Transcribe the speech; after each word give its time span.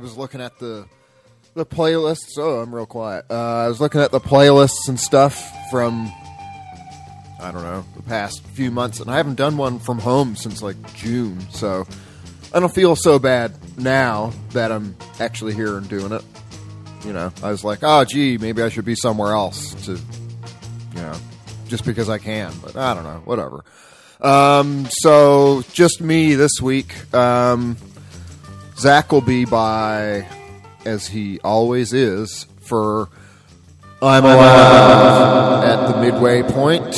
Was 0.00 0.16
looking 0.16 0.40
at 0.40 0.58
the 0.58 0.86
the 1.54 1.66
playlists. 1.66 2.38
Oh, 2.38 2.60
I'm 2.60 2.74
real 2.74 2.86
quiet. 2.86 3.26
Uh, 3.30 3.64
I 3.64 3.68
was 3.68 3.80
looking 3.80 4.00
at 4.00 4.10
the 4.10 4.20
playlists 4.20 4.88
and 4.88 4.98
stuff 4.98 5.50
from 5.70 6.10
I 7.40 7.50
don't 7.52 7.62
know, 7.62 7.84
the 7.96 8.02
past 8.02 8.44
few 8.48 8.70
months, 8.70 9.00
and 9.00 9.10
I 9.10 9.16
haven't 9.16 9.36
done 9.36 9.56
one 9.56 9.78
from 9.78 9.98
home 9.98 10.36
since 10.36 10.62
like 10.62 10.76
June, 10.94 11.40
so 11.50 11.86
I 12.52 12.60
don't 12.60 12.74
feel 12.74 12.96
so 12.96 13.18
bad 13.18 13.54
now 13.78 14.32
that 14.50 14.70
I'm 14.70 14.94
actually 15.20 15.54
here 15.54 15.78
and 15.78 15.88
doing 15.88 16.12
it. 16.12 16.22
You 17.04 17.14
know, 17.14 17.32
I 17.42 17.50
was 17.50 17.64
like, 17.64 17.78
oh, 17.82 18.04
gee, 18.04 18.36
maybe 18.36 18.62
I 18.62 18.68
should 18.68 18.84
be 18.84 18.94
somewhere 18.94 19.32
else 19.32 19.72
to, 19.86 19.92
you 19.92 21.00
know, 21.00 21.14
just 21.66 21.86
because 21.86 22.10
I 22.10 22.18
can, 22.18 22.52
but 22.62 22.76
I 22.76 22.92
don't 22.92 23.04
know, 23.04 23.22
whatever. 23.24 23.64
Um, 24.20 24.86
so 24.90 25.62
just 25.72 26.02
me 26.02 26.34
this 26.34 26.60
week. 26.60 27.14
Um, 27.14 27.78
Zach 28.80 29.12
will 29.12 29.20
be 29.20 29.44
by, 29.44 30.26
as 30.86 31.06
he 31.06 31.38
always 31.40 31.92
is, 31.92 32.46
for 32.62 33.10
I'm 34.00 34.24
alive 34.24 35.64
at 35.64 35.86
the 35.86 36.00
midway 36.00 36.42
point. 36.42 36.96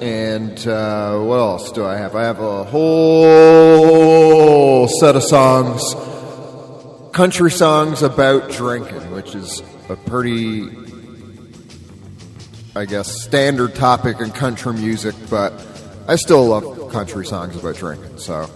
And 0.00 0.56
uh, 0.64 1.18
what 1.18 1.38
else 1.38 1.72
do 1.72 1.84
I 1.84 1.96
have? 1.96 2.14
I 2.14 2.22
have 2.22 2.38
a 2.38 2.62
whole 2.62 2.86
set 4.86 5.16
of 5.16 5.24
songs, 5.24 5.82
country 7.12 7.50
songs 7.50 8.02
about 8.02 8.52
drinking, 8.52 9.10
which 9.10 9.34
is 9.34 9.60
a 9.88 9.96
pretty, 9.96 10.68
I 12.76 12.84
guess, 12.84 13.24
standard 13.24 13.74
topic 13.74 14.20
in 14.20 14.30
country 14.30 14.74
music, 14.74 15.16
but 15.28 15.52
I 16.06 16.14
still 16.14 16.46
love 16.46 16.92
country 16.92 17.26
songs 17.26 17.56
about 17.56 17.74
drinking. 17.74 18.18
So 18.18 18.48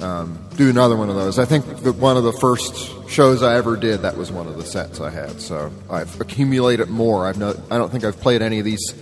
um, 0.00 0.38
do 0.56 0.68
another 0.68 0.96
one 0.96 1.08
of 1.08 1.16
those. 1.16 1.38
I 1.38 1.44
think 1.44 1.82
that 1.82 1.92
one 1.92 2.16
of 2.16 2.24
the 2.24 2.32
first 2.32 3.08
shows 3.08 3.42
I 3.42 3.56
ever 3.56 3.76
did, 3.76 4.02
that 4.02 4.16
was 4.16 4.30
one 4.30 4.46
of 4.46 4.56
the 4.56 4.64
sets 4.64 5.00
I 5.00 5.10
had. 5.10 5.40
So 5.40 5.72
I've 5.90 6.20
accumulated 6.20 6.88
more. 6.88 7.26
I've 7.26 7.38
no, 7.38 7.54
I 7.70 7.78
don't 7.78 7.90
think 7.90 8.04
I've 8.04 8.20
played 8.20 8.42
any 8.42 8.58
of 8.58 8.64
these 8.64 8.94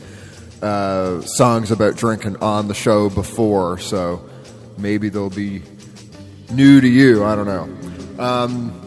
uh, 0.62 1.21
songs 1.22 1.71
about 1.71 1.97
drinking 1.97 2.37
on 2.37 2.69
the 2.69 2.75
show 2.75 3.10
before, 3.10 3.78
so 3.78 4.28
maybe 4.78 5.09
they'll 5.09 5.31
be 5.31 5.62
new 6.53 6.80
to 6.80 6.89
you. 6.89 7.24
I 7.24 7.34
don't 7.34 7.47
know. 7.47 8.22
Um, 8.22 8.80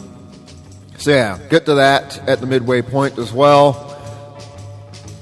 so 0.97 1.11
yeah, 1.11 1.39
get 1.49 1.65
to 1.65 1.75
that 1.75 2.27
at 2.27 2.39
the 2.39 2.47
midway 2.47 2.81
point 2.81 3.17
as 3.19 3.31
well. 3.31 3.86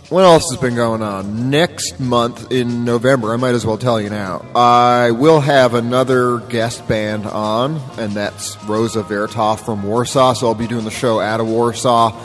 What 0.10 0.24
else 0.24 0.52
has 0.52 0.62
been 0.62 0.76
going 0.76 1.02
on? 1.02 1.50
Next 1.50 2.00
month 2.00 2.52
in 2.52 2.86
November, 2.86 3.34
I 3.34 3.38
might 3.38 3.56
as 3.56 3.66
well 3.66 3.80
tell 3.80 4.00
you 4.00 4.12
now. 4.12 4.46
I 4.54 5.10
will 5.10 5.40
have 5.40 5.74
another 5.74 6.38
guest 6.38 6.88
band 6.88 7.26
on, 7.26 7.82
and 7.98 8.14
that's 8.14 8.56
Rosa 8.66 9.02
Vertov 9.02 9.66
from 9.66 9.82
Warsaw. 9.82 10.34
So 10.34 10.46
I'll 10.46 10.54
be 10.54 10.68
doing 10.68 10.86
the 10.86 10.92
show 10.92 11.20
out 11.20 11.40
of 11.40 11.48
Warsaw. 11.48 12.16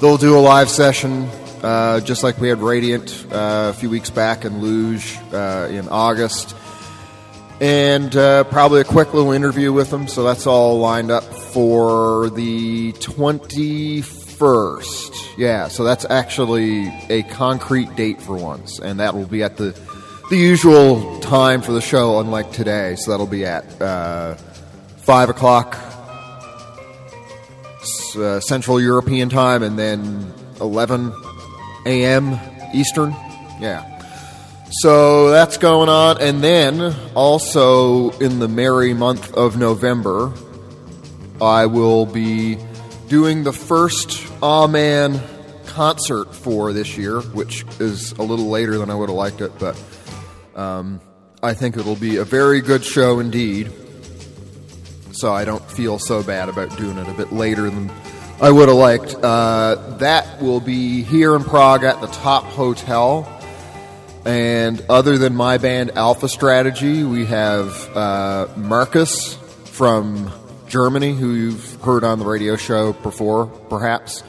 They'll 0.00 0.16
do 0.16 0.36
a 0.36 0.40
live 0.40 0.68
session, 0.68 1.28
uh, 1.62 2.00
just 2.00 2.24
like 2.24 2.40
we 2.40 2.48
had 2.48 2.58
Radiant 2.58 3.26
uh, 3.30 3.70
a 3.70 3.72
few 3.72 3.88
weeks 3.88 4.10
back 4.10 4.44
in 4.44 4.60
Luge 4.60 5.16
uh, 5.32 5.68
in 5.70 5.88
August, 5.90 6.56
and 7.60 8.16
uh, 8.16 8.44
probably 8.44 8.80
a 8.80 8.84
quick 8.84 9.14
little 9.14 9.30
interview 9.30 9.72
with 9.72 9.90
them. 9.90 10.08
So 10.08 10.24
that's 10.24 10.48
all 10.48 10.80
lined 10.80 11.12
up 11.12 11.22
for 11.22 12.30
the 12.30 12.92
twenty 12.94 14.02
first. 14.38 15.14
Yeah, 15.36 15.68
so 15.68 15.84
that's 15.84 16.04
actually 16.08 16.88
a 17.08 17.22
concrete 17.24 17.94
date 17.96 18.20
for 18.22 18.36
once, 18.36 18.78
and 18.80 19.00
that 19.00 19.14
will 19.14 19.26
be 19.26 19.42
at 19.42 19.56
the 19.56 19.78
the 20.30 20.36
usual 20.36 21.20
time 21.20 21.62
for 21.62 21.72
the 21.72 21.80
show, 21.80 22.20
unlike 22.20 22.52
today. 22.52 22.96
So 22.96 23.10
that'll 23.10 23.26
be 23.26 23.44
at 23.44 23.80
uh, 23.80 24.34
five 24.98 25.28
o'clock 25.30 25.78
uh, 28.16 28.40
Central 28.40 28.80
European 28.80 29.28
time, 29.28 29.62
and 29.62 29.78
then 29.78 30.32
eleven 30.60 31.12
a.m. 31.86 32.38
Eastern. 32.74 33.14
Yeah. 33.60 33.84
So 34.70 35.30
that's 35.30 35.56
going 35.56 35.88
on, 35.88 36.20
and 36.20 36.44
then 36.44 36.94
also 37.14 38.10
in 38.18 38.38
the 38.38 38.48
merry 38.48 38.92
month 38.92 39.32
of 39.32 39.56
November, 39.56 40.32
I 41.40 41.64
will 41.66 42.04
be 42.04 42.58
doing 43.08 43.42
the 43.42 43.52
first 43.52 44.26
Aw 44.42 44.66
Man 44.66 45.20
concert 45.66 46.34
for 46.34 46.72
this 46.72 46.96
year, 46.96 47.20
which 47.20 47.64
is 47.80 48.12
a 48.12 48.22
little 48.22 48.48
later 48.48 48.78
than 48.78 48.90
I 48.90 48.94
would 48.94 49.08
have 49.08 49.16
liked 49.16 49.40
it, 49.40 49.52
but 49.58 49.80
um, 50.54 51.00
I 51.42 51.54
think 51.54 51.76
it'll 51.76 51.96
be 51.96 52.16
a 52.16 52.24
very 52.24 52.60
good 52.60 52.84
show 52.84 53.20
indeed. 53.20 53.72
So 55.12 55.32
I 55.32 55.44
don't 55.44 55.64
feel 55.70 55.98
so 55.98 56.22
bad 56.22 56.48
about 56.48 56.76
doing 56.76 56.98
it 56.98 57.08
a 57.08 57.12
bit 57.12 57.32
later 57.32 57.70
than 57.70 57.90
I 58.40 58.50
would 58.50 58.68
have 58.68 58.76
liked. 58.76 59.14
Uh, 59.14 59.96
that 59.98 60.40
will 60.40 60.60
be 60.60 61.02
here 61.02 61.34
in 61.34 61.42
Prague 61.42 61.84
at 61.84 62.00
the 62.00 62.06
Top 62.08 62.44
Hotel. 62.44 63.34
And 64.24 64.84
other 64.88 65.16
than 65.16 65.34
my 65.34 65.58
band 65.58 65.92
Alpha 65.96 66.28
Strategy, 66.28 67.02
we 67.02 67.24
have 67.26 67.96
uh, 67.96 68.48
Marcus 68.56 69.34
from 69.64 70.30
Germany, 70.68 71.14
who 71.14 71.32
you've 71.32 71.82
heard 71.82 72.04
on 72.04 72.18
the 72.18 72.24
radio 72.24 72.56
show 72.56 72.92
before, 72.92 73.46
perhaps. 73.46 74.22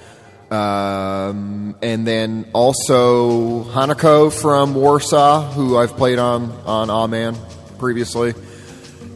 Um, 0.50 1.76
and 1.82 2.08
then 2.08 2.50
also 2.54 3.64
Hanako 3.66 4.32
from 4.32 4.74
Warsaw, 4.74 5.52
who 5.52 5.78
I've 5.78 5.96
played 5.96 6.18
on 6.18 6.52
on 6.66 6.90
Aw 6.90 7.08
Man 7.08 7.36
previously. 7.78 8.34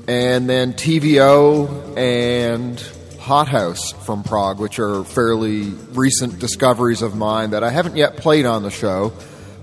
And 0.07 0.49
then 0.49 0.73
TVO 0.73 1.97
and 1.97 2.79
Hot 3.19 3.47
House 3.47 3.93
from 4.05 4.23
Prague, 4.23 4.59
which 4.59 4.79
are 4.79 5.03
fairly 5.05 5.69
recent 5.93 6.39
discoveries 6.39 7.01
of 7.01 7.15
mine 7.15 7.51
that 7.51 7.63
I 7.63 7.69
haven't 7.69 7.95
yet 7.95 8.17
played 8.17 8.45
on 8.45 8.63
the 8.63 8.69
show 8.69 9.13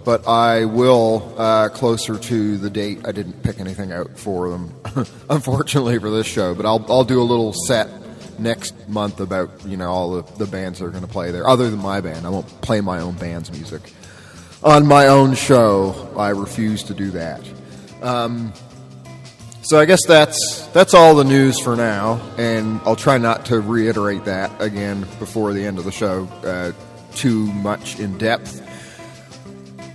but 0.04 0.26
I 0.26 0.64
will 0.64 1.34
uh, 1.36 1.68
closer 1.68 2.18
to 2.18 2.56
the 2.56 2.70
date. 2.70 3.06
I 3.06 3.12
didn't 3.12 3.42
pick 3.42 3.60
anything 3.60 3.92
out 3.92 4.18
for 4.18 4.50
them, 4.50 4.74
unfortunately, 5.30 5.98
for 5.98 6.10
this 6.10 6.26
show. 6.26 6.54
But 6.54 6.66
I'll 6.66 6.84
I'll 6.88 7.04
do 7.04 7.20
a 7.20 7.24
little 7.24 7.52
set 7.52 7.88
next 8.38 8.88
month 8.88 9.20
about 9.20 9.50
you 9.66 9.76
know 9.76 9.90
all 9.90 10.22
the, 10.22 10.32
the 10.38 10.46
bands 10.46 10.78
that 10.78 10.86
are 10.86 10.90
going 10.90 11.04
to 11.04 11.10
play 11.10 11.30
there, 11.30 11.46
other 11.46 11.70
than 11.70 11.80
my 11.80 12.00
band. 12.00 12.26
I 12.26 12.30
won't 12.30 12.46
play 12.62 12.80
my 12.80 13.00
own 13.00 13.14
band's 13.14 13.52
music 13.52 13.92
on 14.62 14.86
my 14.86 15.06
own 15.06 15.34
show. 15.34 16.12
I 16.16 16.30
refuse 16.30 16.82
to 16.84 16.94
do 16.94 17.10
that. 17.12 17.42
Um, 18.02 18.52
so 19.62 19.78
I 19.78 19.84
guess 19.84 20.04
that's 20.06 20.66
that's 20.68 20.94
all 20.94 21.14
the 21.14 21.24
news 21.24 21.60
for 21.60 21.76
now, 21.76 22.20
and 22.38 22.80
I'll 22.84 22.96
try 22.96 23.18
not 23.18 23.46
to 23.46 23.60
reiterate 23.60 24.24
that 24.24 24.50
again 24.60 25.02
before 25.18 25.52
the 25.52 25.64
end 25.64 25.78
of 25.78 25.84
the 25.84 25.92
show 25.92 26.24
uh, 26.44 26.72
too 27.14 27.46
much 27.52 28.00
in 28.00 28.16
depth. 28.18 28.66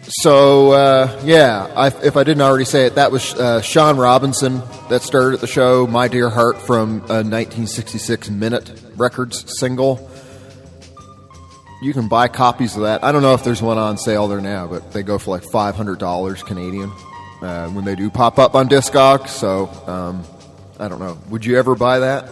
So 0.07 0.71
uh, 0.71 1.21
yeah, 1.25 1.71
I, 1.75 1.87
if 1.87 2.15
I 2.15 2.23
didn't 2.23 2.41
already 2.41 2.65
say 2.65 2.85
it, 2.85 2.95
that 2.95 3.11
was 3.11 3.33
uh, 3.33 3.61
Sean 3.61 3.97
Robinson 3.97 4.61
that 4.89 5.01
started 5.01 5.39
the 5.39 5.47
show. 5.47 5.87
My 5.87 6.07
Dear 6.07 6.29
Heart 6.29 6.61
from 6.61 6.97
a 7.09 7.25
1966 7.25 8.29
Minute 8.29 8.71
Records 8.95 9.57
single. 9.59 10.09
You 11.81 11.91
can 11.91 12.07
buy 12.07 12.27
copies 12.27 12.75
of 12.75 12.83
that. 12.83 13.03
I 13.03 13.11
don't 13.11 13.23
know 13.23 13.33
if 13.33 13.43
there's 13.43 13.63
one 13.63 13.79
on 13.79 13.97
sale 13.97 14.27
there 14.27 14.41
now, 14.41 14.67
but 14.67 14.91
they 14.91 15.01
go 15.01 15.17
for 15.17 15.31
like 15.31 15.43
five 15.43 15.75
hundred 15.75 15.97
dollars 15.97 16.43
Canadian 16.43 16.91
uh, 17.41 17.69
when 17.69 17.83
they 17.83 17.95
do 17.95 18.11
pop 18.11 18.37
up 18.37 18.53
on 18.53 18.69
Discogs. 18.69 19.29
So 19.29 19.67
um, 19.87 20.23
I 20.79 20.87
don't 20.87 20.99
know. 20.99 21.17
Would 21.29 21.45
you 21.45 21.57
ever 21.57 21.75
buy 21.75 21.99
that? 21.99 22.29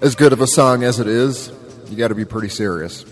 As 0.00 0.16
good 0.16 0.32
of 0.32 0.40
a 0.40 0.48
song 0.48 0.82
as 0.82 0.98
it 0.98 1.06
is, 1.06 1.52
you 1.88 1.96
got 1.96 2.08
to 2.08 2.16
be 2.16 2.24
pretty 2.24 2.48
serious. 2.48 3.04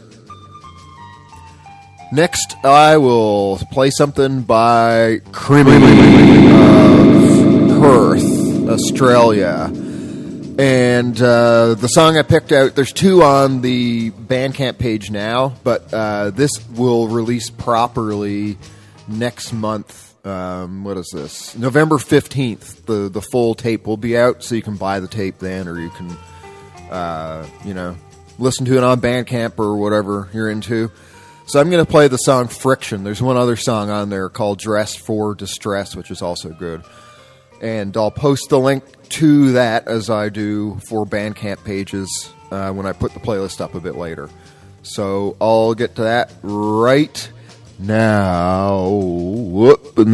Next, 2.13 2.57
I 2.65 2.97
will 2.97 3.59
play 3.71 3.91
something 3.91 4.43
by 4.43 5.21
Creamy 5.31 5.77
of 5.77 5.81
Perth, 7.81 8.69
Australia. 8.69 9.71
And 10.59 11.23
uh, 11.23 11.75
the 11.75 11.87
song 11.87 12.19
I 12.19 12.23
picked 12.23 12.51
out, 12.51 12.75
there's 12.75 12.93
two 12.93 13.23
on 13.23 13.61
the 13.61 14.11
Bandcamp 14.11 14.79
page 14.79 15.13
now, 15.13 15.55
but 15.63 15.95
uh, 15.95 16.31
this 16.31 16.51
will 16.71 17.07
release 17.07 17.49
properly 17.49 18.59
next 19.07 19.53
month. 19.53 20.09
Um, 20.27 20.83
what 20.83 20.97
is 20.97 21.11
this? 21.15 21.57
November 21.57 21.97
15th. 21.97 22.87
The, 22.87 23.09
the 23.09 23.23
full 23.23 23.55
tape 23.55 23.87
will 23.87 23.97
be 23.97 24.19
out, 24.19 24.43
so 24.43 24.57
you 24.57 24.63
can 24.63 24.77
buy 24.77 24.99
the 24.99 25.09
tape 25.09 25.39
then, 25.39 25.69
or 25.69 25.81
you 25.81 25.91
can, 25.91 26.17
uh, 26.91 27.47
you 27.65 27.73
know, 27.73 27.97
listen 28.41 28.67
to 28.67 28.77
it 28.77 28.83
on 28.83 29.01
Bandcamp 29.01 29.61
or 29.61 29.77
whatever 29.77 30.29
you're 30.35 30.51
into. 30.51 30.91
So 31.51 31.59
I'm 31.59 31.69
going 31.69 31.85
to 31.85 31.91
play 31.91 32.07
the 32.07 32.17
song 32.17 32.47
Friction. 32.47 33.03
There's 33.03 33.21
one 33.21 33.37
other 33.37 33.57
song 33.57 33.91
on 33.91 34.09
there 34.09 34.29
called 34.29 34.61
Dress 34.61 34.95
for 34.95 35.35
Distress, 35.35 35.97
which 35.97 36.13
is 36.13 36.23
also 36.23 36.51
good. 36.51 36.85
And 37.61 37.97
I'll 37.97 38.13
post 38.13 38.51
the 38.51 38.61
link 38.61 38.85
to 39.09 39.51
that 39.55 39.89
as 39.89 40.11
I 40.11 40.29
do 40.29 40.79
for 40.89 41.05
Bandcamp 41.05 41.65
pages 41.65 42.33
uh, 42.53 42.71
when 42.71 42.87
I 42.87 42.93
put 42.93 43.15
the 43.15 43.19
playlist 43.19 43.61
up 43.61 43.75
a 43.75 43.81
bit 43.81 43.97
later. 43.97 44.31
So 44.85 45.37
I'll 45.41 45.75
get 45.75 45.97
to 45.97 46.03
that 46.03 46.33
right 46.43 47.33
now. 47.81 48.87
Whoop, 48.87 49.97
the 49.97 50.05
You 50.05 50.13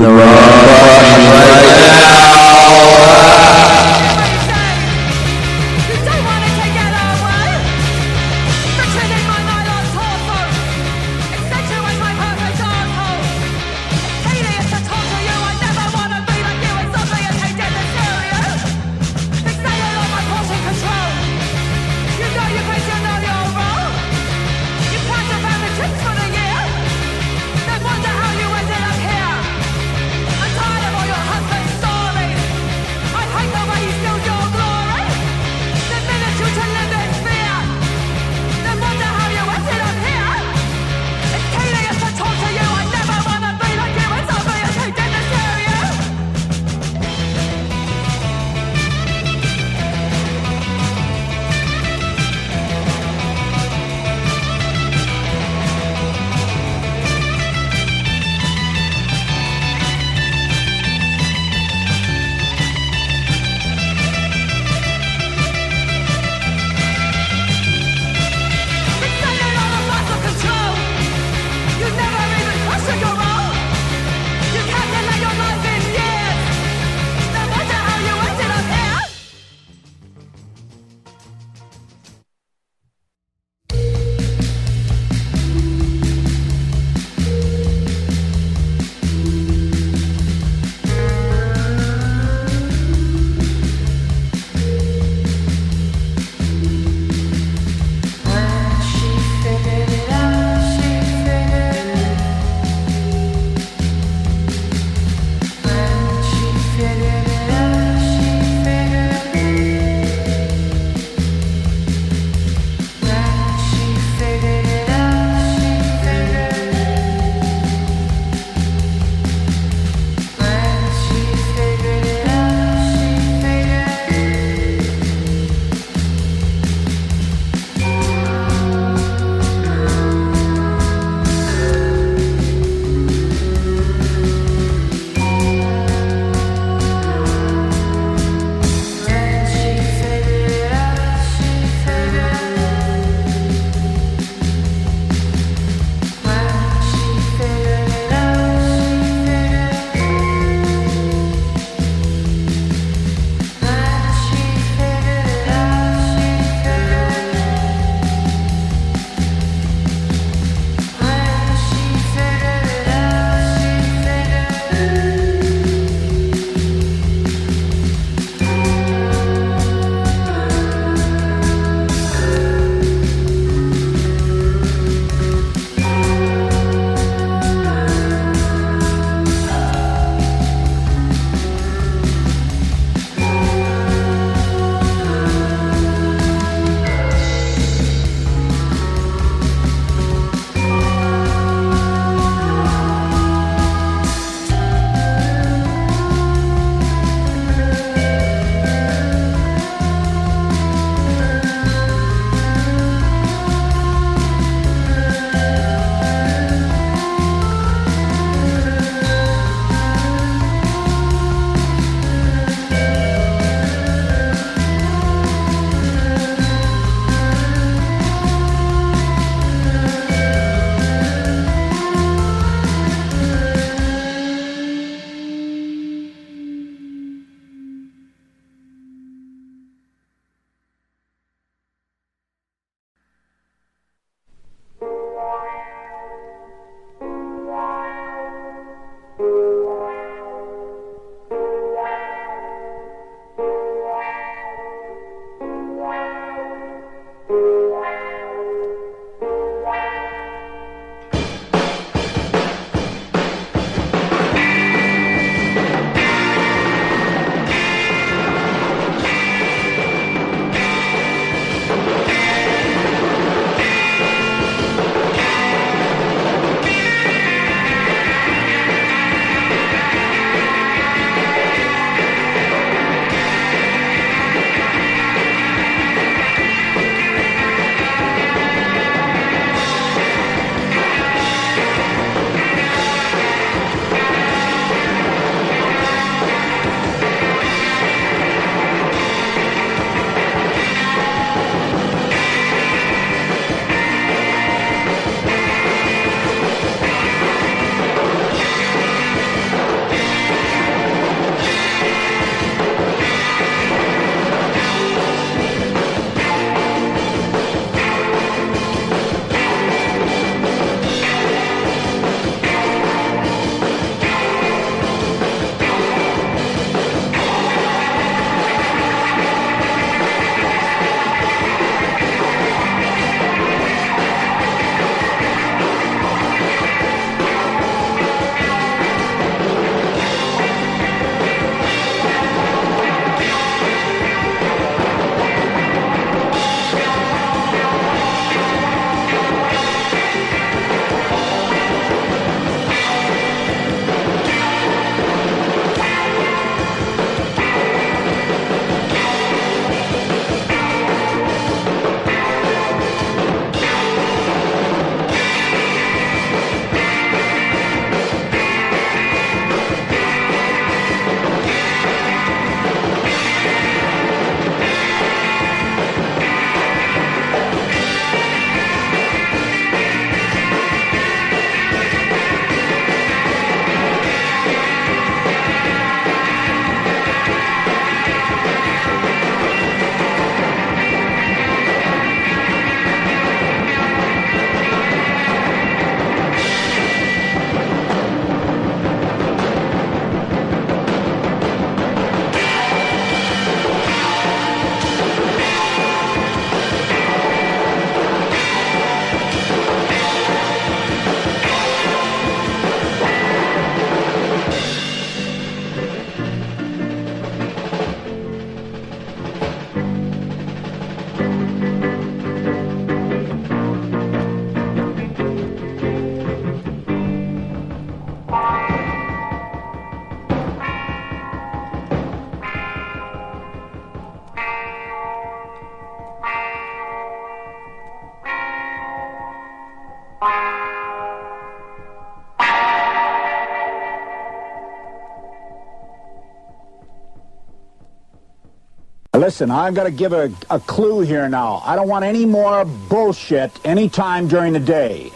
Listen, 439.26 439.50
I've 439.50 439.74
got 439.74 439.84
to 439.84 439.90
give 439.90 440.12
a, 440.12 440.30
a 440.50 440.60
clue 440.60 441.00
here 441.00 441.28
now. 441.28 441.60
I 441.64 441.74
don't 441.74 441.88
want 441.88 442.04
any 442.04 442.24
more 442.24 442.64
bullshit 442.64 443.50
anytime 443.66 444.28
during 444.28 444.52
the 444.52 444.60
day 444.60 445.08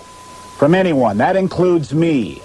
from 0.58 0.74
anyone. 0.74 1.18
That 1.18 1.36
includes 1.36 1.94
me. 1.94 2.42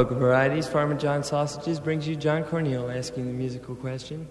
Poke 0.00 0.16
Varieties, 0.16 0.66
Farmer 0.66 0.94
John 0.94 1.22
Sausages 1.22 1.78
brings 1.78 2.08
you 2.08 2.16
John 2.16 2.42
Cornell 2.42 2.90
asking 2.90 3.26
the 3.26 3.34
musical 3.34 3.74
question 3.74 4.26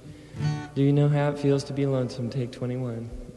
Do 0.74 0.82
you 0.82 0.92
know 0.92 1.08
how 1.08 1.30
it 1.30 1.38
feels 1.38 1.64
to 1.66 1.74
be 1.74 1.86
lonesome? 1.86 2.32
Take 2.32 2.52
21. 2.52 3.29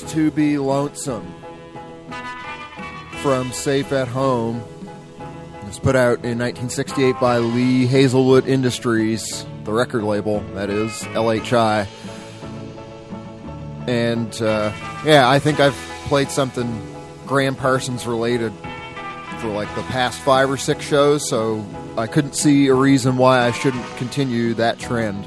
To 0.00 0.32
be 0.32 0.58
lonesome? 0.58 1.32
From 3.22 3.52
Safe 3.52 3.92
at 3.92 4.08
Home. 4.08 4.60
It 5.20 5.66
was 5.66 5.78
put 5.78 5.94
out 5.94 6.24
in 6.24 6.38
1968 6.38 7.20
by 7.20 7.38
Lee 7.38 7.86
Hazlewood 7.86 8.48
Industries, 8.48 9.46
the 9.62 9.72
record 9.72 10.02
label, 10.02 10.40
that 10.54 10.68
is, 10.68 10.90
LHI. 10.90 11.86
And 13.86 14.42
uh, 14.42 14.72
yeah, 15.06 15.30
I 15.30 15.38
think 15.38 15.60
I've 15.60 15.76
played 16.06 16.28
something 16.28 16.84
Gram 17.24 17.54
Parsons 17.54 18.04
related 18.04 18.52
for 19.38 19.48
like 19.48 19.72
the 19.76 19.82
past 19.82 20.18
five 20.20 20.50
or 20.50 20.56
six 20.56 20.84
shows, 20.84 21.28
so 21.28 21.64
I 21.96 22.08
couldn't 22.08 22.34
see 22.34 22.66
a 22.66 22.74
reason 22.74 23.16
why 23.16 23.42
I 23.46 23.52
shouldn't 23.52 23.86
continue 23.96 24.54
that 24.54 24.80
trend. 24.80 25.24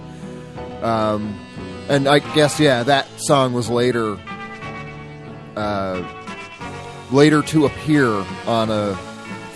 Um, 0.83 1.39
and 1.87 2.05
I 2.07 2.19
guess 2.19 2.59
yeah, 2.59 2.83
that 2.83 3.07
song 3.17 3.53
was 3.53 3.69
later 3.69 4.19
uh, 5.57 6.07
later 7.11 7.41
to 7.41 7.65
appear 7.65 8.07
on 8.45 8.69
a 8.69 8.95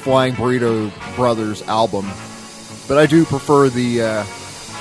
Flying 0.01 0.33
Burrito 0.33 0.91
Brothers 1.15 1.61
album, 1.63 2.09
but 2.87 2.97
I 2.97 3.05
do 3.05 3.23
prefer 3.23 3.69
the 3.69 4.01
uh, 4.01 4.25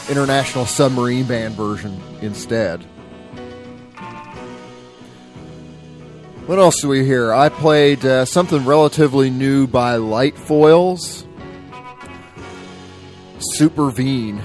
International 0.09 0.65
Submarine 0.65 1.27
Band 1.27 1.55
version 1.55 2.01
instead. 2.23 2.83
What 6.47 6.59
else 6.59 6.81
do 6.81 6.89
we 6.89 7.05
hear? 7.05 7.33
I 7.33 7.49
played 7.49 8.05
uh, 8.05 8.25
something 8.25 8.65
relatively 8.65 9.31
new 9.31 9.67
by 9.67 9.99
Lightfoils. 9.99 11.27
Supervene. 13.39 14.43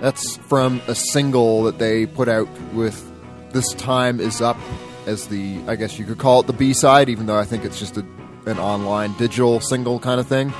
That's 0.00 0.36
from 0.36 0.80
a 0.86 0.94
single 0.94 1.64
that 1.64 1.78
they 1.78 2.06
put 2.06 2.28
out 2.28 2.48
with 2.72 3.10
This 3.52 3.74
Time 3.74 4.18
Is 4.18 4.40
Up 4.40 4.56
as 5.06 5.28
the, 5.28 5.60
I 5.66 5.76
guess 5.76 5.98
you 5.98 6.04
could 6.04 6.18
call 6.18 6.40
it 6.40 6.46
the 6.46 6.52
B 6.52 6.72
side, 6.72 7.08
even 7.08 7.26
though 7.26 7.38
I 7.38 7.44
think 7.44 7.64
it's 7.64 7.78
just 7.78 7.96
a, 7.96 8.06
an 8.46 8.58
online 8.58 9.12
digital 9.14 9.60
single 9.60 9.98
kind 9.98 10.20
of 10.20 10.26
thing. 10.26 10.52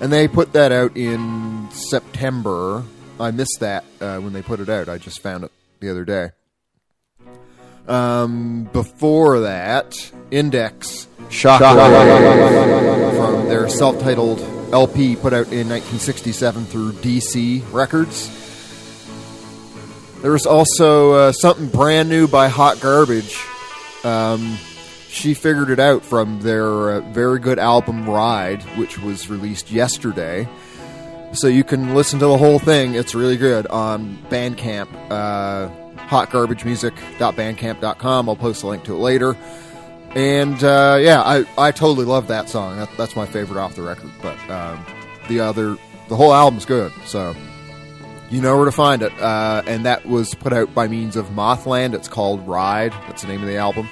And 0.00 0.12
they 0.12 0.28
put 0.28 0.52
that 0.52 0.72
out 0.72 0.96
in 0.96 1.68
September. 1.70 2.84
I 3.18 3.30
missed 3.30 3.60
that 3.60 3.84
uh, 4.00 4.18
when 4.18 4.32
they 4.32 4.42
put 4.42 4.60
it 4.60 4.68
out. 4.68 4.88
I 4.88 4.98
just 4.98 5.20
found 5.20 5.44
it 5.44 5.52
the 5.80 5.90
other 5.90 6.04
day. 6.04 6.30
Um, 7.88 8.64
before 8.72 9.40
that, 9.40 10.12
Index 10.30 11.06
Shockwave 11.28 13.16
from 13.16 13.48
their 13.48 13.68
self-titled 13.68 14.40
LP 14.72 15.16
put 15.16 15.32
out 15.32 15.46
in 15.52 15.68
1967 15.68 16.64
through 16.66 16.92
DC 16.92 17.62
Records. 17.72 18.42
There 20.22 20.32
was 20.32 20.46
also 20.46 21.12
uh, 21.12 21.32
something 21.32 21.68
brand 21.68 22.08
new 22.08 22.26
by 22.26 22.48
Hot 22.48 22.80
Garbage. 22.80 23.38
Um, 24.04 24.58
she 25.08 25.34
figured 25.34 25.70
it 25.70 25.80
out 25.80 26.04
from 26.04 26.40
their 26.40 26.90
uh, 26.90 27.00
very 27.12 27.38
good 27.38 27.58
album 27.58 28.08
Ride, 28.08 28.62
which 28.76 28.98
was 28.98 29.30
released 29.30 29.70
yesterday. 29.70 30.48
So 31.32 31.48
you 31.48 31.64
can 31.64 31.94
listen 31.94 32.18
to 32.20 32.26
the 32.26 32.38
whole 32.38 32.58
thing. 32.58 32.94
It's 32.94 33.14
really 33.14 33.36
good 33.36 33.66
on 33.68 34.16
Bandcamp. 34.30 34.88
Uh, 35.10 35.68
hotgarbagemusic.bandcamp.com. 36.06 38.28
I'll 38.28 38.36
post 38.36 38.62
a 38.62 38.66
link 38.66 38.84
to 38.84 38.94
it 38.94 38.98
later. 38.98 39.36
And 40.14 40.62
uh, 40.62 40.98
yeah, 41.00 41.22
I, 41.22 41.44
I 41.58 41.72
totally 41.72 42.06
love 42.06 42.28
that 42.28 42.48
song. 42.48 42.76
That, 42.76 42.88
that's 42.96 43.16
my 43.16 43.26
favorite 43.26 43.60
off 43.60 43.74
the 43.74 43.82
record. 43.82 44.10
But 44.22 44.38
um, 44.50 44.86
the 45.28 45.40
other, 45.40 45.76
the 46.08 46.16
whole 46.16 46.32
album's 46.32 46.64
good. 46.64 46.92
So 47.04 47.34
you 48.30 48.40
know 48.40 48.56
where 48.56 48.64
to 48.64 48.72
find 48.72 49.02
it. 49.02 49.12
Uh, 49.20 49.62
and 49.66 49.86
that 49.86 50.06
was 50.06 50.34
put 50.34 50.52
out 50.52 50.74
by 50.74 50.88
means 50.88 51.16
of 51.16 51.26
Mothland. 51.26 51.94
It's 51.94 52.08
called 52.08 52.46
Ride. 52.46 52.92
That's 52.92 53.22
the 53.22 53.28
name 53.28 53.42
of 53.42 53.48
the 53.48 53.56
album. 53.56 53.88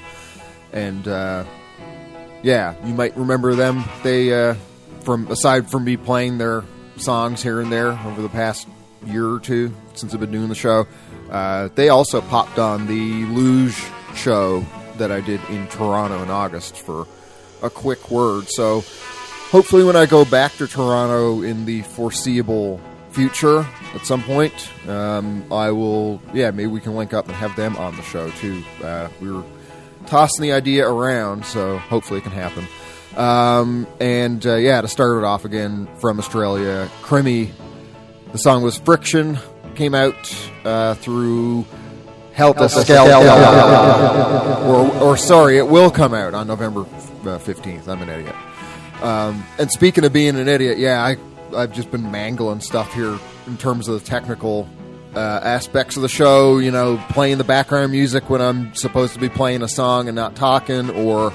and 0.72 1.06
uh, 1.06 1.44
yeah, 2.42 2.74
you 2.86 2.94
might 2.94 3.16
remember 3.16 3.54
them. 3.54 3.84
They 4.02 4.32
uh, 4.32 4.54
from 5.00 5.28
aside 5.28 5.70
from 5.70 5.84
me 5.84 5.96
playing 5.96 6.38
their 6.38 6.64
songs 6.96 7.42
here 7.42 7.60
and 7.60 7.72
there 7.72 7.92
over 7.92 8.22
the 8.22 8.28
past 8.28 8.68
year 9.06 9.28
or 9.28 9.40
two 9.40 9.74
since 9.94 10.14
I've 10.14 10.20
been 10.20 10.30
doing 10.30 10.48
the 10.48 10.54
show, 10.54 10.86
uh, 11.30 11.68
they 11.74 11.88
also 11.88 12.20
popped 12.20 12.58
on 12.58 12.86
the 12.86 13.24
Luge 13.26 13.82
show 14.14 14.64
that 14.98 15.10
I 15.10 15.20
did 15.20 15.40
in 15.48 15.66
Toronto 15.68 16.22
in 16.22 16.30
August 16.30 16.76
for 16.76 17.06
a 17.62 17.70
quick 17.70 18.10
word. 18.10 18.48
So 18.48 18.84
hopefully, 19.50 19.84
when 19.84 19.96
I 19.96 20.06
go 20.06 20.24
back 20.24 20.52
to 20.56 20.66
Toronto 20.66 21.42
in 21.42 21.64
the 21.64 21.82
foreseeable 21.82 22.80
future 23.14 23.66
at 23.94 24.04
some 24.04 24.22
point, 24.22 24.70
um, 24.88 25.44
I 25.52 25.70
will. 25.70 26.20
Yeah, 26.32 26.50
maybe 26.50 26.66
we 26.66 26.80
can 26.80 26.94
link 26.96 27.14
up 27.14 27.26
and 27.28 27.34
have 27.36 27.54
them 27.56 27.76
on 27.76 27.96
the 27.96 28.02
show 28.02 28.30
too. 28.30 28.62
Uh, 28.82 29.08
we 29.20 29.30
were 29.30 29.44
tossing 30.06 30.42
the 30.42 30.52
idea 30.52 30.88
around, 30.88 31.44
so 31.46 31.78
hopefully 31.78 32.18
it 32.18 32.22
can 32.22 32.32
happen. 32.32 32.66
Um, 33.16 33.86
and 34.00 34.44
uh, 34.44 34.56
yeah, 34.56 34.80
to 34.80 34.88
start 34.88 35.18
it 35.18 35.24
off 35.24 35.44
again 35.44 35.88
from 35.98 36.18
Australia, 36.18 36.90
Crimmy. 37.02 37.50
The 38.32 38.38
song 38.38 38.62
was 38.62 38.76
Friction. 38.76 39.38
Came 39.76 39.94
out 39.94 40.14
uh, 40.64 40.94
through 40.94 41.64
Help 42.32 42.58
Us 42.58 42.76
or, 44.66 45.02
or 45.02 45.16
sorry, 45.16 45.58
it 45.58 45.66
will 45.66 45.90
come 45.90 46.14
out 46.14 46.34
on 46.34 46.46
November 46.46 46.84
fifteenth. 47.38 47.88
I'm 47.88 48.02
an 48.02 48.08
idiot. 48.08 48.34
Um, 49.02 49.44
and 49.58 49.70
speaking 49.70 50.04
of 50.04 50.12
being 50.12 50.36
an 50.36 50.48
idiot, 50.48 50.78
yeah, 50.78 51.04
I 51.04 51.16
I've 51.54 51.72
just 51.72 51.90
been 51.90 52.10
mangling 52.10 52.60
stuff 52.60 52.92
here 52.92 53.18
in 53.46 53.56
terms 53.56 53.88
of 53.88 54.02
the 54.02 54.06
technical 54.06 54.68
uh, 55.14 55.18
aspects 55.42 55.96
of 55.96 56.02
the 56.02 56.08
show. 56.08 56.58
You 56.58 56.70
know, 56.70 57.02
playing 57.10 57.38
the 57.38 57.44
background 57.44 57.92
music 57.92 58.28
when 58.28 58.40
I'm 58.40 58.74
supposed 58.74 59.14
to 59.14 59.20
be 59.20 59.28
playing 59.28 59.62
a 59.62 59.68
song 59.68 60.08
and 60.08 60.16
not 60.16 60.36
talking, 60.36 60.90
or 60.90 61.32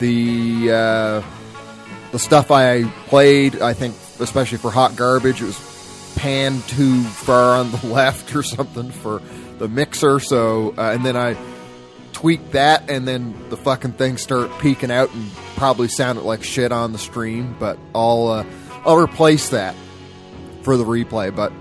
the 0.00 0.70
uh, 0.70 1.22
the 2.12 2.18
stuff 2.18 2.50
I 2.50 2.84
played. 3.06 3.60
I 3.60 3.72
think, 3.72 3.94
especially 4.20 4.58
for 4.58 4.70
hot 4.70 4.96
garbage, 4.96 5.42
it 5.42 5.46
was 5.46 6.12
panned 6.16 6.62
too 6.64 7.02
far 7.02 7.58
on 7.58 7.70
the 7.70 7.86
left 7.92 8.34
or 8.34 8.42
something 8.42 8.90
for 8.90 9.22
the 9.58 9.68
mixer. 9.68 10.20
So, 10.20 10.74
uh, 10.76 10.92
and 10.92 11.04
then 11.04 11.16
I 11.16 11.36
tweaked 12.12 12.52
that, 12.52 12.90
and 12.90 13.06
then 13.06 13.34
the 13.48 13.56
fucking 13.56 13.92
thing 13.92 14.16
started 14.16 14.56
peaking 14.58 14.90
out 14.90 15.12
and 15.14 15.30
probably 15.56 15.88
sounded 15.88 16.22
like 16.22 16.42
shit 16.42 16.72
on 16.72 16.92
the 16.92 16.98
stream. 16.98 17.56
But 17.58 17.78
I'll 17.94 18.28
uh, 18.28 18.44
I'll 18.84 18.96
replace 18.96 19.50
that 19.50 19.74
for 20.62 20.76
the 20.76 20.84
replay. 20.84 21.34
But 21.34 21.52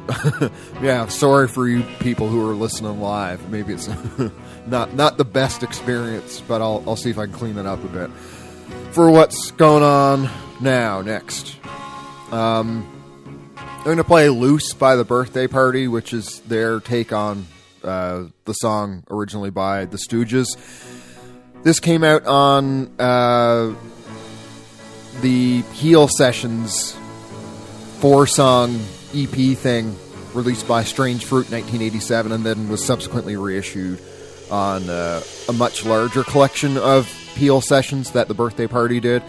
yeah, 0.81 1.07
sorry 1.07 1.47
for 1.47 1.67
you 1.67 1.83
people 1.99 2.27
who 2.27 2.49
are 2.49 2.53
listening 2.53 2.99
live. 2.99 3.49
Maybe 3.49 3.73
it's 3.73 3.87
not 4.67 4.93
not 4.93 5.17
the 5.17 5.25
best 5.25 5.63
experience, 5.63 6.41
but 6.41 6.61
I'll 6.61 6.83
I'll 6.85 6.95
see 6.95 7.09
if 7.09 7.17
I 7.17 7.25
can 7.25 7.33
clean 7.33 7.57
it 7.57 7.65
up 7.65 7.83
a 7.83 7.87
bit. 7.87 8.09
For 8.91 9.09
what's 9.09 9.51
going 9.51 9.83
on 9.83 10.29
now, 10.59 11.01
next. 11.01 11.55
Um, 12.31 12.85
I'm 13.57 13.83
going 13.83 13.97
to 13.97 14.03
play 14.03 14.27
Loose 14.27 14.73
by 14.73 14.97
the 14.97 15.05
Birthday 15.05 15.47
Party, 15.47 15.87
which 15.87 16.11
is 16.11 16.41
their 16.41 16.81
take 16.81 17.13
on 17.13 17.47
uh, 17.83 18.25
the 18.43 18.53
song 18.53 19.03
originally 19.09 19.51
by 19.51 19.85
the 19.85 19.97
Stooges. 19.97 20.47
This 21.63 21.79
came 21.79 22.03
out 22.03 22.25
on 22.25 22.93
uh, 22.99 23.73
the 25.21 25.63
Peel 25.73 26.09
Sessions 26.09 26.97
four 27.99 28.27
song 28.27 28.79
EP 29.15 29.57
thing 29.57 29.95
released 30.35 30.67
by 30.67 30.83
Strange 30.83 31.25
Fruit 31.25 31.47
in 31.47 31.53
1987 31.53 32.31
and 32.31 32.45
then 32.45 32.69
was 32.69 32.85
subsequently 32.85 33.35
reissued 33.35 33.99
on 34.51 34.87
uh, 34.87 35.19
a 35.49 35.53
much 35.53 35.83
larger 35.83 36.23
collection 36.23 36.77
of 36.77 37.11
Peel 37.33 37.59
sessions 37.59 38.11
that 38.11 38.27
the 38.27 38.35
birthday 38.35 38.67
party 38.67 38.99
did. 38.99 39.23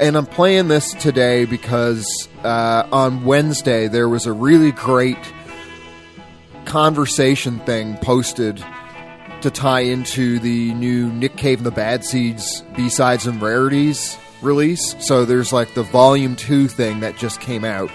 And 0.00 0.16
I'm 0.16 0.26
playing 0.26 0.66
this 0.66 0.92
today 0.94 1.44
because 1.44 2.28
uh, 2.42 2.88
on 2.90 3.24
Wednesday 3.24 3.86
there 3.86 4.08
was 4.08 4.26
a 4.26 4.32
really 4.32 4.72
great 4.72 5.18
conversation 6.64 7.60
thing 7.60 7.96
posted 7.98 8.64
to 9.42 9.50
tie 9.52 9.80
into 9.80 10.40
the 10.40 10.74
new 10.74 11.12
Nick 11.12 11.36
Cave 11.36 11.58
and 11.58 11.66
the 11.66 11.70
Bad 11.70 12.04
Seeds 12.04 12.62
B-sides 12.74 13.26
and 13.26 13.40
rarities 13.40 14.18
release. 14.42 14.94
So 15.00 15.24
there's 15.24 15.52
like 15.52 15.74
the 15.74 15.82
volume 15.82 16.36
2 16.36 16.68
thing 16.68 17.00
that 17.00 17.16
just 17.16 17.40
came 17.40 17.64
out. 17.64 17.90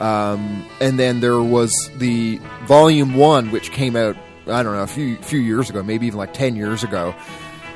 Um, 0.00 0.66
and 0.80 0.98
then 0.98 1.20
there 1.20 1.42
was 1.42 1.72
the 1.96 2.40
volume 2.64 3.14
1 3.14 3.50
which 3.50 3.70
came 3.70 3.96
out 3.96 4.16
I 4.46 4.62
don't 4.62 4.74
know 4.74 4.82
a 4.82 4.86
few 4.86 5.16
few 5.16 5.38
years 5.38 5.68
ago, 5.70 5.82
maybe 5.82 6.06
even 6.06 6.18
like 6.18 6.32
10 6.32 6.56
years 6.56 6.82
ago. 6.82 7.14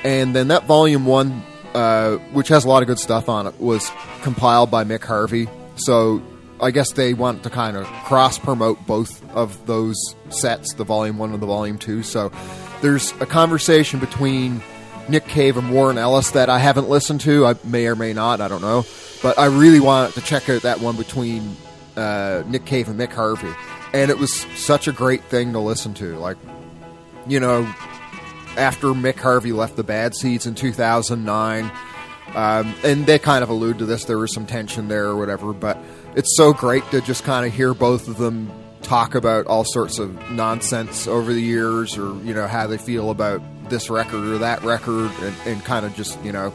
And 0.02 0.34
then 0.34 0.48
that 0.48 0.64
volume 0.64 1.06
1 1.06 1.42
uh, 1.74 2.16
which 2.32 2.48
has 2.48 2.64
a 2.64 2.68
lot 2.68 2.82
of 2.82 2.86
good 2.86 2.98
stuff 2.98 3.28
on 3.28 3.46
it 3.46 3.60
was 3.60 3.90
compiled 4.22 4.70
by 4.70 4.84
Mick 4.84 5.04
Harvey. 5.04 5.48
So 5.76 6.22
I 6.60 6.70
guess 6.70 6.92
they 6.92 7.14
want 7.14 7.42
to 7.42 7.50
kind 7.50 7.76
of 7.76 7.86
cross 8.04 8.38
promote 8.38 8.86
both 8.86 9.28
of 9.30 9.66
those 9.66 9.96
sets, 10.28 10.72
the 10.74 10.84
volume 10.84 11.18
one 11.18 11.32
and 11.32 11.42
the 11.42 11.46
volume 11.46 11.78
two. 11.78 12.02
So 12.02 12.30
there's 12.80 13.12
a 13.20 13.26
conversation 13.26 13.98
between 13.98 14.62
Nick 15.08 15.26
Cave 15.26 15.56
and 15.56 15.70
Warren 15.70 15.98
Ellis 15.98 16.30
that 16.32 16.48
I 16.48 16.58
haven't 16.58 16.88
listened 16.88 17.20
to. 17.22 17.46
I 17.46 17.54
may 17.64 17.86
or 17.86 17.96
may 17.96 18.12
not, 18.12 18.40
I 18.40 18.48
don't 18.48 18.62
know. 18.62 18.84
But 19.22 19.38
I 19.38 19.46
really 19.46 19.80
wanted 19.80 20.14
to 20.14 20.20
check 20.20 20.48
out 20.48 20.62
that 20.62 20.80
one 20.80 20.96
between 20.96 21.56
uh, 21.96 22.42
Nick 22.46 22.64
Cave 22.64 22.88
and 22.88 22.98
Mick 22.98 23.12
Harvey. 23.12 23.52
And 23.92 24.10
it 24.10 24.18
was 24.18 24.32
such 24.56 24.88
a 24.88 24.92
great 24.92 25.22
thing 25.24 25.52
to 25.52 25.60
listen 25.60 25.94
to. 25.94 26.16
Like, 26.18 26.36
you 27.26 27.40
know, 27.40 27.62
after 28.56 28.88
Mick 28.88 29.18
Harvey 29.18 29.52
left 29.52 29.76
the 29.76 29.84
Bad 29.84 30.14
Seeds 30.14 30.46
in 30.46 30.54
2009, 30.54 31.70
um, 32.34 32.74
and 32.82 33.06
they 33.06 33.18
kind 33.18 33.42
of 33.42 33.50
allude 33.50 33.78
to 33.78 33.86
this, 33.86 34.04
there 34.06 34.18
was 34.18 34.32
some 34.32 34.46
tension 34.46 34.88
there 34.88 35.06
or 35.06 35.16
whatever, 35.16 35.52
but 35.52 35.78
it's 36.16 36.36
so 36.36 36.52
great 36.52 36.88
to 36.90 37.00
just 37.00 37.24
kind 37.24 37.46
of 37.46 37.52
hear 37.52 37.74
both 37.74 38.08
of 38.08 38.16
them 38.16 38.50
talk 38.82 39.14
about 39.14 39.46
all 39.46 39.64
sorts 39.64 39.98
of 39.98 40.30
nonsense 40.30 41.06
over 41.06 41.32
the 41.32 41.40
years 41.40 41.96
or, 41.96 42.14
you 42.24 42.34
know, 42.34 42.46
how 42.46 42.66
they 42.66 42.78
feel 42.78 43.10
about 43.10 43.40
this 43.68 43.90
record 43.90 44.24
or 44.24 44.38
that 44.38 44.62
record 44.62 45.10
and, 45.20 45.34
and 45.46 45.64
kind 45.64 45.84
of 45.86 45.94
just, 45.94 46.22
you 46.24 46.32
know, 46.32 46.52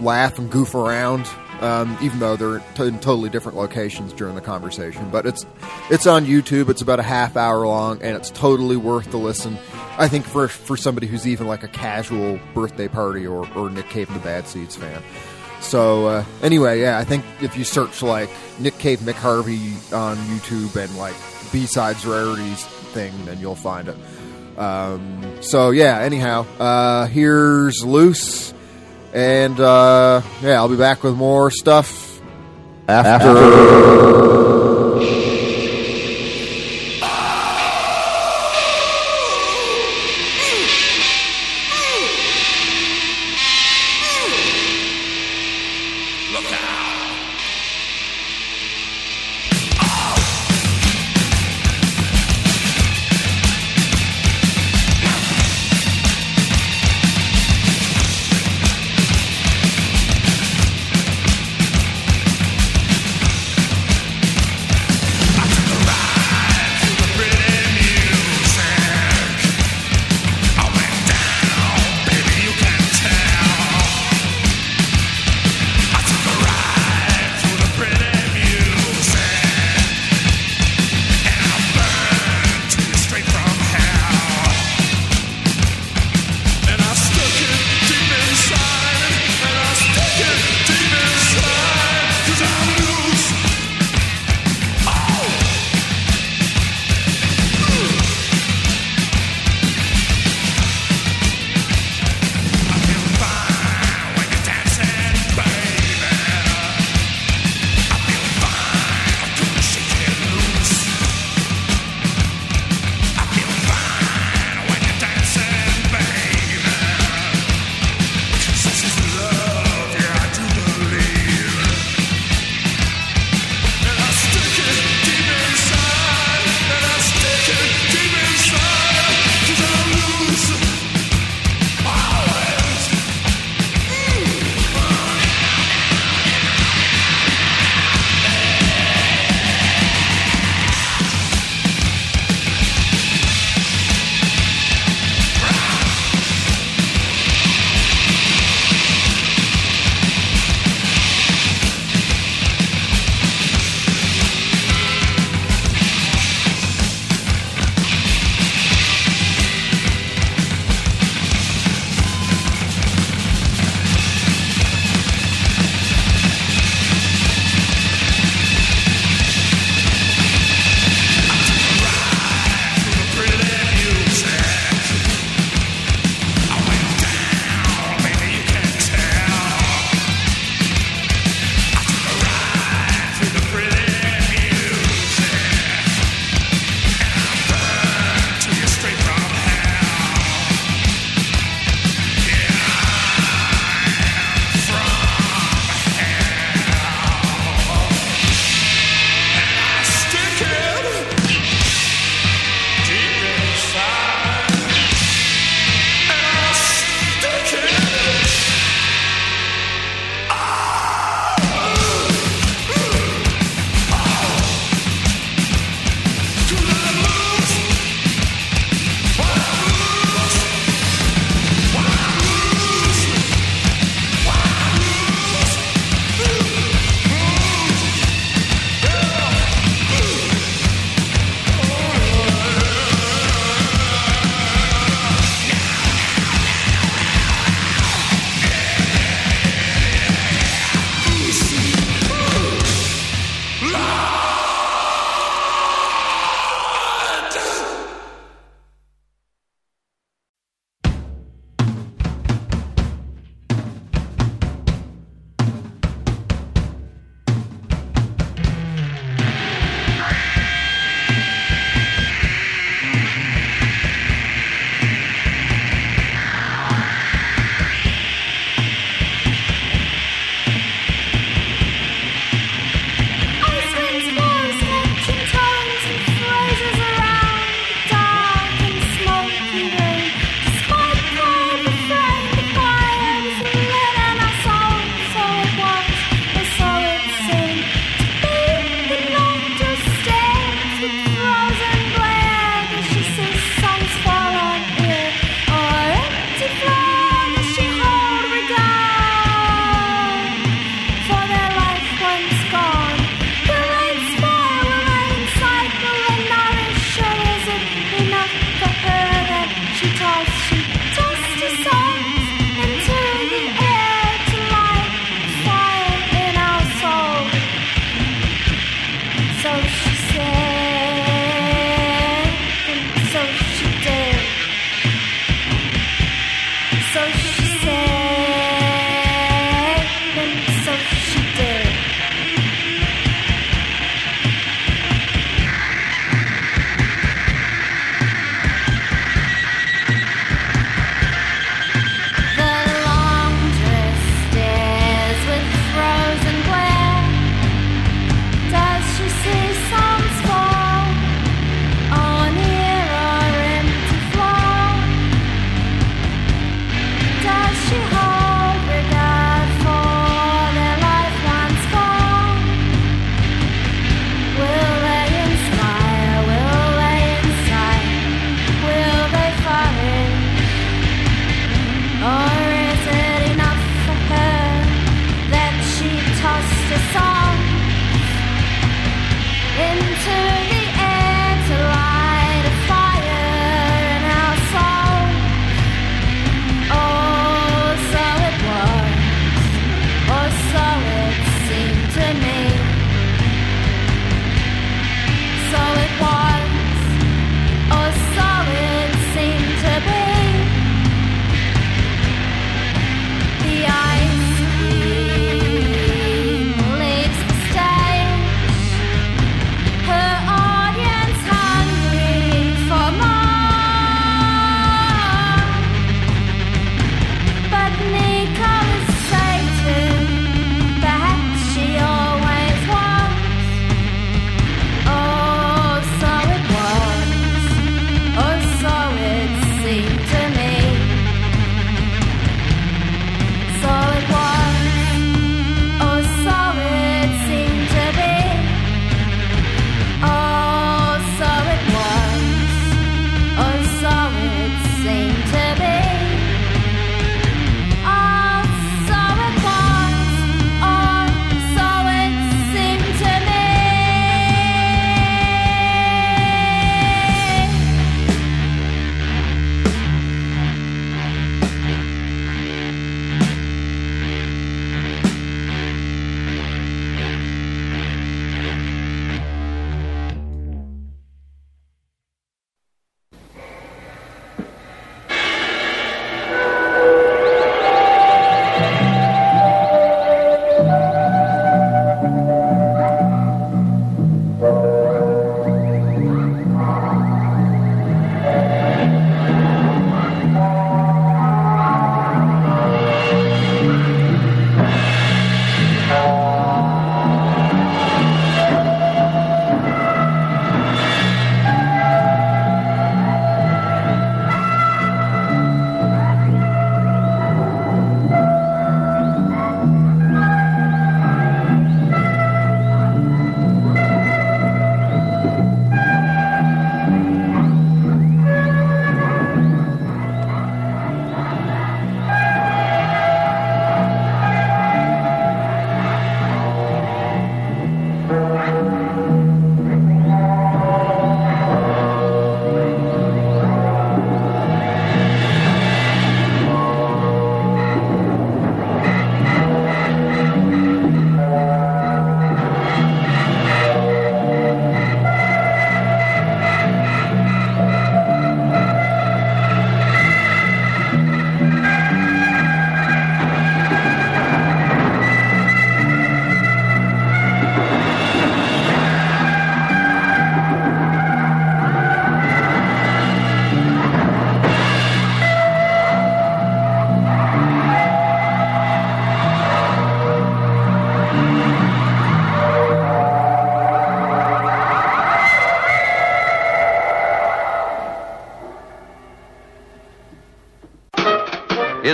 laugh 0.00 0.38
and 0.38 0.50
goof 0.50 0.74
around. 0.74 1.26
Um, 1.60 1.96
even 2.02 2.18
though 2.18 2.36
they're 2.36 2.58
t- 2.74 2.86
in 2.86 2.98
totally 2.98 3.30
different 3.30 3.56
locations 3.56 4.12
during 4.12 4.34
the 4.34 4.42
conversation, 4.42 5.08
but 5.08 5.24
it's 5.24 5.46
it's 5.90 6.06
on 6.06 6.26
YouTube. 6.26 6.68
It's 6.68 6.82
about 6.82 7.00
a 7.00 7.02
half 7.02 7.34
hour 7.34 7.66
long, 7.66 8.02
and 8.02 8.14
it's 8.14 8.28
totally 8.28 8.76
worth 8.76 9.10
the 9.10 9.16
listen. 9.16 9.56
I 9.96 10.06
think 10.06 10.26
for 10.26 10.48
for 10.48 10.76
somebody 10.76 11.06
who's 11.06 11.26
even 11.26 11.46
like 11.46 11.62
a 11.62 11.68
casual 11.68 12.38
birthday 12.52 12.88
party 12.88 13.26
or, 13.26 13.50
or 13.54 13.70
Nick 13.70 13.88
Cave 13.88 14.08
and 14.10 14.20
the 14.20 14.22
Bad 14.22 14.46
Seeds 14.46 14.76
fan. 14.76 15.02
So 15.62 16.06
uh, 16.08 16.24
anyway, 16.42 16.82
yeah, 16.82 16.98
I 16.98 17.04
think 17.04 17.24
if 17.40 17.56
you 17.56 17.64
search 17.64 18.02
like 18.02 18.28
Nick 18.58 18.76
Cave, 18.76 19.00
Mick 19.00 19.14
Harvey 19.14 19.72
on 19.94 20.18
YouTube 20.18 20.76
and 20.76 20.94
like 20.98 21.14
B 21.52 21.64
sides 21.64 22.04
rarities 22.04 22.66
thing, 22.92 23.12
then 23.24 23.38
you'll 23.40 23.54
find 23.54 23.88
it. 23.88 23.96
Um, 24.56 25.42
so 25.42 25.70
yeah, 25.70 26.00
anyhow, 26.00 26.46
uh, 26.58 27.06
here's 27.06 27.84
loose, 27.84 28.54
and 29.12 29.58
uh, 29.60 30.22
yeah, 30.42 30.54
I'll 30.54 30.68
be 30.68 30.76
back 30.76 31.02
with 31.02 31.14
more 31.14 31.50
stuff 31.50 32.20
after. 32.88 33.34
Look 33.34 35.02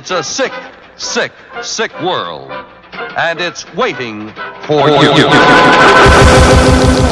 It's 0.02 0.10
a 0.10 0.24
sick, 0.24 0.52
sick, 0.96 1.30
sick 1.62 1.92
world. 2.00 2.50
And 2.92 3.40
it's 3.40 3.72
waiting 3.72 4.30
for 4.66 4.88
you. 4.88 4.96
I'm 4.98 7.08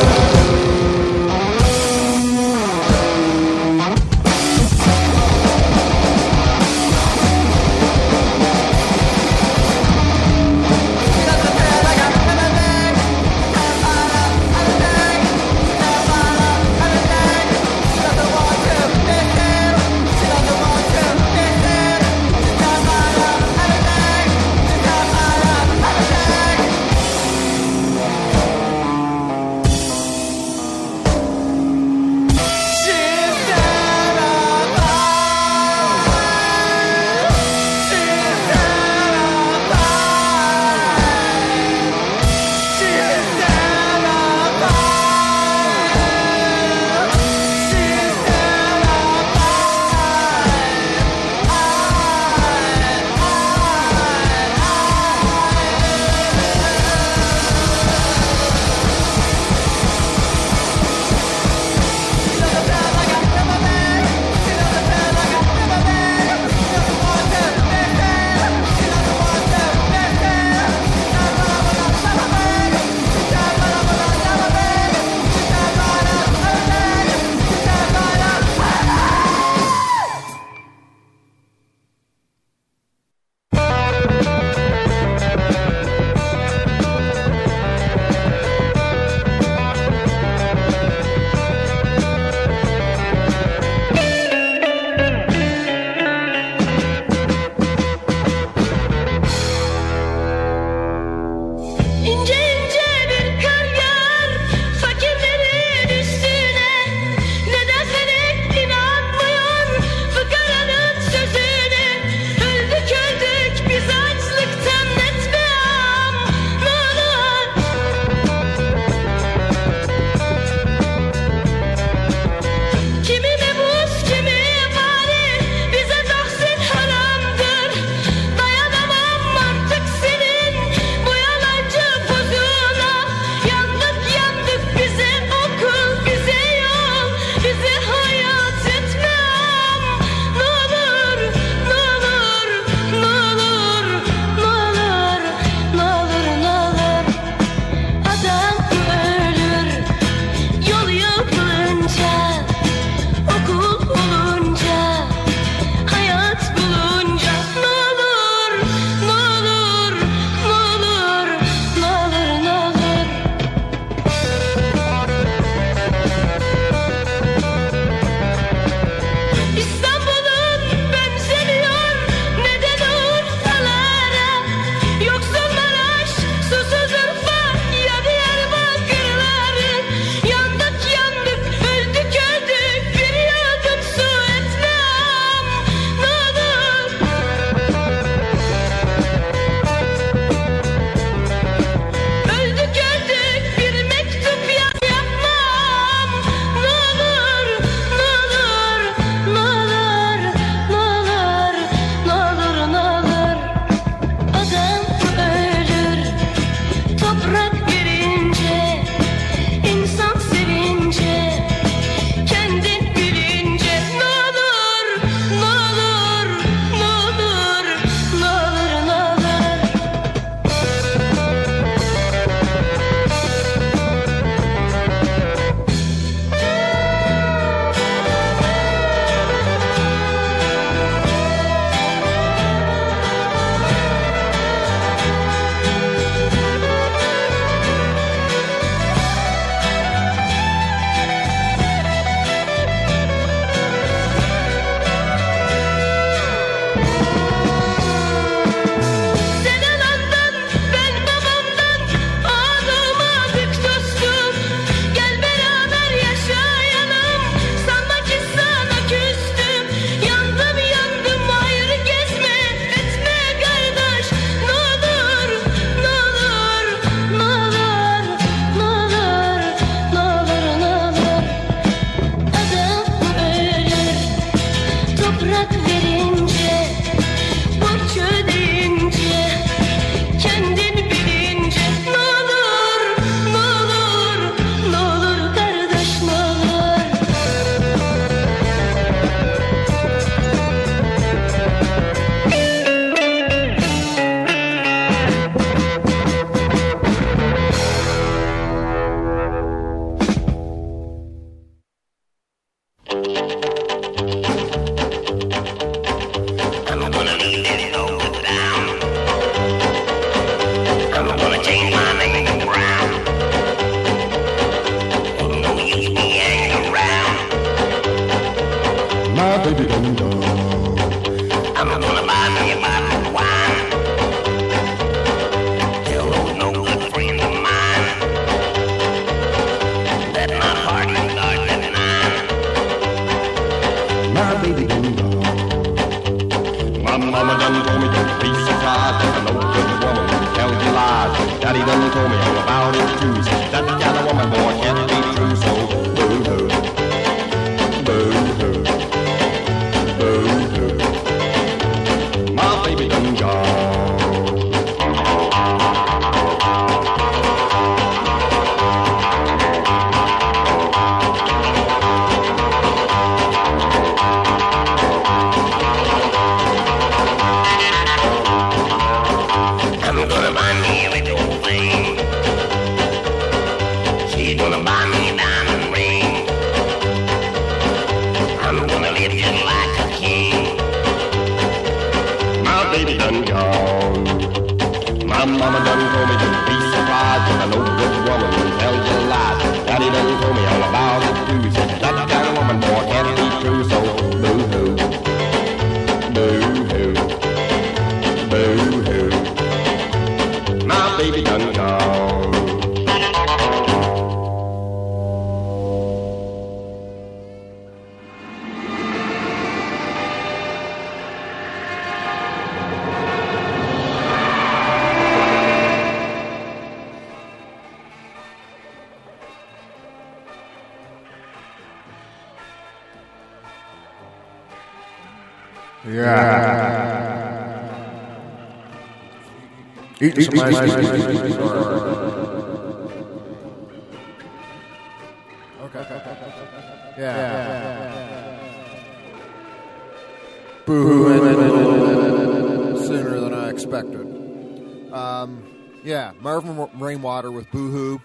sooner 442.78 443.20
than 443.20 443.34
I 443.34 443.50
expected. 443.50 444.90
Um, 444.90 445.44
yeah, 445.84 446.12
Marvin 446.22 446.70
Rainwater 446.80 447.30
with 447.30 447.50
Boo 447.50 447.70
Hoo. 447.70 448.00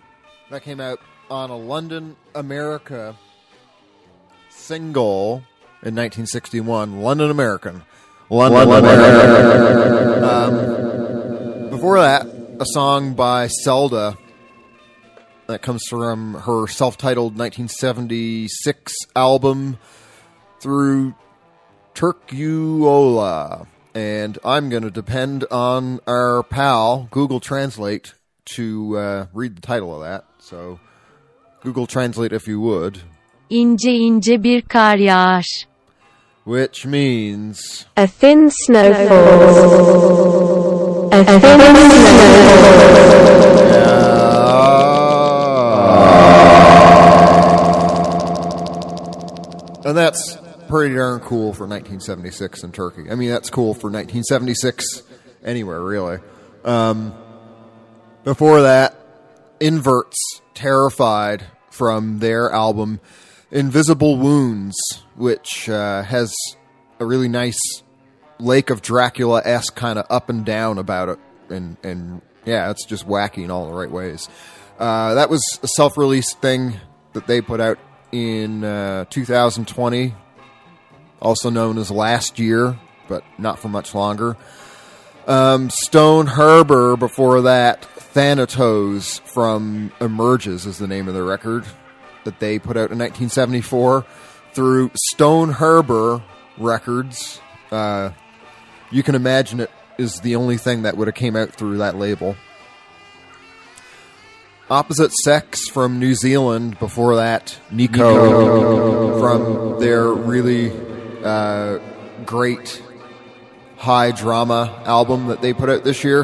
That 0.50 0.64
came 0.64 0.82
out 0.82 1.00
on 1.30 1.50
a 1.50 1.58
London, 1.58 2.18
America 2.36 3.16
single 4.50 5.44
in 5.82 5.96
1961. 5.96 7.02
London 7.02 7.32
American. 7.32 7.84
London, 8.30 8.68
American. 8.70 9.65
A 12.66 12.74
song 12.74 13.14
by 13.14 13.46
Selda 13.46 14.18
that 15.46 15.62
comes 15.62 15.84
from 15.88 16.34
her 16.34 16.66
self-titled 16.66 17.38
1976 17.38 18.92
album 19.16 19.78
through 20.60 21.14
Turkuola. 21.94 23.68
And 23.94 24.40
I'm 24.44 24.70
going 24.70 24.82
to 24.82 24.90
depend 24.90 25.46
on 25.52 26.00
our 26.08 26.42
pal 26.42 27.08
Google 27.12 27.40
Translate 27.40 28.16
to 28.56 28.98
uh, 28.98 29.26
read 29.32 29.58
the 29.58 29.62
title 29.62 29.94
of 29.94 30.02
that. 30.02 30.26
So, 30.40 30.80
Google 31.62 31.86
Translate 31.86 32.34
if 32.34 32.48
you 32.48 32.60
would, 32.62 33.02
İnce 33.52 33.92
ince 33.92 34.42
bir 34.44 34.62
kar 34.64 34.98
yağar. 34.98 35.44
which 36.46 36.88
means 36.88 37.86
A 37.96 38.08
thin 38.08 38.50
snowfall. 38.50 40.65
And 49.86 49.96
that's 49.96 50.38
pretty 50.68 50.96
darn 50.96 51.22
cool 51.22 51.54
for 51.54 51.68
1976 51.68 52.64
in 52.64 52.72
Turkey. 52.74 53.10
I 53.10 53.16
mean, 53.16 53.30
that's 53.30 53.50
cool 53.50 53.74
for 53.74 53.90
1976 53.90 55.04
anywhere, 55.44 55.82
really. 55.82 56.20
Um, 56.66 57.14
before 58.26 58.64
that, 58.64 59.00
Inverts, 59.62 60.18
Terrified 60.54 61.46
from 61.70 62.20
their 62.20 62.52
album 62.52 63.00
Invisible 63.52 64.18
Wounds, 64.18 64.76
which 65.16 65.70
uh, 65.70 66.02
has 66.04 66.36
a 67.00 67.06
really 67.06 67.30
nice 67.30 67.84
Lake 68.40 68.70
of 68.70 68.82
Dracula 68.82 69.42
esque 69.44 69.76
kind 69.76 70.00
of 70.00 70.06
up 70.10 70.30
and 70.30 70.46
down 70.46 70.78
about 70.78 71.10
it. 71.10 71.20
And, 71.50 71.78
and 71.84 72.22
yeah, 72.46 72.70
it's 72.72 72.86
just 72.86 73.08
wacky 73.08 73.44
in 73.44 73.52
all 73.52 73.68
the 73.68 73.74
right 73.74 73.90
ways. 73.90 74.30
Uh, 74.80 75.14
that 75.16 75.30
was 75.30 75.42
a 75.64 75.68
self 75.68 75.98
released 75.98 76.42
thing 76.42 76.80
that 77.14 77.28
they 77.28 77.42
put 77.42 77.62
out 77.62 77.80
in 78.12 78.64
uh, 78.64 79.06
2020, 79.10 80.14
also 81.22 81.50
known 81.50 81.78
as 81.78 81.90
last 81.90 82.40
year, 82.40 82.78
but 83.08 83.24
not 83.38 83.60
for 83.60 83.70
much 83.70 83.96
longer. 83.96 84.38
Um, 85.28 85.70
Stone 85.70 86.28
Harbor 86.28 86.98
before 86.98 87.42
that, 87.42 87.84
Thanatos 87.86 89.20
from 89.20 89.92
Emerges 90.00 90.66
is 90.66 90.78
the 90.78 90.88
name 90.88 91.08
of 91.08 91.14
the 91.14 91.24
record 91.24 91.66
that 92.26 92.40
they 92.40 92.60
put 92.60 92.78
out 92.78 92.92
in 92.92 93.00
1974 93.00 94.06
through 94.54 94.92
Stone 94.96 95.52
Harbor 95.52 96.24
Records. 96.58 97.42
Uh, 97.72 98.12
you 98.96 99.04
can 99.04 99.14
imagine 99.14 99.60
it 99.60 99.70
is 99.98 100.22
the 100.22 100.38
only 100.38 100.56
thing 100.56 100.84
that 100.84 100.96
would 100.96 101.10
have 101.10 101.16
came 101.16 101.36
out 101.36 101.52
through 101.52 101.80
that 101.80 101.98
label. 101.98 102.38
Opposite 104.70 105.12
Sex 105.12 105.68
from 105.68 106.00
New 106.00 106.16
Zealand. 106.16 106.80
Before 106.80 107.18
that, 107.18 107.60
Nico, 107.70 109.20
from 109.20 109.82
their 109.82 110.08
really 110.08 110.72
uh, 111.26 111.80
great 112.26 112.82
high 113.76 114.12
drama 114.12 114.82
album 114.86 115.28
that 115.28 115.42
they 115.42 115.52
put 115.52 115.70
out 115.70 115.84
this 115.84 116.06
year 116.06 116.24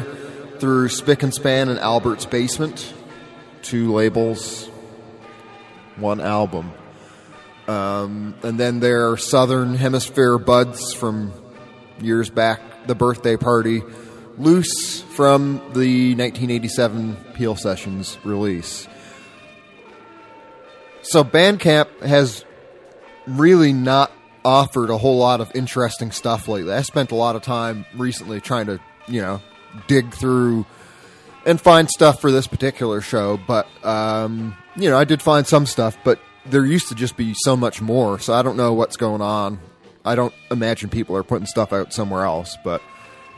through 0.58 0.88
Spick 0.88 1.22
and 1.22 1.34
Span 1.34 1.68
and 1.68 1.78
Albert's 1.78 2.24
Basement. 2.24 2.94
Two 3.60 3.92
labels, 3.92 4.66
one 5.96 6.22
album. 6.22 6.72
Um, 7.68 8.34
and 8.42 8.58
then 8.58 8.80
their 8.80 9.18
Southern 9.18 9.74
Hemisphere 9.74 10.38
buds 10.38 10.94
from 10.94 11.34
years 12.04 12.30
back, 12.30 12.60
The 12.86 12.94
Birthday 12.94 13.36
Party, 13.36 13.82
Loose 14.38 15.00
from 15.00 15.58
the 15.74 16.14
1987 16.14 17.16
Peel 17.34 17.54
Sessions 17.54 18.18
release. 18.24 18.88
So 21.02 21.22
Bandcamp 21.24 22.00
has 22.00 22.44
really 23.26 23.72
not 23.72 24.10
offered 24.44 24.90
a 24.90 24.98
whole 24.98 25.18
lot 25.18 25.40
of 25.40 25.54
interesting 25.54 26.10
stuff 26.10 26.48
lately. 26.48 26.72
I 26.72 26.82
spent 26.82 27.12
a 27.12 27.14
lot 27.14 27.36
of 27.36 27.42
time 27.42 27.84
recently 27.94 28.40
trying 28.40 28.66
to, 28.66 28.80
you 29.06 29.20
know, 29.20 29.40
dig 29.86 30.12
through 30.12 30.66
and 31.44 31.60
find 31.60 31.88
stuff 31.90 32.20
for 32.20 32.30
this 32.30 32.46
particular 32.46 33.00
show, 33.00 33.38
but 33.46 33.66
um, 33.84 34.56
you 34.76 34.88
know, 34.88 34.96
I 34.96 35.04
did 35.04 35.20
find 35.20 35.46
some 35.46 35.66
stuff, 35.66 35.96
but 36.04 36.20
there 36.46 36.64
used 36.64 36.88
to 36.88 36.94
just 36.94 37.16
be 37.16 37.34
so 37.36 37.56
much 37.56 37.80
more, 37.80 38.18
so 38.18 38.32
I 38.32 38.42
don't 38.42 38.56
know 38.56 38.72
what's 38.72 38.96
going 38.96 39.20
on. 39.20 39.58
I 40.04 40.14
don't 40.14 40.34
imagine 40.50 40.90
people 40.90 41.16
are 41.16 41.22
putting 41.22 41.46
stuff 41.46 41.72
out 41.72 41.92
somewhere 41.92 42.24
else, 42.24 42.56
but 42.64 42.82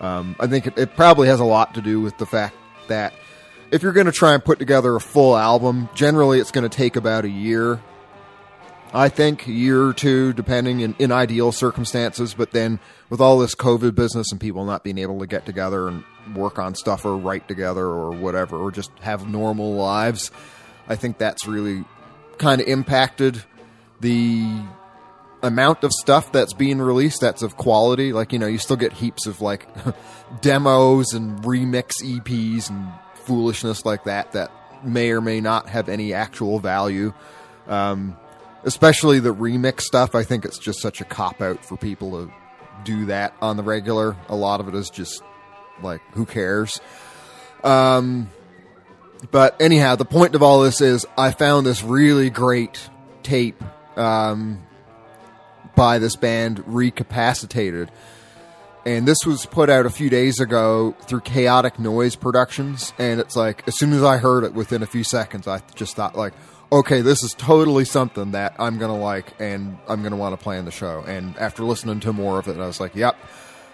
um, 0.01 0.37
I 0.41 0.47
think 0.47 0.67
it, 0.67 0.79
it 0.79 0.97
probably 0.97 1.29
has 1.29 1.41
a 1.41 1.45
lot 1.45 1.75
to 1.75 1.83
do 1.83 2.01
with 2.01 2.17
the 2.19 2.27
fact 2.27 2.57
that 2.89 3.13
if 3.71 3.83
you're 3.83 3.93
going 3.93 4.07
to 4.07 4.13
try 4.13 4.35
and 4.35 4.45
put 4.45 4.59
together 4.59 4.95
a 4.95 5.01
full 5.01 5.37
album, 5.37 5.89
generally 5.95 6.39
it's 6.39 6.51
going 6.51 6.69
to 6.69 6.75
take 6.75 6.97
about 6.97 7.25
a 7.25 7.29
year. 7.29 7.83
I 8.93 9.09
think 9.09 9.49
a 9.49 9.53
year 9.53 9.83
or 9.83 9.93
two, 9.93 10.33
depending 10.33 10.81
in, 10.81 10.95
in 11.01 11.11
ideal 11.11 11.51
circumstances. 11.51 12.35
But 12.35 12.53
then 12.53 12.79
with 13.11 13.21
all 13.21 13.39
this 13.39 13.57
COVID 13.57 13.97
business 13.97 14.31
and 14.31 14.41
people 14.41 14.65
not 14.65 14.85
being 14.85 14.99
able 14.99 15.19
to 15.19 15.27
get 15.27 15.45
together 15.45 15.89
and 15.89 16.05
work 16.35 16.61
on 16.61 16.77
stuff 16.77 17.05
or 17.05 17.17
write 17.17 17.49
together 17.49 17.85
or 17.85 18.13
whatever, 18.13 18.57
or 18.57 18.71
just 18.71 18.91
have 19.01 19.29
normal 19.29 19.75
lives, 19.75 20.31
I 20.89 20.95
think 20.95 21.19
that's 21.19 21.47
really 21.47 21.85
kind 22.39 22.61
of 22.61 22.69
impacted 22.69 23.43
the 24.01 24.63
amount 25.45 25.85
of 25.85 25.93
stuff 25.93 26.33
that's 26.33 26.53
being 26.55 26.81
released 26.81 27.21
that's 27.21 27.43
of 27.43 27.57
quality. 27.57 28.13
Like, 28.13 28.33
you 28.33 28.39
know, 28.39 28.47
you 28.47 28.59
still 28.59 28.77
get 28.77 28.93
heaps 28.93 29.27
of 29.27 29.41
like 29.41 29.69
demos 30.41 31.13
and 31.13 31.41
remix 31.43 32.03
EPs 32.03 32.71
and 32.71 32.89
foolishness 33.15 33.85
like 33.85 34.05
that 34.05 34.33
that 34.33 34.51
may 34.85 35.11
or 35.11 35.21
may 35.21 35.41
not 35.41 35.69
have 35.69 35.89
any 35.89 36.13
actual 36.15 36.59
value. 36.59 37.13
Um, 37.67 38.17
especially 38.65 39.21
the 39.21 39.35
remix 39.35 39.83
stuff. 39.83 40.15
I 40.15 40.25
think 40.25 40.45
it's 40.45 40.59
just 40.59 40.81
such 40.81 41.01
a 41.01 41.05
cop 41.05 41.41
out 41.41 41.65
for 41.65 41.77
people 41.77 42.13
to 42.13 42.33
do 42.83 43.07
that 43.07 43.35
on 43.41 43.57
the 43.57 43.63
regular. 43.63 44.17
A 44.29 44.37
lot 44.37 44.61
of 44.61 44.69
it 44.69 44.75
is 44.75 44.91
just 44.91 45.23
like, 45.83 46.01
who 46.13 46.25
cares? 46.25 46.81
Um, 47.63 48.31
but 49.31 49.61
anyhow, 49.61 49.97
the 49.97 50.05
point 50.05 50.35
of 50.35 50.43
all 50.43 50.61
this 50.61 50.81
is 50.81 51.07
I 51.17 51.31
found 51.31 51.67
this 51.67 51.83
really 51.83 52.31
great 52.31 52.89
tape 53.23 53.63
um, 53.97 54.63
by 55.75 55.99
this 55.99 56.17
band 56.17 56.59
Recapacitated. 56.67 57.89
And 58.87 59.09
this 59.09 59.25
was 59.25 59.47
put 59.47 59.71
out 59.71 59.87
a 59.87 59.91
few 59.91 60.11
days 60.11 60.41
ago 60.41 60.95
through 61.03 61.21
Chaotic 61.21 61.79
Noise 61.79 62.17
Productions. 62.17 62.93
And 62.99 63.19
it's 63.19 63.35
like, 63.35 63.67
as 63.67 63.79
soon 63.79 63.93
as 63.95 64.03
I 64.03 64.19
heard 64.19 64.45
it 64.45 64.53
within 64.53 64.83
a 64.83 64.87
few 64.87 65.05
seconds, 65.05 65.49
I 65.49 65.63
just 65.75 65.97
thought, 65.97 66.17
like, 66.17 66.35
okay, 66.71 67.01
this 67.01 67.23
is 67.23 67.33
totally 67.33 67.85
something 67.85 68.33
that 68.33 68.55
I'm 68.59 68.79
going 68.79 68.91
to 68.91 69.03
like 69.03 69.33
and 69.41 69.79
I'm 69.89 70.01
going 70.01 70.11
to 70.11 70.19
want 70.19 70.39
to 70.39 70.43
play 70.43 70.59
in 70.59 70.67
the 70.67 70.71
show. 70.71 71.03
And 71.07 71.37
after 71.39 71.65
listening 71.65 72.01
to 72.01 72.13
more 72.13 72.39
of 72.39 72.49
it, 72.49 72.59
I 72.59 72.67
was 72.67 72.81
like, 72.81 72.95
yep. 72.95 73.17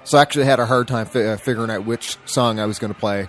So 0.05 0.19
I 0.19 0.23
actually 0.23 0.45
had 0.45 0.61
a 0.61 0.67
hard 0.67 0.87
time 0.87 1.07
fi- 1.07 1.33
uh, 1.33 1.37
figuring 1.37 1.71
out 1.71 1.85
which 1.85 2.17
song 2.25 2.61
I 2.61 2.67
was 2.67 2.79
going 2.79 2.93
to 2.93 2.99
play 2.99 3.29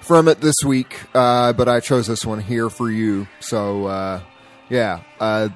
from 0.00 0.28
it 0.28 0.40
this 0.40 0.56
week, 0.64 1.00
uh, 1.14 1.52
but 1.52 1.68
I 1.68 1.80
chose 1.80 2.06
this 2.06 2.24
one 2.24 2.40
here 2.40 2.70
for 2.70 2.90
you. 2.90 3.26
So, 3.40 3.86
uh, 3.86 4.22
yeah, 4.68 5.02
uh, 5.18 5.48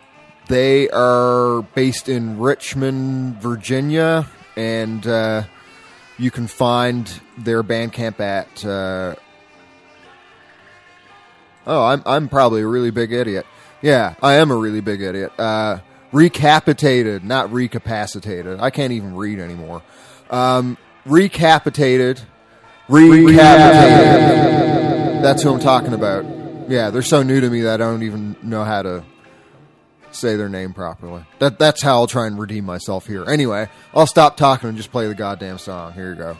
they 0.51 0.91
are 0.91 1.63
based 1.75 2.09
in 2.09 2.39
Richmond, 2.41 3.41
Virginia, 3.41 4.27
and 4.57 5.07
uh, 5.07 5.45
you 6.19 6.33
can 6.33 6.49
find 6.49 7.09
their 7.39 7.63
Bandcamp 7.63 8.19
at. 8.19 8.65
Uh, 8.65 9.15
oh, 11.67 11.85
I'm 11.85 12.03
I'm 12.05 12.29
probably 12.29 12.63
a 12.63 12.67
really 12.67 12.91
big 12.91 13.13
idiot. 13.13 13.47
Yeah, 13.81 14.15
I 14.21 14.35
am 14.35 14.51
a 14.51 14.57
really 14.57 14.81
big 14.81 15.01
idiot. 15.01 15.33
Uh, 15.39 15.79
recapitated, 16.11 17.23
not 17.25 17.51
recapacitated. 17.51 18.61
I 18.61 18.71
can't 18.71 18.93
even 18.93 19.15
read 19.15 19.39
anymore. 19.39 19.83
Um, 20.31 20.77
recapitated. 21.07 22.21
Recapitated. 22.89 23.39
That's 25.23 25.45
who 25.45 25.55
I'm 25.55 25.61
talking 25.61 25.95
about. 25.95 26.25
Yeah, 26.69 26.91
they're 26.91 27.03
so 27.03 27.23
new 27.23 27.41
to 27.41 27.49
me 27.49 27.61
that 27.63 27.81
I 27.81 27.85
don't 27.85 28.03
even 28.03 28.35
know 28.43 28.65
how 28.65 28.83
to 28.83 29.05
say 30.13 30.37
their 30.37 30.49
name 30.49 30.73
properly. 30.73 31.25
That 31.39 31.59
that's 31.59 31.83
how 31.83 31.95
I'll 31.95 32.07
try 32.07 32.27
and 32.27 32.39
redeem 32.39 32.65
myself 32.65 33.07
here. 33.07 33.25
Anyway, 33.29 33.69
I'll 33.95 34.07
stop 34.07 34.37
talking 34.37 34.69
and 34.69 34.77
just 34.77 34.91
play 34.91 35.09
the 35.09 35.15
goddamn 35.15 35.59
song. 35.59 35.93
Here 35.93 36.11
you 36.11 36.17
go. 36.17 36.37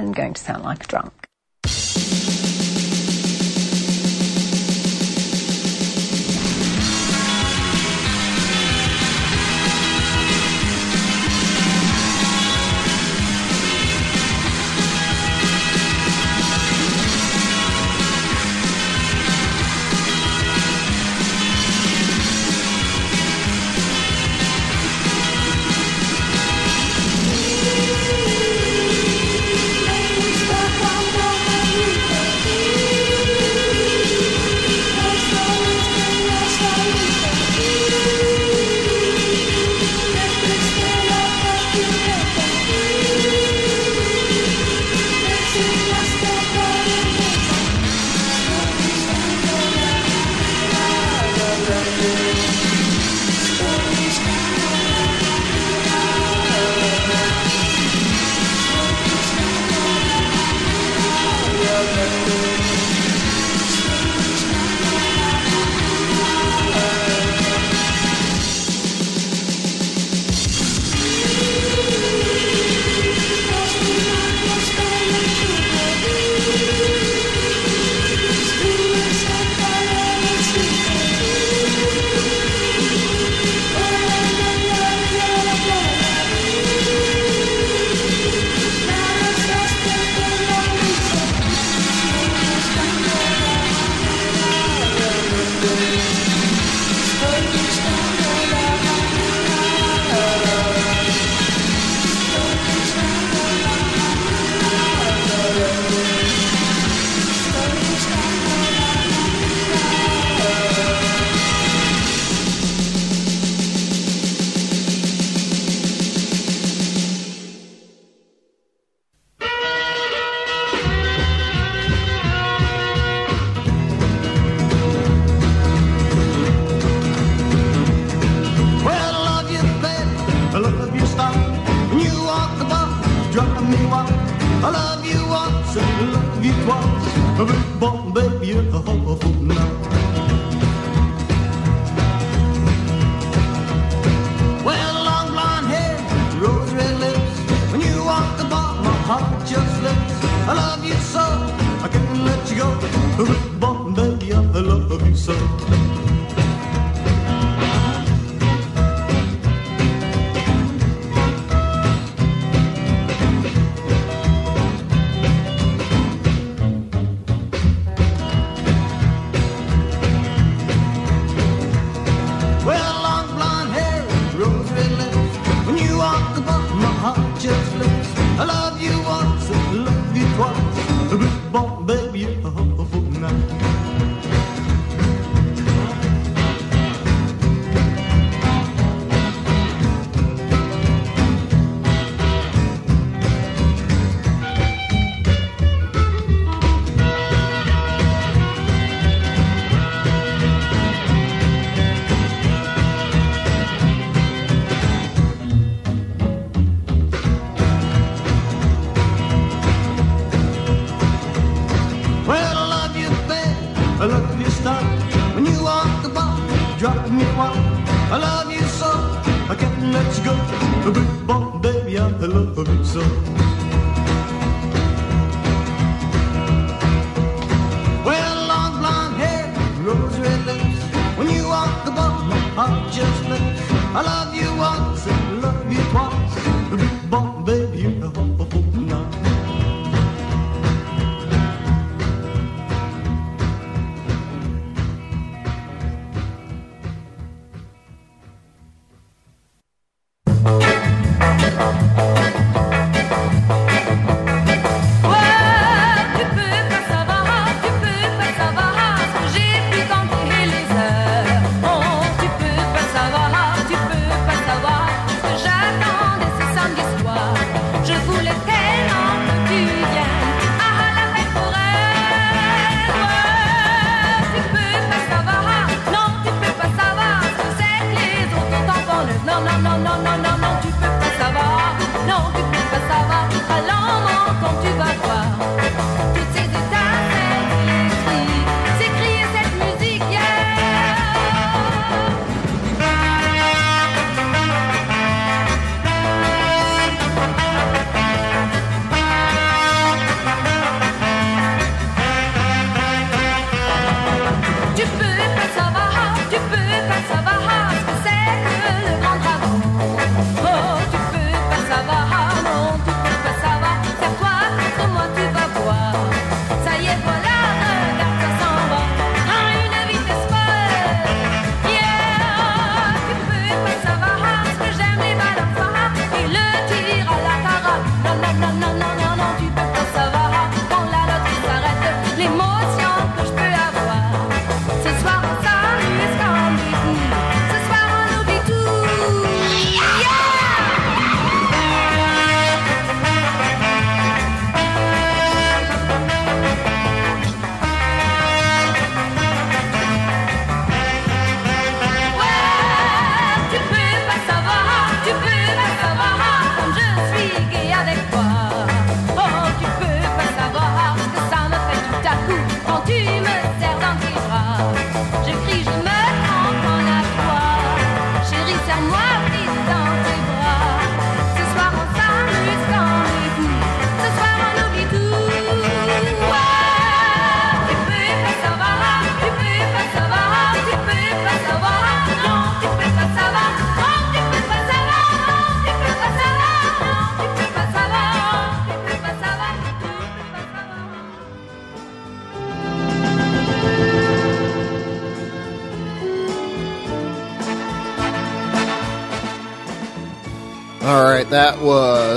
I'm 0.00 0.12
going 0.12 0.32
to 0.32 0.40
sound 0.40 0.64
like 0.64 0.84
a 0.84 0.86
drunk. 0.86 1.29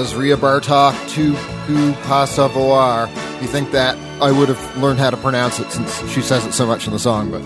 Was 0.04 0.16
Ria 0.16 0.36
Bartok 0.36 0.91
to 1.12 1.32
Ku 1.66 1.93
Pasavoir. 2.04 3.08
You 3.41 3.47
think 3.47 3.72
that 3.72 3.97
I 4.22 4.34
would 4.34 4.49
have 4.49 4.78
learned 4.78 4.99
how 4.99 5.10
to 5.10 5.16
pronounce 5.16 5.62
it 5.62 5.72
since 5.72 5.97
she 6.12 6.22
says 6.22 6.45
it 6.45 6.51
so 6.51 6.66
much 6.66 6.88
in 6.88 6.91
the 6.91 6.99
song, 6.99 7.32
but 7.32 7.41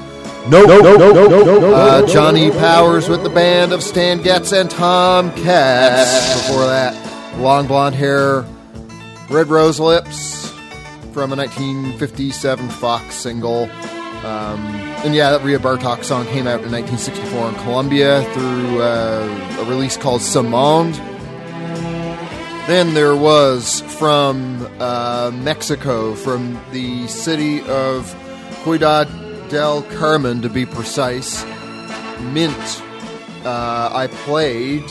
No, 0.50 0.64
no, 0.66 0.80
no, 0.80 0.98
no, 0.98 1.12
no, 1.14 1.28
no, 1.28 1.44
no. 1.60 1.74
uh, 1.76 2.08
Johnny 2.08 2.50
Powers 2.50 3.10
with 3.10 3.22
the 3.22 3.30
band 3.30 3.74
of 3.74 3.84
Stan 3.84 4.24
Getz 4.24 4.54
and 4.54 4.72
Tom 4.72 5.32
Cats. 5.36 6.48
Before 6.48 6.66
that, 6.66 6.96
long 7.38 7.68
blonde 7.68 7.94
hair, 7.94 8.44
red 9.30 9.50
rose 9.50 9.80
lips 9.80 10.50
from 11.14 11.32
a 11.32 11.36
1957 11.36 12.70
Fox 12.70 13.14
single. 13.14 13.66
Um, 14.26 14.66
and 15.06 15.14
yeah, 15.14 15.30
that 15.30 15.44
Rhea 15.44 15.60
Bartok 15.60 16.04
song 16.04 16.26
came 16.26 16.48
out 16.48 16.64
in 16.64 16.72
1964 16.72 17.50
in 17.50 17.56
Columbia 17.58 18.24
through 18.34 18.82
uh, 18.82 19.58
a 19.60 19.66
release 19.70 19.96
called 19.96 20.22
Samond. 20.22 21.00
Then 22.68 22.94
there 22.94 23.16
was 23.16 23.80
from 23.98 24.68
uh, 24.82 25.32
Mexico, 25.34 26.16
from 26.16 26.60
the 26.74 27.08
city 27.08 27.62
of 27.62 28.14
Ciudad 28.66 29.08
del 29.48 29.84
Carmen 29.84 30.42
to 30.42 30.50
be 30.50 30.66
precise, 30.66 31.46
Mint. 32.34 32.84
Uh, 33.46 33.90
I 33.94 34.08
played 34.26 34.84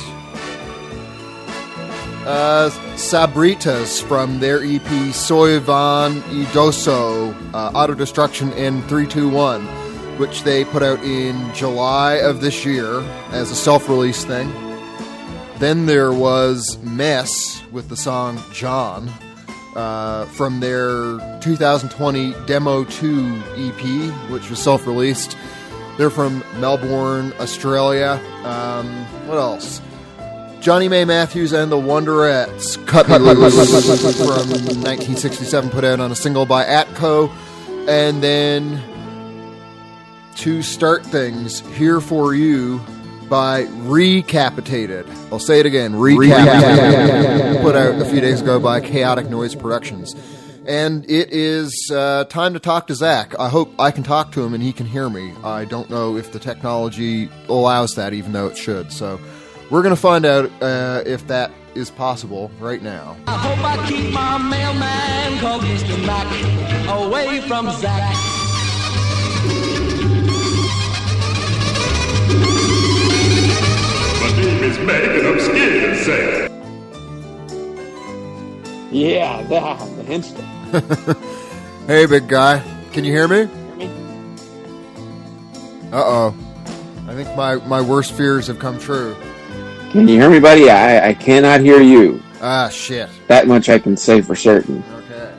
uh, 2.24 2.70
Sabritas 2.94 4.02
from 4.02 4.40
their 4.40 4.64
EP 4.64 5.12
Soy 5.12 5.60
Van 5.60 6.22
Idoso, 6.22 7.34
uh, 7.52 7.72
Auto 7.74 7.92
Destruction 7.92 8.54
in 8.54 8.80
321, 8.84 9.66
which 10.16 10.44
they 10.44 10.64
put 10.64 10.82
out 10.82 11.04
in 11.04 11.52
July 11.52 12.14
of 12.14 12.40
this 12.40 12.64
year 12.64 13.02
as 13.32 13.50
a 13.50 13.54
self 13.54 13.90
release 13.90 14.24
thing. 14.24 14.50
Then 15.58 15.86
there 15.86 16.12
was 16.12 16.78
Mess 16.82 17.62
with 17.72 17.88
the 17.88 17.96
song 17.96 18.38
John 18.52 19.10
uh, 19.74 20.26
from 20.26 20.60
their 20.60 21.18
2020 21.40 22.34
Demo 22.46 22.84
2 22.84 23.42
EP, 23.56 24.30
which 24.30 24.50
was 24.50 24.62
self 24.62 24.86
released. 24.86 25.36
They're 25.96 26.10
from 26.10 26.44
Melbourne, 26.58 27.32
Australia. 27.40 28.20
Um, 28.44 28.86
what 29.26 29.38
else? 29.38 29.80
Johnnie 30.60 30.88
Mae 30.88 31.06
Matthews 31.06 31.52
and 31.52 31.72
the 31.72 31.76
Wonderettes, 31.76 32.84
Cut 32.86 33.08
Me 33.08 33.16
Loose 33.16 33.54
from 34.16 34.50
1967, 34.50 35.70
put 35.70 35.84
out 35.84 36.00
on 36.00 36.12
a 36.12 36.14
single 36.14 36.44
by 36.44 36.64
Atco. 36.64 37.30
And 37.88 38.22
then 38.22 38.82
to 40.36 40.60
start 40.62 41.06
things, 41.06 41.60
Here 41.76 42.00
For 42.00 42.34
You 42.34 42.84
by 43.28 43.66
Recapitated. 43.70 45.06
I'll 45.32 45.38
say 45.38 45.60
it 45.60 45.66
again, 45.66 45.94
Recapitated. 45.96 47.62
put 47.62 47.76
out 47.76 48.00
a 48.00 48.04
few 48.04 48.20
days 48.20 48.40
ago 48.40 48.58
by 48.60 48.80
Chaotic 48.80 49.28
Noise 49.28 49.54
Productions. 49.54 50.14
And 50.66 51.04
it 51.08 51.32
is 51.32 51.90
uh, 51.94 52.24
time 52.24 52.54
to 52.54 52.58
talk 52.58 52.88
to 52.88 52.94
Zach. 52.94 53.38
I 53.38 53.48
hope 53.48 53.72
I 53.78 53.92
can 53.92 54.02
talk 54.02 54.32
to 54.32 54.42
him 54.42 54.52
and 54.52 54.62
he 54.62 54.72
can 54.72 54.86
hear 54.86 55.08
me. 55.08 55.32
I 55.44 55.64
don't 55.64 55.88
know 55.88 56.16
if 56.16 56.32
the 56.32 56.40
technology 56.40 57.30
allows 57.48 57.94
that, 57.94 58.12
even 58.12 58.32
though 58.32 58.48
it 58.48 58.56
should. 58.56 58.92
So 58.92 59.20
we're 59.70 59.82
going 59.82 59.94
to 59.94 60.00
find 60.00 60.24
out 60.26 60.50
uh, 60.60 61.02
if 61.06 61.26
that 61.28 61.52
is 61.76 61.90
possible 61.90 62.50
right 62.58 62.82
now. 62.82 63.16
I 63.28 63.36
hope 63.36 63.64
I 63.64 63.88
keep 63.88 64.12
my 64.12 64.38
mailman 64.38 65.38
called 65.38 65.62
Mr. 65.62 66.04
Mac 66.04 66.26
away 66.88 67.40
from 67.42 67.70
Zach. 67.70 68.35
My 74.26 74.32
name 74.32 74.64
is 74.64 74.76
Meg 74.80 75.04
and 75.04 75.26
I'm 75.28 75.38
scared 75.38 75.94
to 75.94 76.04
say. 76.04 76.48
Yeah, 78.90 79.42
the, 79.42 80.02
the 80.02 80.12
instant. 80.12 80.48
Hey, 81.86 82.06
big 82.06 82.26
guy. 82.26 82.60
Can 82.92 83.04
you 83.04 83.12
hear 83.12 83.28
me? 83.28 83.42
Uh 85.92 86.02
oh. 86.02 86.34
I 87.06 87.14
think 87.14 87.36
my, 87.36 87.54
my 87.66 87.80
worst 87.80 88.14
fears 88.14 88.48
have 88.48 88.58
come 88.58 88.80
true. 88.80 89.14
Can 89.92 90.08
you 90.08 90.20
hear 90.20 90.28
me, 90.28 90.40
buddy? 90.40 90.68
I, 90.68 91.10
I 91.10 91.14
cannot 91.14 91.60
hear 91.60 91.80
you. 91.80 92.20
Ah, 92.42 92.68
shit. 92.68 93.08
That 93.28 93.46
much 93.46 93.68
I 93.68 93.78
can 93.78 93.96
say 93.96 94.22
for 94.22 94.34
certain. 94.34 94.82
Okay. 95.04 95.32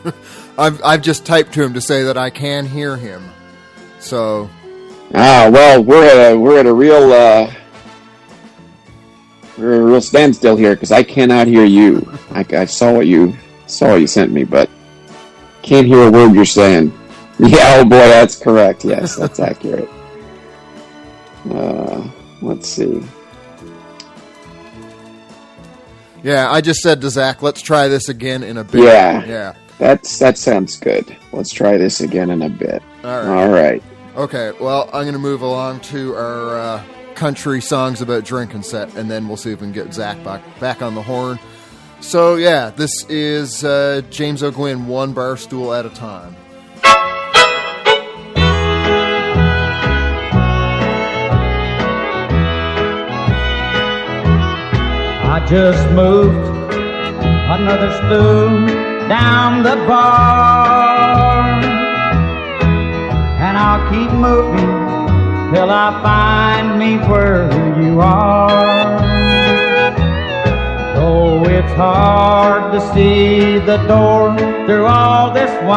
I've, 0.58 0.82
I've 0.82 1.02
just 1.02 1.26
typed 1.26 1.52
to 1.52 1.62
him 1.62 1.74
to 1.74 1.82
say 1.82 2.04
that 2.04 2.16
I 2.16 2.30
can 2.30 2.64
hear 2.64 2.96
him. 2.96 3.22
So, 4.00 4.48
Ah, 5.14 5.50
well, 5.52 5.82
we're 5.84 6.04
at 6.04 6.32
a 6.32 6.38
we're 6.38 6.58
at 6.58 6.66
a 6.66 6.72
real 6.72 7.12
uh, 7.12 7.52
we're 9.58 9.74
at 9.74 9.80
a 9.80 9.84
real 9.84 10.00
standstill 10.00 10.56
here 10.56 10.74
because 10.74 10.90
I 10.92 11.02
cannot 11.02 11.46
hear 11.46 11.64
you. 11.64 12.10
I, 12.30 12.46
I 12.52 12.64
saw 12.64 12.92
what 12.94 13.06
you 13.06 13.34
saw 13.66 13.90
what 13.90 14.00
you 14.00 14.06
sent 14.06 14.32
me, 14.32 14.44
but 14.44 14.70
can't 15.62 15.86
hear 15.86 16.06
a 16.06 16.10
word 16.10 16.34
you're 16.34 16.44
saying. 16.44 16.92
Yeah, 17.38 17.78
oh 17.78 17.84
boy, 17.84 17.96
that's 17.96 18.36
correct. 18.38 18.84
Yes, 18.84 19.16
that's 19.16 19.40
accurate. 19.50 19.88
Uh, 21.50 22.08
let's 22.40 22.68
see. 22.68 23.02
yeah, 26.22 26.48
I 26.52 26.60
just 26.60 26.82
said 26.82 27.00
to 27.00 27.10
Zach, 27.10 27.42
let's 27.42 27.60
try 27.60 27.88
this 27.88 28.08
again 28.08 28.44
in 28.44 28.58
a 28.58 28.64
bit. 28.64 28.84
Yeah. 28.84 29.24
Yeah. 29.24 29.54
That's 29.78 30.18
that 30.20 30.38
sounds 30.38 30.78
good. 30.78 31.16
Let's 31.32 31.52
try 31.52 31.78
this 31.78 32.00
again 32.00 32.30
in 32.30 32.42
a 32.42 32.48
bit. 32.48 32.80
All 33.02 33.24
right. 33.24 33.26
All 33.26 33.48
right. 33.48 33.82
Okay, 34.14 34.52
well, 34.60 34.90
I'm 34.92 35.04
going 35.04 35.14
to 35.14 35.18
move 35.18 35.40
along 35.40 35.80
to 35.80 36.14
our 36.14 36.58
uh, 36.58 36.84
country 37.14 37.62
songs 37.62 38.02
about 38.02 38.24
drinking 38.24 38.62
set, 38.62 38.94
and 38.94 39.10
then 39.10 39.26
we'll 39.26 39.38
see 39.38 39.52
if 39.52 39.62
we 39.62 39.66
can 39.68 39.72
get 39.72 39.94
Zach 39.94 40.22
back, 40.22 40.42
back 40.60 40.82
on 40.82 40.94
the 40.94 41.00
horn. 41.00 41.38
So, 42.00 42.36
yeah, 42.36 42.68
this 42.68 43.06
is 43.08 43.64
uh, 43.64 44.02
James 44.10 44.42
O'Gwynn, 44.42 44.86
one 44.86 45.14
bar 45.14 45.38
stool 45.38 45.72
at 45.72 45.86
a 45.86 45.90
time. 45.90 46.36
I 55.24 55.46
just 55.48 55.90
moved 55.92 56.74
another 56.74 57.90
stool 57.94 59.08
down 59.08 59.62
the 59.62 59.76
bar. 59.86 61.31
And 63.52 63.60
I'll 63.60 63.84
keep 63.92 64.10
moving 64.12 64.72
till 65.52 65.68
I 65.68 65.92
find 66.02 66.78
me 66.78 66.96
where 67.06 67.52
you 67.78 68.00
are. 68.00 68.98
Though 70.94 71.44
it's 71.44 71.72
hard 71.74 72.72
to 72.72 72.80
see 72.94 73.58
the 73.58 73.76
door 73.86 74.34
through 74.64 74.86
all 74.86 75.30
this 75.34 75.50
wine, 75.64 75.76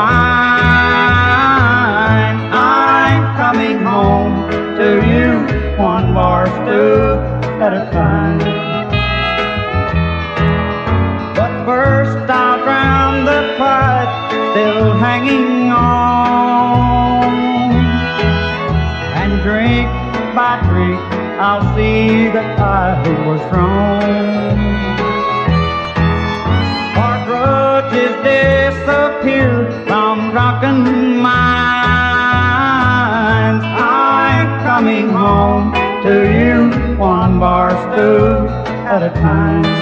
I'm 2.53 3.35
coming 3.35 3.80
home 3.84 4.49
to 4.77 4.88
you 5.11 5.43
one 5.77 6.14
more 6.14 6.45
stool 6.45 7.19
at 7.61 7.73
a 7.73 7.91
time. 7.91 8.45
I'll 21.48 21.62
see 21.76 22.28
that 22.30 22.58
I 22.60 22.98
was 23.28 23.40
wrong. 23.54 24.58
Our 26.98 27.18
grudges 27.28 28.16
disappear 28.26 29.70
from 29.86 30.32
drunken 30.32 31.20
minds. 31.20 31.64
I'm 33.64 34.48
coming 34.64 35.10
home 35.10 35.72
to 36.06 36.14
you 36.34 36.72
one 36.98 37.38
bar 37.40 37.70
stool 37.70 38.50
at 38.90 39.04
a 39.04 39.12
time. 39.22 39.74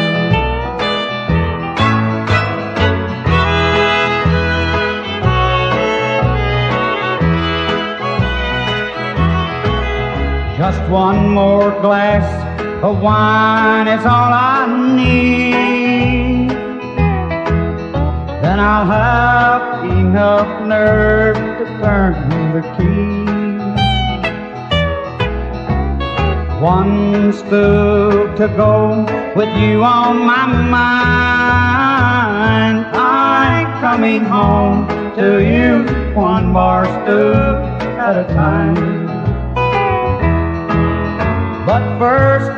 One 10.93 11.27
more 11.29 11.71
glass 11.81 12.23
of 12.83 13.01
wine 13.01 13.87
is 13.87 14.05
all 14.05 14.31
I 14.31 14.67
need. 14.95 16.49
Then 18.43 18.59
I'll 18.59 18.85
have 18.85 19.85
enough 19.85 20.67
nerve 20.67 21.35
to 21.35 21.65
turn 21.81 22.13
the 22.53 22.61
key. 22.77 23.25
One 26.61 27.33
stool 27.33 28.31
to 28.35 28.47
go 28.55 29.03
with 29.35 29.49
you 29.57 29.83
on 29.83 30.19
my 30.19 30.45
mind. 30.77 31.75
I'm 32.95 33.65
coming 33.81 34.23
home 34.25 34.87
to 35.15 35.41
you 35.43 35.87
one 36.13 36.45
more 36.49 36.85
stool 36.85 37.55
at 37.97 38.15
a 38.15 38.25
time. 38.35 39.02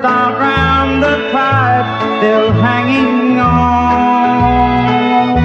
I'll 0.06 0.36
drown 0.36 1.00
the 1.00 1.32
tide 1.32 2.20
still 2.20 2.52
hanging 2.52 3.40
on. 3.40 5.40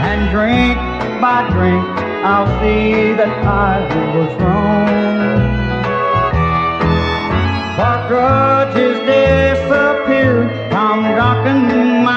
And 0.00 0.30
drink 0.30 0.78
by 1.20 1.46
drink, 1.50 1.84
I'll 2.24 2.46
see 2.60 3.12
that 3.12 3.28
I 3.44 3.80
was 4.16 4.32
wrong. 4.40 4.88
For 7.76 8.08
grudges 8.08 8.96
disappear 9.04 10.48
from 10.70 11.04
drunken 11.12 12.02
minds. 12.02 12.16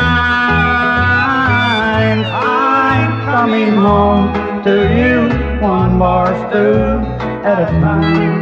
I'm 2.32 3.20
coming 3.26 3.74
home 3.74 4.32
to 4.64 4.88
you, 4.98 5.28
one 5.60 6.00
bar 6.00 6.34
stew 6.48 7.04
at 7.44 7.60
a 7.64 7.66
time. 7.82 8.41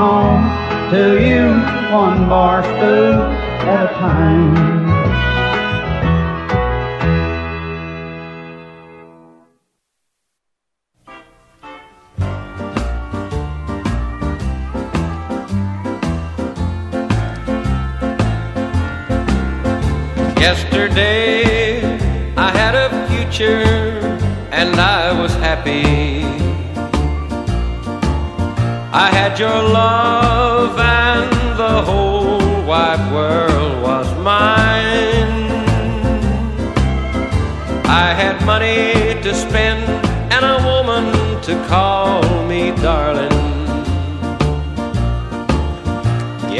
Home 0.00 0.48
to 0.90 1.20
you, 1.22 1.44
one 1.92 2.26
bar 2.26 2.62
stew 2.62 3.20
at 3.68 3.84
a 3.84 3.88
time. 3.98 4.54
Yesterday 20.40 21.84
I 22.38 22.50
had 22.52 22.74
a 22.74 22.88
future 23.10 23.98
and 24.50 24.80
I 24.80 25.12
was 25.20 25.34
happy. 25.34 26.39
I 29.06 29.08
had 29.10 29.38
your 29.38 29.62
love 29.80 30.78
and 30.78 31.58
the 31.58 31.76
whole 31.88 32.38
wide 32.70 33.04
world 33.10 33.82
was 33.82 34.06
mine. 34.18 35.32
I 38.02 38.12
had 38.20 38.44
money 38.44 39.18
to 39.22 39.34
spend 39.34 39.82
and 40.34 40.44
a 40.44 40.58
woman 40.70 41.04
to 41.46 41.54
call 41.72 42.20
me 42.46 42.72
darling. 42.72 43.38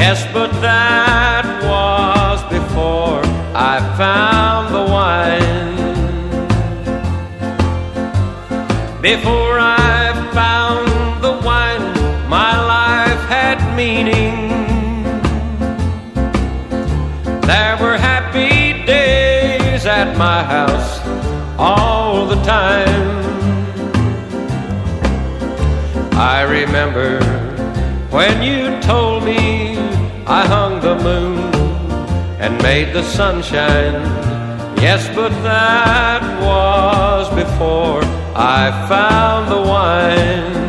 Yes, 0.00 0.26
but 0.32 0.50
that 0.62 1.44
was 1.70 2.38
before 2.58 3.20
I 3.54 3.76
found 4.00 4.64
the 4.76 4.84
wine. 4.96 5.76
Before 9.02 9.58
I 9.58 9.79
meaning. 13.80 14.36
There 17.50 17.76
were 17.82 17.96
happy 18.12 18.84
days 18.84 19.86
at 19.86 20.08
my 20.18 20.40
house 20.56 20.90
all 21.58 22.26
the 22.32 22.40
time. 22.58 23.08
I 26.34 26.38
remember 26.58 27.10
when 28.16 28.34
you 28.48 28.62
told 28.82 29.24
me 29.24 29.78
I 30.38 30.42
hung 30.54 30.74
the 30.88 30.96
moon 31.08 31.38
and 32.42 32.52
made 32.62 32.92
the 32.92 33.04
sunshine. 33.18 33.98
Yes, 34.86 35.02
but 35.18 35.32
that 35.50 36.22
was 36.46 37.24
before 37.42 38.02
I 38.58 38.62
found 38.90 39.42
the 39.54 39.62
wine. 39.74 40.59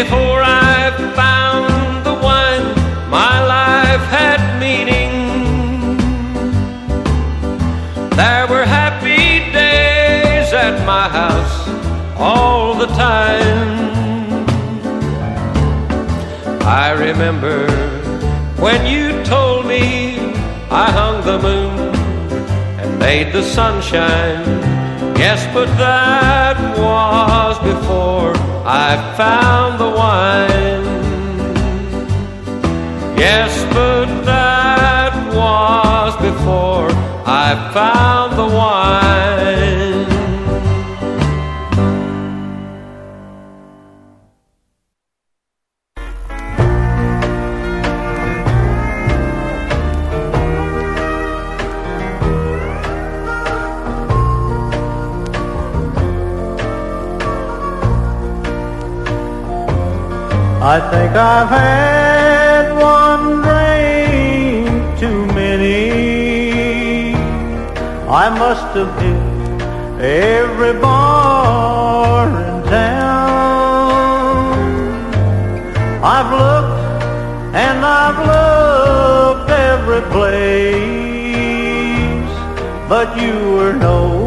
Before 0.00 0.42
I 0.42 0.90
found 1.14 2.04
the 2.04 2.14
wine, 2.14 2.66
my 3.08 3.46
life 3.46 4.04
had 4.10 4.40
meaning. 4.58 5.12
There 8.10 8.48
were 8.48 8.64
happy 8.64 9.52
days 9.52 10.52
at 10.52 10.84
my 10.84 11.08
house 11.08 11.68
all 12.18 12.74
the 12.74 12.86
time. 12.86 14.44
I 16.62 16.90
remember 16.90 17.70
when 18.60 18.88
you 18.88 19.22
told 19.22 19.64
me 19.66 20.18
I 20.72 20.90
hung 20.90 21.24
the 21.24 21.38
moon 21.38 21.78
and 22.80 22.98
made 22.98 23.32
the 23.32 23.44
sunshine. 23.44 24.44
Yes, 25.16 25.46
but 25.54 25.68
that 25.78 26.56
was 26.76 27.58
before 27.60 28.53
I 28.66 28.96
found 29.18 29.78
the 29.78 29.90
wine. 29.90 30.84
Yes, 33.18 33.62
but 33.74 34.06
that 34.24 35.12
was 35.34 36.16
before 36.16 36.88
I 37.26 37.70
found 37.74 38.23
Think 61.14 61.26
I've 61.26 61.48
had 61.48 62.72
one 62.72 63.26
drink 63.46 64.98
too 64.98 65.26
many. 65.26 67.14
I 68.08 68.28
must 68.30 68.74
have 68.74 68.92
hit 69.00 69.22
every 70.02 70.74
bar 70.80 72.26
in 72.26 72.62
town. 72.64 73.94
I've 76.02 76.30
looked 76.42 76.82
and 77.64 77.78
I've 78.02 78.20
looked 78.32 79.50
every 79.50 80.02
place, 80.16 80.72
but 82.88 83.16
you 83.22 83.34
were 83.54 83.72
nowhere 83.72 84.23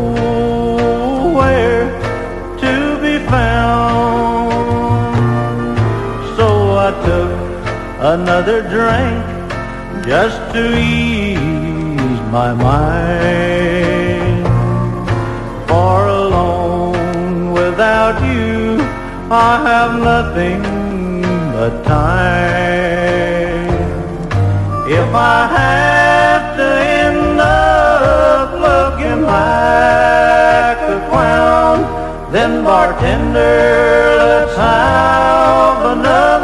another 8.18 8.60
drink 8.76 9.18
just 10.12 10.40
to 10.54 10.64
ease 10.76 12.20
my 12.38 12.52
mind. 12.70 14.44
For 15.70 15.98
alone 16.24 17.54
without 17.60 18.18
you, 18.30 18.80
I 19.30 19.52
have 19.70 19.92
nothing 20.12 20.62
but 21.54 21.74
time. 21.86 23.68
If 25.00 25.10
I 25.36 25.40
have 25.60 26.46
to 26.60 26.68
end 27.04 27.40
up 27.40 28.48
looking 28.68 29.22
like 29.40 30.80
a 30.96 31.00
clown, 31.10 31.78
then 32.32 32.52
bartender, 32.64 33.58
let's 34.32 34.56
have 34.56 35.80
another 35.98 36.37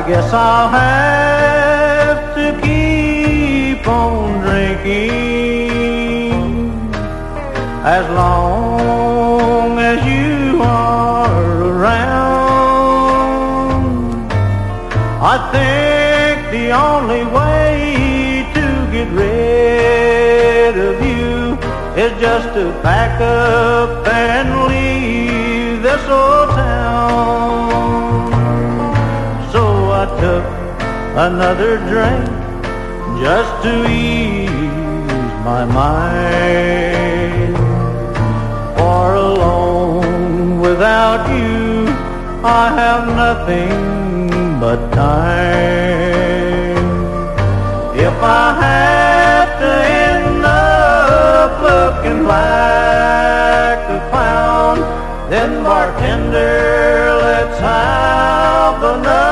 I 0.00 0.02
guess 0.08 0.32
I'll 0.32 0.68
have 0.70 2.34
to 2.34 2.58
keep 2.62 3.86
on 3.86 4.40
drinking 4.40 5.10
as 7.84 8.08
long 8.14 9.78
as 9.78 10.02
you 10.06 10.62
are 10.62 11.64
around. 11.72 12.32
I 15.20 15.36
think 15.52 16.50
the 16.50 16.70
only 16.70 17.24
way 17.36 18.48
to 18.54 18.66
get 18.90 19.08
rid 19.12 20.78
of 20.78 20.96
you 21.04 21.58
is 22.02 22.12
just 22.18 22.54
to 22.54 22.72
pack 22.82 23.20
up 23.20 24.08
and 24.08 24.64
leave 24.66 25.82
this 25.82 26.02
old 26.08 26.48
town. 26.56 27.69
Took 30.20 30.44
another 31.16 31.78
drink 31.88 32.28
just 33.24 33.62
to 33.62 33.72
ease 33.88 34.50
my 35.48 35.64
mind. 35.64 37.56
For 38.76 39.14
alone 39.14 40.60
without 40.60 41.26
you, 41.34 41.86
I 42.44 42.68
have 42.82 43.06
nothing 43.24 44.60
but 44.60 44.92
time. 44.92 46.84
If 47.96 48.16
I 48.22 48.60
have 48.66 49.58
to 49.62 49.72
end 50.04 50.44
up 50.44 51.62
looking 51.62 52.24
like 52.24 53.88
a 53.88 54.00
clown, 54.10 54.76
then 55.30 55.64
bartender, 55.64 57.08
let's 57.22 57.58
have 57.60 58.82
another 58.82 59.29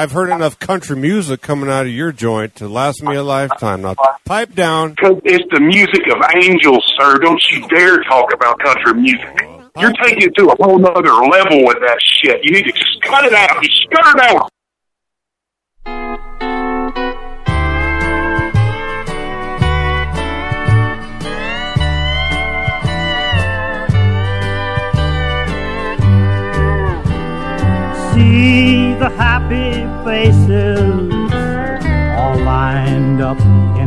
I've 0.00 0.12
heard 0.12 0.30
enough 0.30 0.58
country 0.58 0.96
music 0.96 1.42
coming 1.42 1.68
out 1.68 1.84
of 1.84 1.92
your 1.92 2.10
joint 2.10 2.56
to 2.56 2.68
last 2.68 3.02
me 3.02 3.16
a 3.16 3.22
lifetime. 3.22 3.82
Now, 3.82 3.96
pipe 4.24 4.54
down. 4.54 4.94
It's 4.98 5.44
the 5.52 5.60
music 5.60 6.00
of 6.08 6.16
angels, 6.42 6.90
sir. 6.98 7.18
Don't 7.18 7.42
you 7.52 7.68
dare 7.68 8.02
talk 8.04 8.32
about 8.32 8.58
country 8.60 8.94
music. 8.94 9.28
You're 9.76 9.92
taking 10.02 10.22
it 10.22 10.34
to 10.38 10.48
a 10.48 10.56
whole 10.56 10.78
nother 10.78 11.12
level 11.12 11.66
with 11.66 11.76
that 11.84 11.98
shit. 12.00 12.42
You 12.42 12.50
need 12.50 12.64
to 12.64 12.72
just 12.72 13.02
cut 13.02 13.26
it 13.26 13.34
out. 13.34 13.62
Just 13.62 13.88
cut 13.92 14.16
it 14.16 14.22
out. 14.22 14.50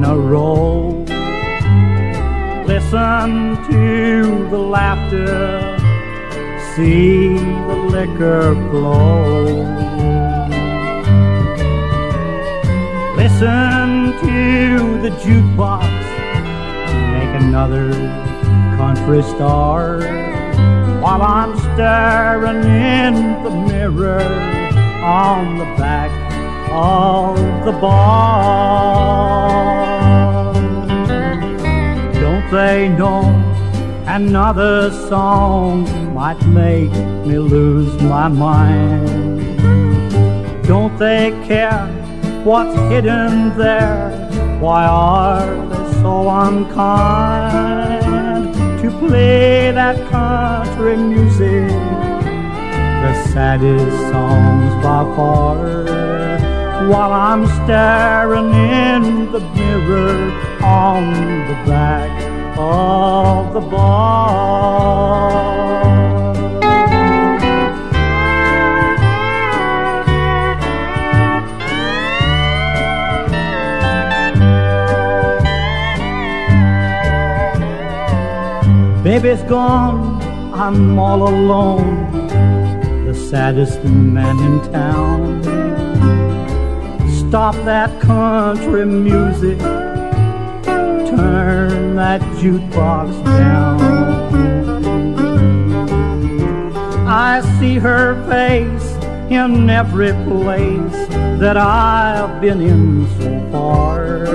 A 0.04 0.16
row. 0.16 0.90
Listen 2.66 3.56
to 3.72 4.48
the 4.50 4.58
laughter, 4.58 5.78
see 6.76 7.38
the 7.38 7.76
liquor 7.96 8.56
flow. 8.70 9.46
Listen 13.16 14.14
to 14.22 15.02
the 15.02 15.10
jukebox 15.24 16.04
make 17.14 17.42
another 17.42 17.92
country 18.78 19.22
star 19.24 20.00
while 21.02 21.22
I'm 21.22 21.58
staring 21.74 22.64
in 22.64 23.44
the 23.44 23.50
mirror 23.50 24.24
on 25.04 25.58
the 25.58 25.66
back 25.78 26.12
of 26.72 27.36
the 27.66 27.72
bar. 27.74 28.74
They 32.54 32.88
know 32.88 33.24
another 34.06 34.92
song 35.10 36.14
might 36.14 36.40
make 36.46 36.92
me 37.26 37.40
lose 37.40 38.00
my 38.00 38.28
mind? 38.28 39.58
Don't 40.68 40.96
they 41.00 41.32
care 41.48 41.88
what's 42.44 42.78
hidden 42.92 43.58
there? 43.58 44.12
Why 44.60 44.86
are 44.86 45.48
they 45.66 45.94
so 45.94 46.30
unkind 46.30 47.74
to 48.84 48.92
play 49.00 49.72
that 49.72 49.98
country 50.12 50.96
music? 50.96 51.70
The 53.02 53.14
saddest 53.34 53.98
songs 54.12 54.74
by 54.84 55.04
far. 55.16 55.58
While 56.88 57.14
I'm 57.14 57.48
staring 57.64 58.54
in 58.54 59.32
the 59.32 59.40
mirror 59.40 60.32
on 60.62 61.04
the 61.48 61.56
back 61.66 62.23
of 62.58 63.54
the 63.54 63.62
bar. 63.62 64.54
Baby's 79.04 79.44
gone, 79.44 80.22
I'm 80.54 80.98
all 80.98 81.28
alone, 81.28 82.10
the 83.06 83.14
saddest 83.14 83.84
man 83.84 84.40
in 84.40 84.72
town. 84.72 85.44
Stop 87.10 87.56
that 87.66 88.00
country 88.00 88.86
music, 88.86 89.60
turn 91.18 91.96
that 91.96 92.22
jukebox 92.40 93.24
down. 93.26 93.82
I 97.08 97.42
see 97.60 97.76
her 97.76 98.16
face 98.30 98.94
in 99.32 99.70
every 99.70 100.14
place 100.26 101.08
that 101.40 101.58
I've 101.58 102.42
been 102.42 102.62
in 102.62 103.08
so 103.20 103.52
far. 103.52 104.28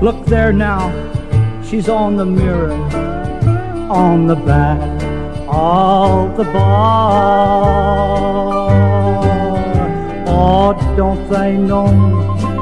Look 0.00 0.24
there 0.26 0.52
now, 0.52 0.92
she's 1.64 1.88
on 1.88 2.16
the 2.16 2.26
mirror 2.26 2.72
on 3.90 4.26
the 4.26 4.36
back 4.36 4.80
of 5.48 6.36
the 6.36 6.44
bar. 6.44 7.78
Oh, 10.28 10.72
don't 10.96 11.28
they 11.30 11.56
know 11.56 11.88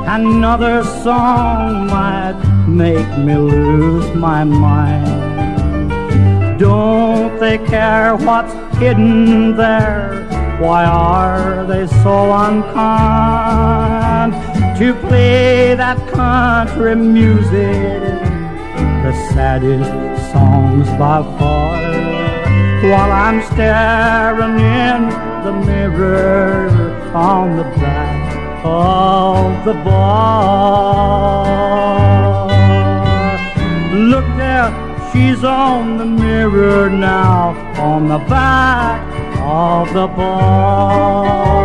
another 0.07 0.85
song 0.85 1.89
might 1.89 2.56
make 2.77 3.19
me 3.19 3.35
lose 3.35 4.15
my 4.15 4.45
mind? 4.45 5.07
Don't 6.59 7.39
they 7.41 7.59
care 7.59 8.17
what's 8.17 8.55
hidden 8.79 9.57
there? 9.57 10.27
Why 10.61 10.85
are 10.85 11.65
they 11.67 11.87
so 12.03 12.33
unkind 12.47 14.33
to 14.79 14.95
play 15.09 15.75
that 15.75 15.99
country 16.13 16.95
music? 16.95 18.27
the 19.07 19.13
saddest 19.33 20.33
songs 20.33 20.89
by 20.99 21.23
far 21.39 21.77
while 22.91 23.13
I'm 23.13 23.41
staring 23.53 24.59
in 24.59 25.09
the 25.45 25.53
mirror 25.65 26.69
on 27.15 27.57
the 27.57 27.63
back 27.79 28.65
of 28.65 29.65
the 29.65 29.75
bar. 29.85 30.97
Look 33.97 34.27
there, 34.37 34.71
she's 35.11 35.43
on 35.43 35.97
the 35.97 36.05
mirror 36.05 36.91
now 36.91 37.57
on 37.81 38.09
the 38.09 38.19
back 38.19 39.01
of 39.41 39.95
the 39.95 40.07
bar. 40.07 41.57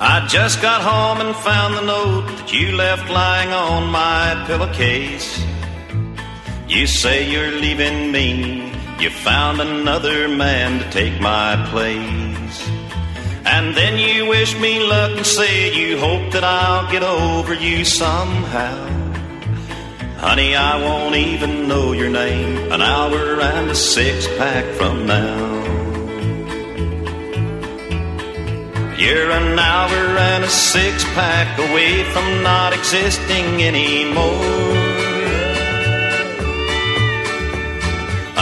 I 0.00 0.26
just 0.28 0.62
got 0.62 0.80
home 0.80 1.26
and 1.26 1.36
found 1.36 1.74
the 1.74 1.82
note 1.82 2.26
that 2.38 2.52
you 2.54 2.74
left 2.74 3.10
lying 3.10 3.50
on 3.50 3.90
my 3.90 4.44
pillowcase. 4.46 5.45
You 6.76 6.86
say 6.86 7.26
you're 7.30 7.52
leaving 7.52 8.12
me. 8.12 8.70
You 9.00 9.08
found 9.08 9.62
another 9.62 10.28
man 10.28 10.78
to 10.78 10.90
take 10.90 11.18
my 11.22 11.56
place. 11.70 12.68
And 13.46 13.74
then 13.74 13.98
you 13.98 14.26
wish 14.26 14.54
me 14.58 14.80
luck 14.80 15.12
and 15.16 15.24
say 15.24 15.74
you 15.74 15.98
hope 15.98 16.32
that 16.32 16.44
I'll 16.44 16.86
get 16.92 17.02
over 17.02 17.54
you 17.54 17.82
somehow. 17.86 18.76
Honey, 20.18 20.54
I 20.54 20.76
won't 20.84 21.14
even 21.14 21.66
know 21.66 21.92
your 21.92 22.10
name 22.10 22.70
an 22.70 22.82
hour 22.82 23.40
and 23.40 23.70
a 23.70 23.74
six 23.74 24.26
pack 24.36 24.66
from 24.74 25.06
now. 25.06 25.46
You're 28.98 29.30
an 29.30 29.58
hour 29.58 30.18
and 30.28 30.44
a 30.44 30.50
six 30.50 31.04
pack 31.14 31.58
away 31.58 32.04
from 32.12 32.42
not 32.42 32.74
existing 32.74 33.62
anymore. 33.62 34.75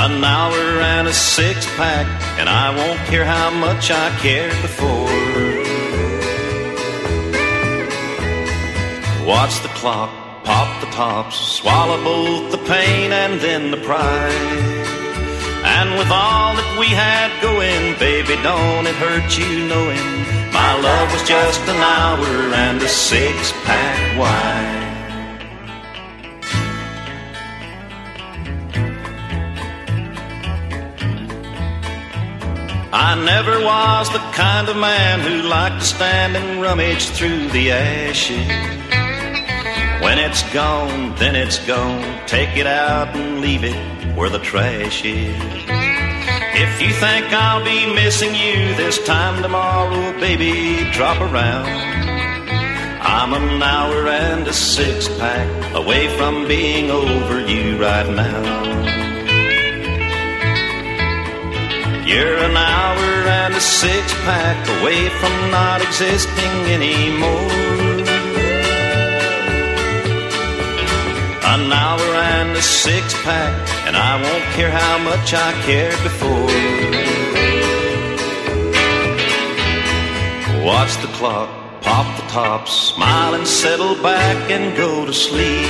An 0.06 0.22
hour 0.22 0.80
and 0.92 1.08
a 1.08 1.14
six 1.14 1.64
pack, 1.76 2.06
and 2.38 2.46
I 2.46 2.76
won't 2.76 3.00
care 3.08 3.24
how 3.24 3.50
much 3.50 3.90
I 3.90 4.10
cared 4.20 4.52
before. 4.60 5.08
Watch 9.26 9.62
the 9.62 9.72
clock, 9.80 10.10
pop 10.44 10.68
the 10.82 10.90
tops, 10.90 11.36
swallow 11.36 12.04
both 12.04 12.50
the 12.50 12.58
pain 12.58 13.12
and 13.12 13.40
then 13.40 13.70
the 13.70 13.78
pride. 13.78 14.84
And 15.64 15.96
with 15.98 16.10
all 16.10 16.52
that 16.54 16.76
we 16.78 16.88
had 16.88 17.30
going, 17.40 17.98
baby, 17.98 18.36
don't 18.42 18.86
it 18.86 18.96
hurt 18.96 19.38
you 19.38 19.66
knowing 19.66 20.24
my 20.52 20.80
love 20.82 21.12
was 21.12 21.26
just 21.26 21.62
an 21.62 21.80
hour 21.80 22.54
and 22.54 22.82
a 22.82 22.88
six 22.88 23.52
pack 23.64 24.18
wide. 24.18 24.83
I 32.96 33.16
never 33.16 33.58
was 33.58 34.08
the 34.12 34.20
kind 34.38 34.68
of 34.68 34.76
man 34.76 35.18
who 35.18 35.48
liked 35.48 35.80
to 35.80 35.84
stand 35.84 36.36
and 36.36 36.62
rummage 36.62 37.06
through 37.06 37.48
the 37.48 37.72
ashes. 37.72 38.46
When 40.00 40.20
it's 40.20 40.44
gone, 40.52 41.12
then 41.16 41.34
it's 41.34 41.58
gone. 41.66 42.24
Take 42.28 42.56
it 42.56 42.68
out 42.68 43.08
and 43.16 43.40
leave 43.40 43.64
it 43.64 44.16
where 44.16 44.30
the 44.30 44.38
trash 44.38 45.04
is. 45.04 45.34
If 45.66 46.80
you 46.80 46.92
think 46.92 47.32
I'll 47.32 47.64
be 47.64 47.92
missing 47.92 48.32
you 48.32 48.76
this 48.76 49.04
time 49.04 49.42
tomorrow, 49.42 50.12
baby, 50.20 50.88
drop 50.92 51.20
around. 51.20 51.66
I'm 51.66 53.34
an 53.34 53.60
hour 53.60 54.06
and 54.06 54.46
a 54.46 54.52
six 54.52 55.08
pack 55.18 55.74
away 55.74 56.16
from 56.16 56.46
being 56.46 56.92
over 56.92 57.40
you 57.40 57.76
right 57.76 58.08
now. 58.08 58.93
You're 62.06 62.36
an 62.36 62.54
hour 62.54 63.28
and 63.40 63.54
a 63.54 63.60
six 63.60 64.12
pack 64.28 64.68
away 64.78 65.08
from 65.08 65.50
not 65.50 65.80
existing 65.80 66.54
anymore. 66.68 67.50
An 71.54 71.72
hour 71.72 72.08
and 72.36 72.50
a 72.50 72.60
six 72.60 73.14
pack, 73.22 73.54
and 73.86 73.96
I 73.96 74.20
won't 74.22 74.44
care 74.52 74.70
how 74.70 74.98
much 74.98 75.32
I 75.32 75.52
cared 75.64 75.98
before. 76.02 76.52
Watch 80.62 80.94
the 81.00 81.08
clock, 81.16 81.48
pop 81.80 82.06
the 82.20 82.26
tops, 82.28 82.70
smile 82.70 83.32
and 83.32 83.46
settle 83.46 83.94
back 84.02 84.50
and 84.50 84.76
go 84.76 85.06
to 85.06 85.14
sleep. 85.14 85.64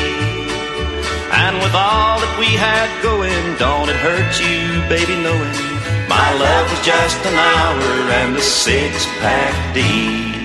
And 1.31 1.57
with 1.59 1.75
all 1.75 2.19
that 2.19 2.37
we 2.41 2.47
had 2.47 2.91
going, 3.05 3.57
don't 3.57 3.89
it 3.89 3.97
hurt 3.97 4.35
you, 4.41 4.83
baby, 4.89 5.15
knowing 5.23 5.74
my 6.09 6.29
love 6.35 6.71
was 6.71 6.85
just 6.85 7.19
an 7.27 7.35
hour 7.35 8.11
and 8.21 8.37
a 8.37 8.41
six 8.41 9.07
pack 9.21 9.75
deep. 9.75 10.44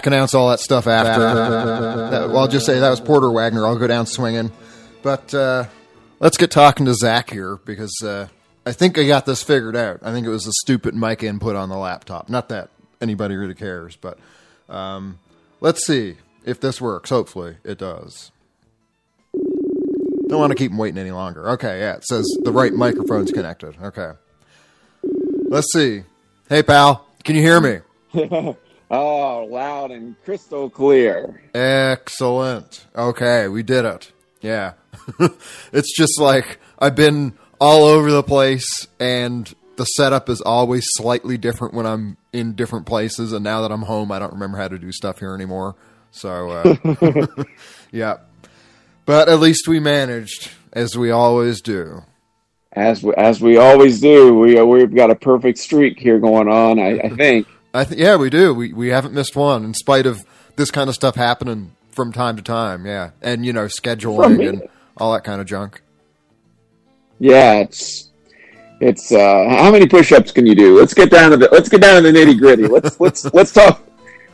Back 0.00 0.06
announce 0.06 0.32
all 0.32 0.48
that 0.48 0.60
stuff 0.60 0.86
after. 0.86 1.20
That- 1.20 2.28
well, 2.28 2.38
I'll 2.38 2.48
just 2.48 2.64
say 2.64 2.80
that 2.80 2.88
was 2.88 3.00
Porter 3.02 3.30
Wagoner. 3.30 3.66
I'll 3.66 3.76
go 3.76 3.86
down 3.86 4.06
swinging. 4.06 4.50
But 5.02 5.34
uh, 5.34 5.66
let's 6.20 6.38
get 6.38 6.50
talking 6.50 6.86
to 6.86 6.94
Zach 6.94 7.28
here 7.28 7.56
because 7.66 7.94
uh, 8.02 8.28
I 8.64 8.72
think 8.72 8.96
I 8.96 9.06
got 9.06 9.26
this 9.26 9.42
figured 9.42 9.76
out. 9.76 10.00
I 10.02 10.10
think 10.12 10.26
it 10.26 10.30
was 10.30 10.46
a 10.46 10.52
stupid 10.52 10.94
mic 10.94 11.22
input 11.22 11.54
on 11.54 11.68
the 11.68 11.76
laptop. 11.76 12.30
Not 12.30 12.48
that 12.48 12.70
anybody 13.02 13.36
really 13.36 13.52
cares, 13.54 13.94
but 13.94 14.18
um, 14.70 15.18
let's 15.60 15.86
see. 15.86 16.16
if 16.46 16.60
this 16.60 16.80
works. 16.80 17.10
Hopefully, 17.10 17.58
it 17.62 17.76
does. 17.76 18.30
Don't 19.34 20.40
want 20.40 20.50
to 20.50 20.56
keep 20.56 20.70
him 20.70 20.78
waiting 20.78 20.96
any 20.96 21.10
longer. 21.10 21.46
Okay, 21.50 21.80
yeah, 21.80 21.96
it 21.96 22.06
says 22.06 22.26
the 22.40 22.52
right 22.52 22.72
microphone's 22.72 23.32
connected. 23.32 23.76
Okay. 23.82 24.12
Let's 25.02 25.70
see. 25.74 26.04
Hey, 26.48 26.62
pal, 26.62 27.06
can 27.22 27.36
you 27.36 27.42
hear 27.42 27.60
me? 27.60 28.54
oh, 28.90 29.44
loud 29.50 29.90
and 29.90 30.16
crystal 30.24 30.68
clear. 30.68 31.42
Excellent. 31.54 32.86
Okay, 32.96 33.48
we 33.48 33.62
did 33.62 33.84
it. 33.84 34.12
Yeah. 34.40 34.72
it's 35.72 35.96
just 35.96 36.20
like 36.20 36.58
I've 36.78 36.96
been 36.96 37.34
all 37.60 37.84
over 37.84 38.10
the 38.10 38.22
place 38.22 38.86
and 38.98 39.52
the 39.76 39.84
setup 39.84 40.28
is 40.28 40.40
always 40.40 40.84
slightly 40.92 41.38
different 41.38 41.74
when 41.74 41.86
I'm 41.86 42.16
in 42.32 42.54
different 42.54 42.86
places 42.86 43.32
and 43.32 43.44
now 43.44 43.62
that 43.62 43.72
I'm 43.72 43.82
home 43.82 44.10
I 44.12 44.18
don't 44.18 44.32
remember 44.32 44.58
how 44.58 44.68
to 44.68 44.78
do 44.78 44.92
stuff 44.92 45.18
here 45.20 45.34
anymore. 45.34 45.76
So 46.10 46.50
uh 46.50 47.44
yeah. 47.92 48.18
But 49.06 49.28
at 49.28 49.40
least 49.40 49.68
we 49.68 49.80
managed 49.80 50.50
as 50.72 50.96
we 50.96 51.10
always 51.10 51.60
do. 51.60 52.02
As 52.72 53.02
we, 53.02 53.12
as 53.14 53.40
we 53.40 53.56
always 53.56 54.00
do, 54.00 54.38
we 54.38 54.60
we've 54.62 54.94
got 54.94 55.10
a 55.10 55.16
perfect 55.16 55.58
streak 55.58 55.98
here 55.98 56.20
going 56.20 56.48
on. 56.48 56.78
I, 56.78 57.00
I 57.00 57.08
think. 57.08 57.48
I 57.72 57.84
th- 57.84 58.00
yeah, 58.00 58.16
we 58.16 58.30
do. 58.30 58.52
We 58.52 58.72
we 58.72 58.88
haven't 58.88 59.14
missed 59.14 59.36
one 59.36 59.64
in 59.64 59.74
spite 59.74 60.06
of 60.06 60.24
this 60.56 60.70
kind 60.70 60.88
of 60.88 60.94
stuff 60.94 61.14
happening 61.14 61.76
from 61.90 62.12
time 62.12 62.36
to 62.36 62.42
time. 62.42 62.86
Yeah, 62.86 63.10
and 63.22 63.44
you 63.46 63.52
know 63.52 63.66
scheduling 63.66 64.48
and 64.48 64.62
all 64.96 65.12
that 65.12 65.24
kind 65.24 65.40
of 65.40 65.46
junk. 65.46 65.82
Yeah, 67.18 67.54
it's 67.60 68.10
it's 68.80 69.12
uh 69.12 69.48
how 69.48 69.70
many 69.70 69.86
push-ups 69.86 70.32
can 70.32 70.46
you 70.46 70.54
do? 70.54 70.78
Let's 70.78 70.94
get 70.94 71.10
down 71.10 71.30
to 71.30 71.36
the 71.36 71.48
let's 71.52 71.68
get 71.68 71.80
down 71.80 72.02
to 72.02 72.10
the 72.10 72.18
nitty-gritty. 72.18 72.66
Let's 72.66 72.98
let's 72.98 73.24
let's 73.34 73.52
talk 73.52 73.82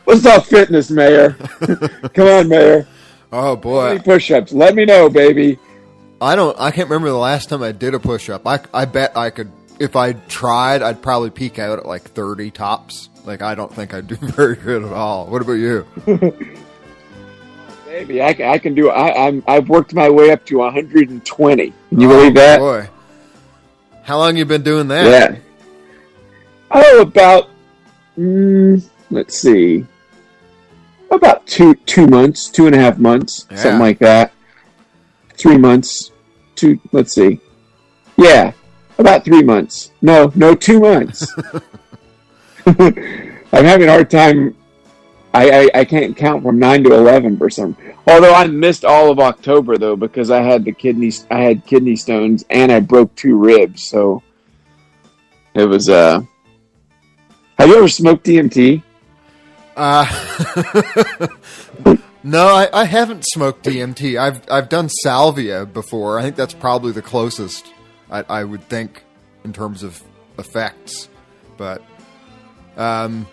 let's 0.05 0.23
talk 0.23 0.45
fitness, 0.45 0.89
Mayor. 0.89 1.33
Come 2.13 2.27
on, 2.27 2.47
Mayor. 2.47 2.87
Oh 3.31 3.55
boy, 3.55 3.99
push-ups? 3.99 4.53
Let 4.53 4.73
me 4.73 4.85
know, 4.85 5.09
baby. 5.09 5.59
I 6.19 6.35
don't. 6.35 6.59
I 6.59 6.71
can't 6.71 6.89
remember 6.89 7.09
the 7.09 7.17
last 7.17 7.49
time 7.49 7.61
I 7.61 7.71
did 7.71 7.93
a 7.93 7.99
push 7.99 8.29
up. 8.29 8.47
I 8.47 8.59
I 8.73 8.85
bet 8.85 9.15
I 9.15 9.29
could 9.29 9.51
if 9.79 9.95
I 9.95 10.13
tried. 10.13 10.81
I'd 10.81 11.01
probably 11.03 11.29
peak 11.29 11.59
out 11.59 11.77
at 11.77 11.85
like 11.85 12.03
thirty 12.03 12.49
tops. 12.49 13.09
Like 13.27 13.41
I 13.41 13.53
don't 13.55 13.73
think 13.73 13.93
I'd 13.93 14.07
do 14.07 14.15
very 14.21 14.55
good 14.55 14.83
at 14.85 14.93
all. 14.93 15.27
What 15.27 15.41
about 15.41 15.53
you? 15.53 15.85
Baby, 17.85 18.21
I, 18.21 18.33
can- 18.33 18.49
I 18.49 18.57
can 18.57 18.73
do 18.73 18.89
I 18.89 19.27
I'm 19.27 19.43
I've 19.47 19.67
worked 19.69 19.93
my 19.93 20.09
way 20.09 20.31
up 20.31 20.45
to 20.45 20.59
120. 20.59 21.73
Can 21.89 21.99
you 22.01 22.09
Oh, 22.11 22.15
believe 22.17 22.33
that? 22.35 22.59
Boy, 22.59 22.87
how 24.03 24.17
long 24.17 24.37
you 24.37 24.45
been 24.45 24.61
doing 24.63 24.87
that? 24.89 25.05
Yeah. 25.33 25.37
Oh, 26.71 27.01
about 27.01 27.49
mm, 28.17 28.87
let's 29.09 29.37
see, 29.37 29.85
about 31.11 31.45
two 31.47 31.75
two 31.85 32.07
months, 32.07 32.49
two 32.49 32.65
and 32.67 32.75
a 32.75 32.79
half 32.79 32.97
months, 32.97 33.45
Yeah. 33.51 33.57
something 33.57 33.79
like 33.81 33.99
that. 33.99 34.31
Three 35.33 35.57
months, 35.57 36.11
two. 36.55 36.79
Let's 36.91 37.13
see, 37.13 37.39
yeah, 38.17 38.51
about 38.99 39.23
three 39.25 39.43
months. 39.43 39.91
No, 40.01 40.31
no, 40.35 40.55
two 40.55 40.79
months. 40.81 41.33
I'm 43.53 43.63
having 43.63 43.87
a 43.87 43.91
hard 43.91 44.09
time. 44.09 44.55
I, 45.33 45.49
I, 45.49 45.69
I 45.73 45.85
can't 45.85 46.17
count 46.17 46.43
from 46.43 46.59
nine 46.59 46.83
to 46.83 46.93
eleven 46.93 47.37
for 47.37 47.49
some. 47.49 47.77
Although 48.05 48.33
I 48.33 48.47
missed 48.47 48.83
all 48.83 49.09
of 49.09 49.19
October 49.19 49.77
though 49.77 49.95
because 49.95 50.31
I 50.31 50.41
had 50.41 50.65
the 50.65 50.73
kidney 50.73 51.11
I 51.31 51.39
had 51.39 51.65
kidney 51.65 51.95
stones 51.95 52.43
and 52.49 52.71
I 52.71 52.81
broke 52.81 53.15
two 53.15 53.37
ribs, 53.37 53.83
so 53.83 54.21
it 55.53 55.65
was. 55.65 55.87
uh 55.87 56.21
Have 57.57 57.69
you 57.69 57.77
ever 57.77 57.87
smoked 57.87 58.25
DMT? 58.25 58.83
Uh, 59.77 60.05
no, 62.23 62.47
I, 62.47 62.67
I 62.73 62.85
haven't 62.85 63.23
smoked 63.25 63.63
DMT. 63.63 64.19
I've 64.19 64.41
I've 64.51 64.67
done 64.67 64.89
salvia 64.89 65.65
before. 65.65 66.19
I 66.19 66.23
think 66.23 66.35
that's 66.35 66.53
probably 66.53 66.91
the 66.91 67.01
closest 67.01 67.73
I, 68.11 68.25
I 68.27 68.43
would 68.43 68.63
think 68.67 69.03
in 69.45 69.53
terms 69.53 69.83
of 69.83 70.03
effects. 70.37 71.07
But 71.57 71.81
um, 72.77 73.27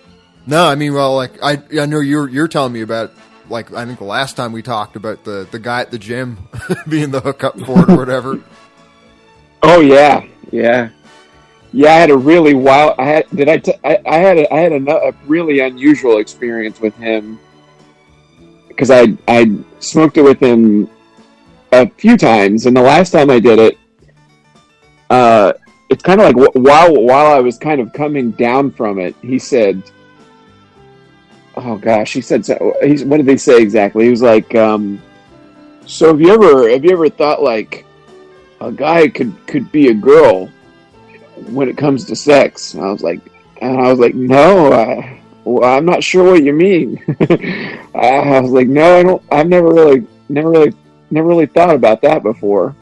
no, 0.47 0.67
I 0.67 0.75
mean, 0.75 0.95
well, 0.95 1.15
like 1.15 1.43
I 1.43 1.63
I 1.81 1.87
know 1.87 2.01
you're 2.01 2.29
you're 2.29 2.49
telling 2.49 2.73
me 2.73 2.83
about 2.83 3.13
like 3.49 3.73
I 3.73 3.85
think 3.87 3.99
the 3.99 4.05
last 4.05 4.37
time 4.37 4.53
we 4.53 4.63
talked 4.63 4.97
about 4.97 5.25
the 5.25 5.47
the 5.51 5.59
guy 5.59 5.81
at 5.81 5.91
the 5.91 5.99
gym 5.99 6.49
being 6.89 7.11
the 7.11 7.21
hookup 7.21 7.59
for 7.61 7.81
it 7.83 7.91
or 7.91 7.97
whatever. 7.97 8.41
Oh 9.67 9.81
yeah, 9.81 10.23
yeah, 10.53 10.91
yeah. 11.73 11.89
I 11.95 11.95
had 11.95 12.11
a 12.11 12.17
really 12.19 12.53
wild. 12.53 12.97
I 12.99 13.05
had 13.05 13.31
did 13.31 13.49
I? 13.49 13.57
T- 13.57 13.73
I, 13.83 13.99
I 14.05 14.17
had 14.17 14.37
a, 14.37 14.53
I 14.53 14.59
had 14.59 14.73
a, 14.73 15.09
a 15.09 15.13
really 15.27 15.61
unusual 15.61 16.19
experience 16.19 16.81
with 16.81 16.95
him 16.97 17.41
because 18.69 18.91
I 18.91 19.17
I 19.27 19.57
smoked 19.79 20.19
it 20.19 20.23
with 20.23 20.39
him 20.39 20.91
a 21.73 21.89
few 21.89 22.19
times, 22.19 22.67
and 22.67 22.77
the 22.77 22.83
last 22.83 23.11
time 23.11 23.31
I 23.31 23.41
did 23.41 23.59
it, 23.59 23.79
uh, 25.09 25.55
it's 25.95 26.03
kind 26.03 26.21
of 26.21 26.27
like 26.27 26.55
while 26.55 26.95
while 27.03 27.35
I 27.35 27.41
was 27.41 27.59
kind 27.59 27.81
of 27.81 27.93
coming 27.93 28.33
down 28.33 28.71
from 28.71 28.99
it, 28.99 29.15
he 29.23 29.39
said, 29.39 29.83
"Oh 31.57 31.77
gosh," 31.79 32.13
he 32.13 32.21
said. 32.21 32.45
So, 32.45 32.75
he's 32.83 33.05
what 33.05 33.19
did 33.19 33.27
they 33.27 33.37
say 33.37 33.63
exactly? 33.63 34.05
He 34.05 34.11
was 34.11 34.23
like, 34.23 34.55
um, 34.55 35.01
"So 35.87 36.09
have 36.09 36.21
you 36.21 36.35
ever 36.35 36.69
have 36.69 36.85
you 36.85 36.93
ever 36.93 37.09
thought 37.09 37.43
like?" 37.43 37.87
a 38.61 38.73
guy 38.73 39.09
could 39.09 39.35
could 39.47 39.71
be 39.73 39.89
a 39.89 39.95
girl 39.95 40.47
when 41.49 41.69
it 41.69 41.77
comes 41.77 42.05
to 42.07 42.17
sex. 42.17 42.75
And 42.75 42.85
I 42.85 42.91
was 42.91 43.03
like, 43.03 43.21
and 43.61 43.79
I 43.79 43.91
was 43.91 43.99
like, 43.99 44.15
no, 44.15 44.73
I, 44.73 45.21
well, 45.45 45.65
I'm 45.65 45.85
not 45.85 46.03
sure 46.03 46.33
what 46.33 46.45
you 46.45 46.53
mean. 46.53 47.03
I 47.95 48.41
was 48.41 48.51
like, 48.51 48.69
no, 48.69 48.99
I 48.99 49.03
don't. 49.03 49.23
I've 49.31 49.49
never 49.49 49.69
really, 49.69 50.07
never 50.29 50.51
really, 50.51 50.75
never 51.11 51.29
really 51.29 51.47
thought 51.47 51.75
about 51.75 52.03
that 52.03 52.23
before. 52.23 52.75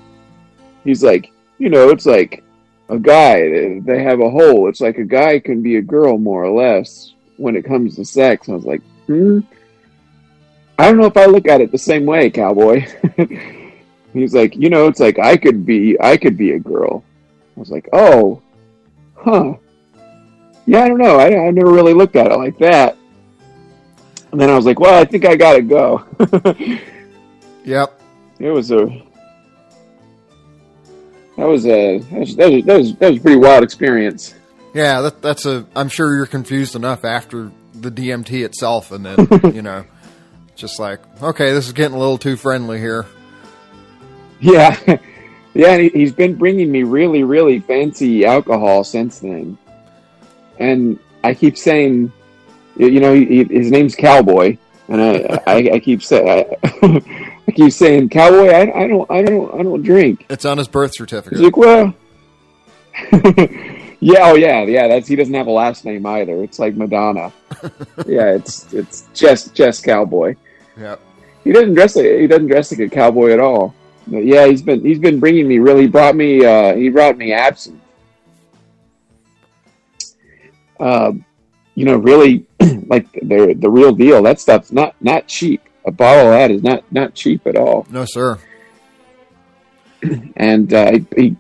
He's 0.84 1.02
like, 1.02 1.32
you 1.58 1.68
know, 1.68 1.90
it's 1.90 2.06
like 2.06 2.44
a 2.92 2.98
guy. 2.98 3.80
They 3.80 4.02
have 4.02 4.20
a 4.20 4.30
hole. 4.30 4.68
It's 4.68 4.80
like 4.80 4.98
a 4.98 5.04
guy 5.04 5.38
can 5.38 5.62
be 5.62 5.76
a 5.76 5.82
girl 5.82 6.18
more 6.18 6.44
or 6.44 6.50
less 6.50 7.14
when 7.36 7.56
it 7.56 7.64
comes 7.64 7.96
to 7.96 8.04
sex. 8.04 8.48
I 8.48 8.52
was 8.52 8.64
like, 8.64 8.82
hmm. 9.06 9.40
I 10.78 10.86
don't 10.86 10.98
know 10.98 11.06
if 11.06 11.16
I 11.16 11.26
look 11.26 11.48
at 11.48 11.60
it 11.60 11.70
the 11.70 11.78
same 11.78 12.06
way, 12.06 12.30
cowboy. 12.30 12.86
He's 14.12 14.34
like, 14.34 14.56
you 14.56 14.68
know, 14.68 14.88
it's 14.88 15.00
like 15.00 15.18
I 15.18 15.36
could 15.36 15.64
be, 15.64 15.96
I 16.00 16.16
could 16.16 16.36
be 16.36 16.52
a 16.52 16.58
girl. 16.58 17.04
I 17.56 17.60
was 17.60 17.70
like, 17.70 17.88
oh, 17.92 18.42
huh. 19.14 19.54
Yeah, 20.66 20.84
I 20.84 20.88
don't 20.88 20.98
know. 20.98 21.16
I, 21.18 21.46
I 21.46 21.50
never 21.50 21.70
really 21.70 21.94
looked 21.94 22.16
at 22.16 22.30
it 22.30 22.36
like 22.36 22.58
that. 22.58 22.96
And 24.30 24.40
then 24.40 24.50
I 24.50 24.54
was 24.56 24.64
like, 24.64 24.80
well, 24.80 24.98
I 24.98 25.04
think 25.04 25.26
I 25.26 25.36
gotta 25.36 25.62
go. 25.62 26.04
Yep. 27.64 28.00
It 28.38 28.50
was 28.50 28.70
a, 28.72 29.02
that 31.36 31.44
was 31.46 31.66
a, 31.66 31.98
that 31.98 32.18
was, 32.20 32.36
that 32.36 32.50
was, 32.50 32.64
that 32.64 32.76
was, 32.78 32.94
that 32.96 33.10
was 33.10 33.18
a 33.18 33.22
pretty 33.22 33.36
wild 33.38 33.62
experience. 33.64 34.34
Yeah, 34.74 35.00
that, 35.02 35.20
that's 35.22 35.44
a. 35.46 35.66
I'm 35.76 35.88
sure 35.88 36.14
you're 36.16 36.26
confused 36.26 36.74
enough 36.76 37.04
after 37.04 37.50
the 37.74 37.90
DMT 37.90 38.44
itself, 38.44 38.90
and 38.92 39.04
then 39.04 39.16
you 39.54 39.62
know, 39.62 39.84
just 40.56 40.78
like, 40.80 41.00
okay, 41.22 41.52
this 41.52 41.66
is 41.66 41.72
getting 41.72 41.94
a 41.94 41.98
little 41.98 42.18
too 42.18 42.36
friendly 42.36 42.78
here. 42.78 43.06
Yeah, 44.40 44.76
yeah. 45.54 45.72
And 45.72 45.82
he, 45.82 45.88
he's 45.90 46.12
been 46.12 46.36
bringing 46.36 46.72
me 46.72 46.82
really, 46.84 47.22
really 47.22 47.60
fancy 47.60 48.24
alcohol 48.24 48.82
since 48.84 49.18
then, 49.20 49.58
and 50.58 50.98
I 51.22 51.34
keep 51.34 51.56
saying, 51.58 52.10
you 52.76 53.00
know, 53.00 53.12
he, 53.14 53.26
he- 53.26 53.44
his 53.58 53.70
name's 53.70 53.94
Cowboy, 53.94 54.56
and 54.88 55.00
I, 55.02 55.40
I, 55.46 55.56
I 55.74 55.78
keep 55.80 56.02
saying, 56.02 56.46
I, 57.58 57.64
I 57.64 57.68
saying, 57.68 58.08
Cowboy, 58.10 58.48
I, 58.48 58.84
I 58.84 58.86
don't, 58.86 59.10
I 59.10 59.22
don't, 59.22 59.54
I 59.54 59.62
don't 59.62 59.82
drink. 59.82 60.26
It's 60.28 60.44
on 60.44 60.58
his 60.58 60.68
birth 60.68 60.94
certificate. 60.94 61.38
He's 61.38 61.44
like, 61.44 61.56
well, 61.56 61.94
yeah, 64.00 64.20
oh 64.20 64.34
yeah, 64.34 64.62
yeah. 64.62 64.88
That's 64.88 65.08
he 65.08 65.16
doesn't 65.16 65.34
have 65.34 65.46
a 65.46 65.52
last 65.52 65.84
name 65.84 66.04
either. 66.04 66.42
It's 66.42 66.58
like 66.58 66.74
Madonna. 66.74 67.32
yeah, 68.06 68.34
it's 68.34 68.72
it's 68.72 69.08
just 69.14 69.54
just 69.54 69.84
Cowboy. 69.84 70.36
Yeah, 70.76 70.96
He 71.44 71.52
doesn't 71.52 71.74
dress 71.74 71.96
like 71.96 72.06
he 72.06 72.26
doesn't 72.26 72.48
dress 72.48 72.70
like 72.72 72.80
a 72.80 72.88
cowboy 72.88 73.32
at 73.32 73.40
all. 73.40 73.74
But 74.06 74.24
yeah, 74.24 74.46
he's 74.46 74.62
been 74.62 74.84
he's 74.84 74.98
been 74.98 75.20
bringing 75.20 75.48
me 75.48 75.58
really. 75.58 75.82
He 75.82 75.86
brought 75.88 76.16
me 76.16 76.44
uh, 76.44 76.74
he 76.74 76.88
brought 76.88 77.16
me 77.16 77.32
absinthe. 77.32 77.80
Uh, 80.80 81.12
you 81.74 81.84
know, 81.84 81.96
really 81.96 82.46
like 82.86 83.10
the 83.12 83.54
the 83.58 83.70
real 83.70 83.92
deal. 83.92 84.22
That 84.22 84.40
stuff's 84.40 84.72
not 84.72 84.94
not 85.00 85.28
cheap. 85.28 85.62
A 85.84 85.90
bottle 85.90 86.26
of 86.26 86.32
that 86.32 86.50
is 86.50 86.62
not 86.62 86.84
not 86.92 87.14
cheap 87.14 87.46
at 87.46 87.56
all. 87.56 87.86
No, 87.90 88.04
sir. 88.04 88.38
And 90.36 90.72
uh, 90.72 90.98
he 91.16 91.36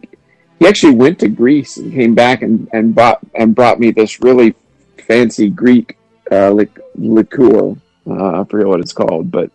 he 0.58 0.66
actually 0.68 0.94
went 0.94 1.18
to 1.20 1.28
Greece 1.28 1.76
and 1.76 1.92
came 1.92 2.14
back 2.14 2.42
and 2.42 2.68
and 2.72 2.94
bought 2.94 3.20
and 3.34 3.54
brought 3.54 3.80
me 3.80 3.90
this 3.90 4.20
really 4.20 4.54
fancy 4.98 5.50
Greek 5.50 5.96
uh, 6.30 6.50
lic- 6.50 6.78
liqueur. 6.94 7.74
Uh, 8.06 8.40
I 8.40 8.44
forget 8.44 8.66
what 8.68 8.80
it's 8.80 8.92
called, 8.92 9.30
but 9.30 9.50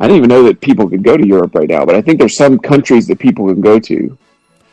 I 0.00 0.06
didn't 0.06 0.18
even 0.18 0.28
know 0.28 0.44
that 0.44 0.60
people 0.60 0.88
could 0.88 1.02
go 1.02 1.16
to 1.16 1.26
Europe 1.26 1.54
right 1.54 1.68
now. 1.68 1.84
But 1.84 1.94
I 1.96 2.02
think 2.02 2.18
there's 2.18 2.36
some 2.36 2.58
countries 2.58 3.06
that 3.08 3.18
people 3.18 3.46
can 3.46 3.60
go 3.60 3.78
to. 3.80 4.18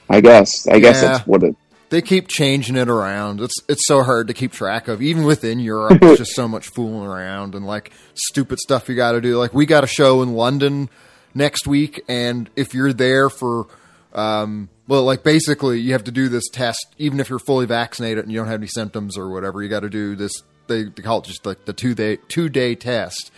I 0.10 0.22
guess. 0.22 0.68
I 0.68 0.80
guess 0.80 1.02
that's 1.02 1.28
what 1.28 1.44
it. 1.44 1.56
They 1.96 2.02
keep 2.02 2.28
changing 2.28 2.76
it 2.76 2.90
around. 2.90 3.40
It's 3.40 3.56
it's 3.70 3.88
so 3.88 4.04
hard 4.04 4.28
to 4.28 4.34
keep 4.34 4.52
track 4.52 4.90
of. 4.90 5.02
Even 5.02 5.24
within 5.24 5.60
Europe, 5.62 6.02
there's 6.02 6.18
just 6.26 6.36
so 6.36 6.46
much 6.46 6.68
fooling 6.68 7.08
around 7.08 7.56
and 7.56 7.66
like 7.66 7.94
stupid 8.16 8.60
stuff 8.60 8.90
you 8.90 8.96
got 8.96 9.14
to 9.14 9.22
do. 9.22 9.38
Like 9.38 9.54
we 9.54 9.66
got 9.66 9.86
a 9.86 9.88
show 9.88 10.22
in 10.22 10.34
London 10.34 10.90
next 11.34 11.68
week, 11.68 12.02
and 12.10 12.50
if 12.58 12.74
you're 12.74 12.92
there 12.92 13.30
for, 13.30 13.68
um, 14.14 14.68
well, 14.90 15.04
like 15.04 15.24
basically 15.24 15.80
you 15.80 15.94
have 15.94 16.04
to 16.04 16.12
do 16.12 16.28
this 16.28 16.50
test, 16.52 16.86
even 16.98 17.22
if 17.22 17.30
you're 17.30 17.40
fully 17.40 17.66
vaccinated 17.66 18.26
and 18.26 18.34
you 18.34 18.40
don't 18.40 18.50
have 18.50 18.60
any 18.60 18.68
symptoms 18.68 19.18
or 19.18 19.30
whatever. 19.30 19.64
You 19.64 19.70
got 19.70 19.82
to 19.82 19.90
do 19.90 20.18
this. 20.18 20.34
They, 20.68 20.84
they 20.84 21.02
call 21.02 21.20
it 21.20 21.26
just 21.26 21.46
like 21.46 21.64
the 21.64 21.72
two 21.72 21.96
day 21.96 22.18
two 22.28 22.50
day 22.50 22.76
test. 22.76 23.32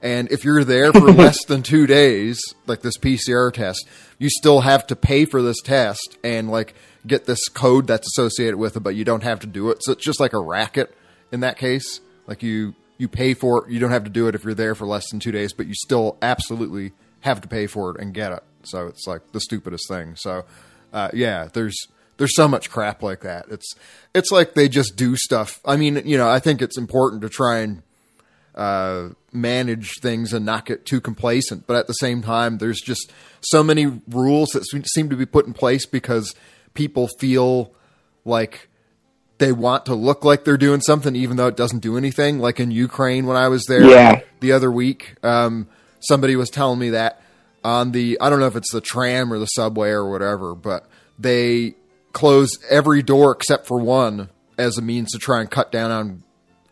And 0.00 0.32
if 0.32 0.46
you're 0.46 0.64
there 0.64 0.94
for 0.94 1.00
less 1.12 1.44
than 1.44 1.62
two 1.62 1.86
days, 1.86 2.40
like 2.66 2.80
this 2.80 2.96
PCR 2.96 3.52
test, 3.52 3.86
you 4.16 4.30
still 4.30 4.60
have 4.60 4.86
to 4.86 4.96
pay 4.96 5.26
for 5.26 5.42
this 5.42 5.60
test 5.60 6.16
and 6.24 6.50
like 6.50 6.74
get 7.06 7.26
this 7.26 7.48
code 7.48 7.86
that's 7.86 8.06
associated 8.08 8.56
with 8.56 8.76
it, 8.76 8.80
but 8.80 8.94
you 8.94 9.04
don't 9.04 9.22
have 9.22 9.40
to 9.40 9.46
do 9.46 9.70
it. 9.70 9.78
So 9.82 9.92
it's 9.92 10.04
just 10.04 10.20
like 10.20 10.32
a 10.32 10.40
racket 10.40 10.94
in 11.32 11.40
that 11.40 11.58
case. 11.58 12.00
Like 12.26 12.42
you 12.42 12.74
you 12.98 13.08
pay 13.08 13.34
for 13.34 13.64
it, 13.64 13.70
you 13.70 13.78
don't 13.78 13.90
have 13.90 14.04
to 14.04 14.10
do 14.10 14.26
it 14.28 14.34
if 14.34 14.44
you're 14.44 14.54
there 14.54 14.74
for 14.74 14.86
less 14.86 15.08
than 15.10 15.20
two 15.20 15.32
days, 15.32 15.52
but 15.52 15.66
you 15.66 15.74
still 15.74 16.18
absolutely 16.20 16.92
have 17.20 17.40
to 17.40 17.48
pay 17.48 17.66
for 17.66 17.90
it 17.90 18.00
and 18.00 18.12
get 18.12 18.32
it. 18.32 18.42
So 18.64 18.86
it's 18.86 19.06
like 19.06 19.32
the 19.32 19.40
stupidest 19.40 19.88
thing. 19.88 20.16
So 20.16 20.44
uh, 20.92 21.10
yeah, 21.12 21.48
there's 21.52 21.76
there's 22.18 22.34
so 22.34 22.48
much 22.48 22.70
crap 22.70 23.02
like 23.02 23.20
that. 23.20 23.46
It's 23.50 23.74
it's 24.14 24.30
like 24.30 24.54
they 24.54 24.68
just 24.68 24.96
do 24.96 25.16
stuff. 25.16 25.60
I 25.64 25.76
mean, 25.76 26.02
you 26.04 26.18
know, 26.18 26.28
I 26.28 26.40
think 26.40 26.60
it's 26.60 26.76
important 26.76 27.22
to 27.22 27.28
try 27.28 27.60
and 27.60 27.82
uh, 28.54 29.10
manage 29.32 29.94
things 30.02 30.32
and 30.32 30.44
not 30.44 30.66
get 30.66 30.84
too 30.84 31.00
complacent. 31.00 31.66
But 31.66 31.76
at 31.76 31.86
the 31.86 31.94
same 31.94 32.22
time, 32.22 32.58
there's 32.58 32.80
just 32.80 33.12
so 33.40 33.62
many 33.62 34.00
rules 34.08 34.50
that 34.50 34.64
seem 34.66 35.08
to 35.08 35.16
be 35.16 35.26
put 35.26 35.46
in 35.46 35.52
place 35.52 35.86
because 35.86 36.34
people 36.74 37.08
feel 37.18 37.72
like 38.24 38.68
they 39.38 39.52
want 39.52 39.86
to 39.86 39.94
look 39.94 40.24
like 40.24 40.44
they're 40.44 40.56
doing 40.56 40.80
something, 40.80 41.14
even 41.14 41.36
though 41.36 41.46
it 41.46 41.56
doesn't 41.56 41.78
do 41.80 41.96
anything. 41.96 42.38
Like 42.40 42.58
in 42.60 42.70
Ukraine, 42.70 43.26
when 43.26 43.36
I 43.36 43.48
was 43.48 43.64
there 43.66 43.84
Yeah. 43.88 44.20
the 44.40 44.52
other 44.52 44.70
week, 44.70 45.14
um, 45.22 45.68
somebody 46.00 46.34
was 46.36 46.50
telling 46.50 46.78
me 46.78 46.90
that 46.90 47.20
on 47.64 47.92
the 47.92 48.18
I 48.20 48.30
don't 48.30 48.40
know 48.40 48.46
if 48.46 48.56
it's 48.56 48.72
the 48.72 48.80
tram 48.80 49.32
or 49.32 49.38
the 49.38 49.46
subway 49.46 49.90
or 49.90 50.08
whatever, 50.10 50.54
but 50.54 50.86
they 51.18 51.74
close 52.12 52.50
every 52.70 53.02
door 53.02 53.32
except 53.32 53.66
for 53.66 53.78
one 53.80 54.28
as 54.56 54.76
a 54.78 54.82
means 54.82 55.12
to 55.12 55.18
try 55.18 55.40
and 55.40 55.50
cut 55.50 55.70
down 55.70 55.90
on 55.90 56.22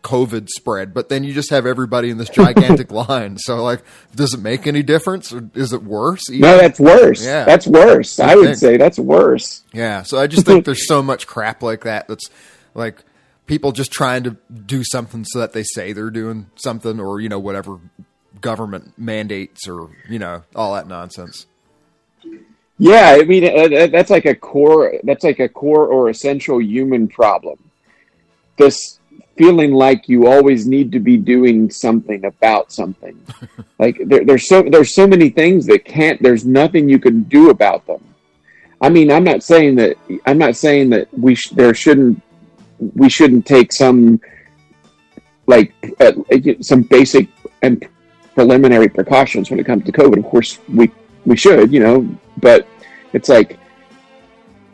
COVID 0.03 0.47
spread. 0.49 0.93
But 0.93 1.09
then 1.09 1.23
you 1.23 1.33
just 1.33 1.49
have 1.49 1.65
everybody 1.65 2.09
in 2.09 2.17
this 2.17 2.29
gigantic 2.29 2.91
line. 3.09 3.37
So 3.37 3.63
like, 3.63 3.83
does 4.15 4.33
it 4.33 4.39
make 4.41 4.67
any 4.67 4.83
difference, 4.83 5.33
or 5.33 5.49
is 5.53 5.73
it 5.73 5.83
worse? 5.83 6.29
even? 6.29 6.41
No, 6.41 6.57
that's 6.57 6.79
worse. 6.79 7.25
Yeah, 7.25 7.43
That's 7.45 7.67
worse. 7.67 8.19
I 8.19 8.35
would 8.35 8.45
think. 8.45 8.57
say 8.57 8.77
that's 8.77 8.99
worse. 8.99 9.63
Yeah, 9.73 10.03
so 10.03 10.17
I 10.19 10.27
just 10.27 10.45
think 10.45 10.65
there's 10.65 10.87
so 10.87 11.01
much 11.03 11.27
crap 11.27 11.61
like 11.63 11.83
that 11.83 12.07
that's 12.07 12.29
like 12.73 13.03
people 13.47 13.71
just 13.71 13.91
trying 13.91 14.23
to 14.23 14.37
do 14.65 14.83
something 14.83 15.25
so 15.25 15.39
that 15.39 15.53
they 15.53 15.63
say 15.63 15.93
they're 15.93 16.09
doing 16.09 16.49
something 16.55 16.99
or 16.99 17.19
you 17.19 17.29
know 17.29 17.39
whatever 17.39 17.79
government 18.39 18.93
mandates 18.97 19.67
or 19.67 19.89
you 20.07 20.19
know 20.19 20.43
all 20.55 20.73
that 20.75 20.87
nonsense. 20.87 21.47
Yeah, 22.79 23.17
I 23.19 23.23
mean 23.23 23.43
uh, 23.43 23.87
that's 23.87 24.11
like 24.11 24.25
a 24.25 24.35
core. 24.35 24.93
That's 25.03 25.23
like 25.23 25.39
a 25.39 25.49
core 25.49 25.87
or 25.87 26.09
essential 26.09 26.61
human 26.61 27.07
problem. 27.07 27.57
This 28.57 28.96
feeling 29.37 29.71
like 29.73 30.09
you 30.09 30.27
always 30.27 30.67
need 30.67 30.91
to 30.91 30.99
be 30.99 31.17
doing 31.17 31.69
something 31.69 32.25
about 32.25 32.71
something. 32.71 33.19
like 33.79 33.99
there, 34.05 34.25
there's 34.25 34.47
so 34.47 34.63
there's 34.63 34.93
so 34.93 35.07
many 35.07 35.29
things 35.29 35.65
that 35.67 35.85
can't. 35.85 36.21
There's 36.21 36.45
nothing 36.45 36.89
you 36.89 36.99
can 36.99 37.23
do 37.23 37.49
about 37.49 37.85
them. 37.85 38.03
I 38.81 38.89
mean, 38.89 39.11
I'm 39.11 39.23
not 39.23 39.43
saying 39.43 39.75
that. 39.75 39.97
I'm 40.25 40.37
not 40.37 40.55
saying 40.55 40.89
that 40.91 41.07
we 41.17 41.35
sh- 41.35 41.49
there 41.49 41.73
shouldn't 41.73 42.21
we 42.79 43.09
shouldn't 43.09 43.45
take 43.45 43.71
some 43.73 44.19
like 45.45 45.73
uh, 45.99 46.11
some 46.61 46.81
basic 46.83 47.29
and 47.61 47.87
preliminary 48.35 48.87
precautions 48.87 49.49
when 49.49 49.59
it 49.59 49.65
comes 49.65 49.83
to 49.85 49.91
COVID. 49.91 50.17
Of 50.19 50.25
course, 50.25 50.59
we 50.67 50.91
we 51.25 51.35
should, 51.35 51.71
you 51.73 51.79
know, 51.79 52.17
but 52.37 52.67
it's 53.13 53.29
like 53.29 53.59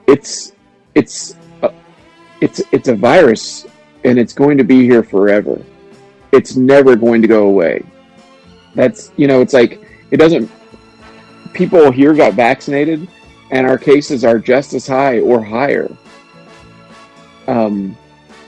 it's 0.08 0.54
it's 0.96 1.36
uh, 1.62 1.70
it's 2.42 2.62
it's 2.72 2.88
a 2.88 2.96
virus 2.96 3.66
and 4.04 4.20
it's 4.20 4.34
going 4.34 4.58
to 4.58 4.64
be 4.64 4.84
here 4.84 5.04
forever. 5.04 5.62
It's 6.32 6.56
never 6.56 6.96
going 6.96 7.22
to 7.22 7.28
go 7.28 7.48
away. 7.48 7.84
That's 8.76 9.12
you 9.18 9.28
know, 9.28 9.42
it's 9.42 9.54
like 9.54 9.82
it 10.12 10.18
doesn't. 10.18 10.50
People 11.54 11.92
here 11.92 12.14
got 12.14 12.34
vaccinated, 12.34 13.08
and 13.52 13.68
our 13.68 13.78
cases 13.78 14.26
are 14.26 14.40
just 14.40 14.74
as 14.74 14.88
high 14.88 15.20
or 15.20 15.44
higher. 15.44 15.96
Um, 17.48 17.96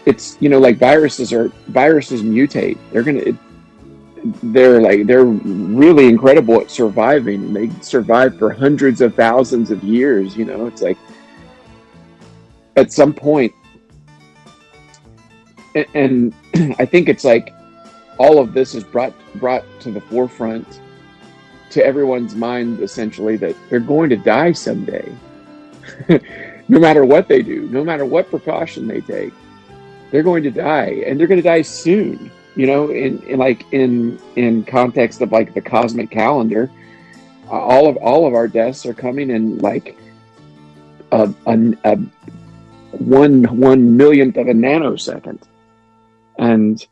it's 0.06 0.38
you 0.40 0.50
know 0.50 0.60
like 0.60 0.78
viruses 0.78 1.32
are 1.32 1.50
viruses 1.68 2.24
mutate. 2.24 2.78
They're 2.92 3.04
gonna. 3.04 3.38
They're 4.42 4.82
like 4.82 5.06
they're 5.06 5.26
really 5.26 6.08
incredible 6.08 6.60
at 6.62 6.72
surviving. 6.72 7.54
They 7.54 7.70
survive 7.82 8.40
for 8.40 8.52
hundreds 8.52 9.02
of 9.02 9.14
thousands 9.14 9.70
of 9.70 9.84
years. 9.84 10.36
You 10.36 10.46
know, 10.46 10.66
it's 10.66 10.82
like 10.82 10.98
at 12.76 12.92
some 12.92 13.14
point, 13.14 13.54
and 15.94 16.34
I 16.80 16.86
think 16.86 17.10
it's 17.10 17.24
like 17.24 17.54
all 18.18 18.40
of 18.40 18.54
this 18.54 18.76
is 18.76 18.84
brought 18.84 19.14
brought 19.36 19.64
to 19.82 19.92
the 19.92 20.02
forefront 20.02 20.80
to 21.72 21.86
everyone's 21.86 22.36
mind 22.36 22.80
essentially 22.80 23.36
that 23.38 23.56
they're 23.70 23.80
going 23.80 24.10
to 24.10 24.18
die 24.18 24.52
someday. 24.52 25.14
No 26.68 26.80
matter 26.80 27.06
what 27.06 27.28
they 27.28 27.44
do 27.44 27.68
no 27.70 27.84
matter 27.84 28.06
what 28.06 28.28
precaution 28.32 28.88
they 28.88 29.00
take 29.00 29.32
they're 30.10 30.24
going 30.24 30.42
to 30.42 30.50
die 30.50 31.04
and 31.06 31.20
they're 31.20 31.28
going 31.28 31.38
to 31.38 31.48
die 31.48 31.62
soon 31.62 32.32
you 32.56 32.66
know? 32.66 32.90
In, 32.90 33.22
in 33.24 33.38
like 33.38 33.72
in 33.72 34.18
in 34.36 34.64
context 34.64 35.22
of 35.22 35.32
like 35.32 35.54
the 35.54 35.62
cosmic 35.62 36.10
calendar 36.10 36.72
uh, 37.48 37.52
all 37.52 37.88
of 37.88 37.98
all 37.98 38.26
of 38.26 38.34
our 38.34 38.48
deaths 38.48 38.86
are 38.88 38.96
coming 38.96 39.30
in 39.30 39.60
like 39.60 39.96
a, 41.12 41.32
a, 41.46 41.74
a 41.84 41.98
one 42.98 43.44
one 43.44 43.96
millionth 43.96 44.38
of 44.38 44.48
a 44.48 44.54
nanosecond 44.54 45.44
and 46.40 46.86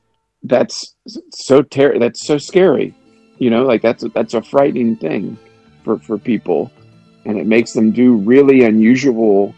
that's 0.44 0.95
so 1.32 1.61
ter- 1.61 1.99
that's 1.99 2.26
so 2.26 2.38
scary 2.38 2.94
you 3.38 3.49
know 3.49 3.64
like 3.64 3.82
that's 3.82 4.03
a, 4.03 4.10
that's 4.10 4.34
a 4.34 4.41
frightening 4.41 4.95
thing 4.95 5.38
for 5.84 5.99
for 5.99 6.18
people. 6.18 6.72
And 7.26 7.38
it 7.38 7.45
makes 7.45 7.74
them 7.74 7.91
do 7.91 8.15
really 8.15 8.64
unusual 8.64 9.53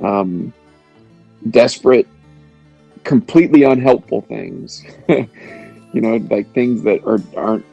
um 0.00 0.52
desperate 1.50 2.06
completely 3.04 3.62
unhelpful 3.64 4.22
things. 4.22 4.84
You 5.94 6.00
know 6.00 6.16
like 6.30 6.50
things 6.54 6.82
that 6.84 7.04
are 7.04 7.18
aren't 7.36 7.66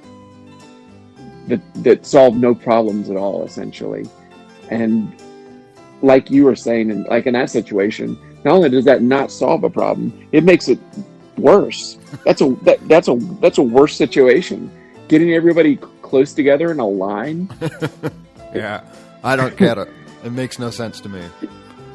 that 1.47 1.61
that 1.85 2.05
solve 2.05 2.35
no 2.35 2.53
problems 2.53 3.09
at 3.09 3.15
all 3.15 3.45
essentially. 3.45 4.05
And 4.69 5.15
like 6.01 6.29
you 6.29 6.43
were 6.43 6.55
saying 6.57 6.91
and 6.91 7.05
like 7.07 7.27
in 7.27 7.33
that 7.35 7.49
situation 7.49 8.19
not 8.43 8.55
only 8.55 8.69
does 8.69 8.83
that 8.83 9.01
not 9.01 9.31
solve 9.31 9.63
a 9.63 9.69
problem 9.69 10.27
it 10.33 10.43
makes 10.43 10.67
it 10.67 10.79
worse 11.41 11.97
that's 12.25 12.41
a 12.41 12.49
that, 12.63 12.79
that's 12.87 13.07
a 13.07 13.15
that's 13.41 13.57
a 13.57 13.61
worse 13.63 13.95
situation 13.95 14.71
getting 15.07 15.33
everybody 15.33 15.77
close 16.01 16.33
together 16.33 16.71
in 16.71 16.79
a 16.79 16.87
line 16.87 17.49
Yeah, 18.53 18.81
I 19.23 19.35
don't 19.35 19.55
get 19.57 19.77
it. 19.77 19.87
It 20.23 20.31
makes 20.31 20.57
no 20.57 20.71
sense 20.71 20.99
to 21.01 21.09
me. 21.09 21.21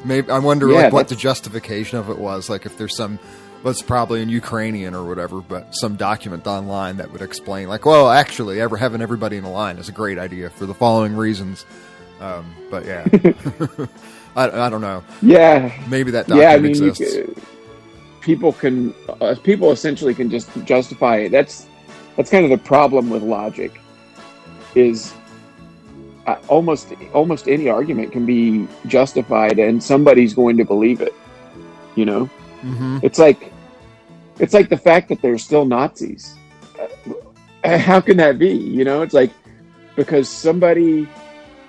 Maybe 0.05 0.29
I 0.31 0.39
wonder 0.39 0.69
Yeah, 0.69 0.83
like 0.83 0.93
what 0.93 1.07
the 1.09 1.15
justification 1.17 1.97
of 1.97 2.09
it 2.09 2.17
was. 2.17 2.49
Like 2.49 2.65
if 2.65 2.77
there's 2.77 2.95
some, 2.95 3.19
well, 3.61 3.71
it's 3.71 3.81
probably 3.81 4.21
in 4.21 4.29
Ukrainian 4.29 4.95
or 4.95 5.03
whatever, 5.05 5.41
but 5.41 5.75
some 5.75 5.97
document 5.97 6.47
online 6.47 6.95
that 6.97 7.11
would 7.11 7.21
explain, 7.21 7.67
like, 7.67 7.85
well, 7.85 8.09
actually, 8.09 8.61
ever 8.61 8.77
having 8.77 9.01
everybody 9.01 9.35
in 9.35 9.43
a 9.43 9.51
line 9.51 9.77
is 9.79 9.89
a 9.89 9.91
great 9.91 10.17
idea 10.17 10.49
for 10.49 10.65
the 10.65 10.73
following 10.73 11.15
reasons. 11.17 11.65
Um, 12.21 12.55
but 12.71 12.85
yeah, 12.85 13.03
I, 14.37 14.49
I 14.67 14.69
don't 14.69 14.81
know. 14.81 15.03
Yeah. 15.21 15.73
maybe 15.89 16.11
that 16.11 16.29
yeah, 16.29 16.35
I 16.35 16.39
document 16.57 16.79
mean, 16.79 16.87
exists. 16.89 17.15
ca- 17.35 17.41
people 18.25 18.51
can, 18.51 18.93
uh, 19.21 19.35
people 19.43 19.71
essentially 19.71 20.13
can 20.15 20.29
just 20.29 20.49
justify 20.65 21.17
it. 21.17 21.29
That's 21.29 21.67
that's 22.17 22.29
kind 22.31 22.43
of 22.43 22.49
the 22.49 22.57
problem 22.57 23.09
with 23.09 23.21
logic. 23.23 23.71
Is 24.73 25.13
uh, 26.27 26.35
almost 26.47 26.91
almost 27.13 27.47
any 27.47 27.69
argument 27.69 28.11
can 28.11 28.25
be 28.25 28.67
justified, 28.87 29.59
and 29.59 29.81
somebody's 29.81 30.33
going 30.33 30.57
to 30.57 30.65
believe 30.65 31.01
it. 31.01 31.13
You 31.95 32.05
know, 32.05 32.29
Mhm. 32.63 33.03
it's 33.03 33.19
like 33.19 33.51
it's 34.39 34.53
like 34.53 34.69
the 34.69 34.77
fact 34.77 35.07
that 35.09 35.21
there's 35.21 35.43
still 35.43 35.65
Nazis. 35.65 36.35
Uh, 37.63 37.77
How 37.89 38.01
can 38.01 38.17
that 38.17 38.37
be? 38.37 38.49
You 38.51 38.83
know, 38.83 39.01
it's 39.03 39.13
like 39.13 39.31
because 39.95 40.27
somebody 40.29 41.07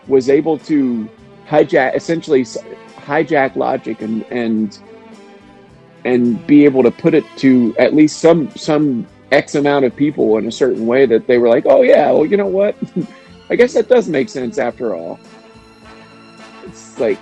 was 0.09 0.29
able 0.29 0.59
to 0.59 1.09
hijack 1.49 1.95
essentially 1.95 2.43
hijack 2.43 3.57
logic 3.57 4.03
and 4.03 4.25
and 4.31 4.79
and 6.07 6.47
be 6.47 6.65
able 6.65 6.83
to 6.83 6.91
put 6.91 7.15
it 7.15 7.25
to 7.37 7.75
at 7.79 7.95
least 7.95 8.21
some 8.21 8.51
some 8.51 9.07
x 9.33 9.57
amount 9.57 9.85
of 9.85 9.95
people 9.95 10.39
in 10.39 10.47
a 10.47 10.53
certain 10.53 10.87
way 10.87 11.05
that 11.05 11.27
they 11.27 11.37
were 11.37 11.49
like 11.49 11.65
oh 11.67 11.83
yeah 11.83 12.11
well 12.11 12.25
you 12.25 12.37
know 12.37 12.47
what 12.47 12.77
i 13.51 13.57
guess 13.57 13.75
that 13.75 13.89
does 13.89 14.09
make 14.09 14.29
sense 14.29 14.57
after 14.57 14.95
all 14.95 15.19
it's 16.65 16.99
like 16.99 17.21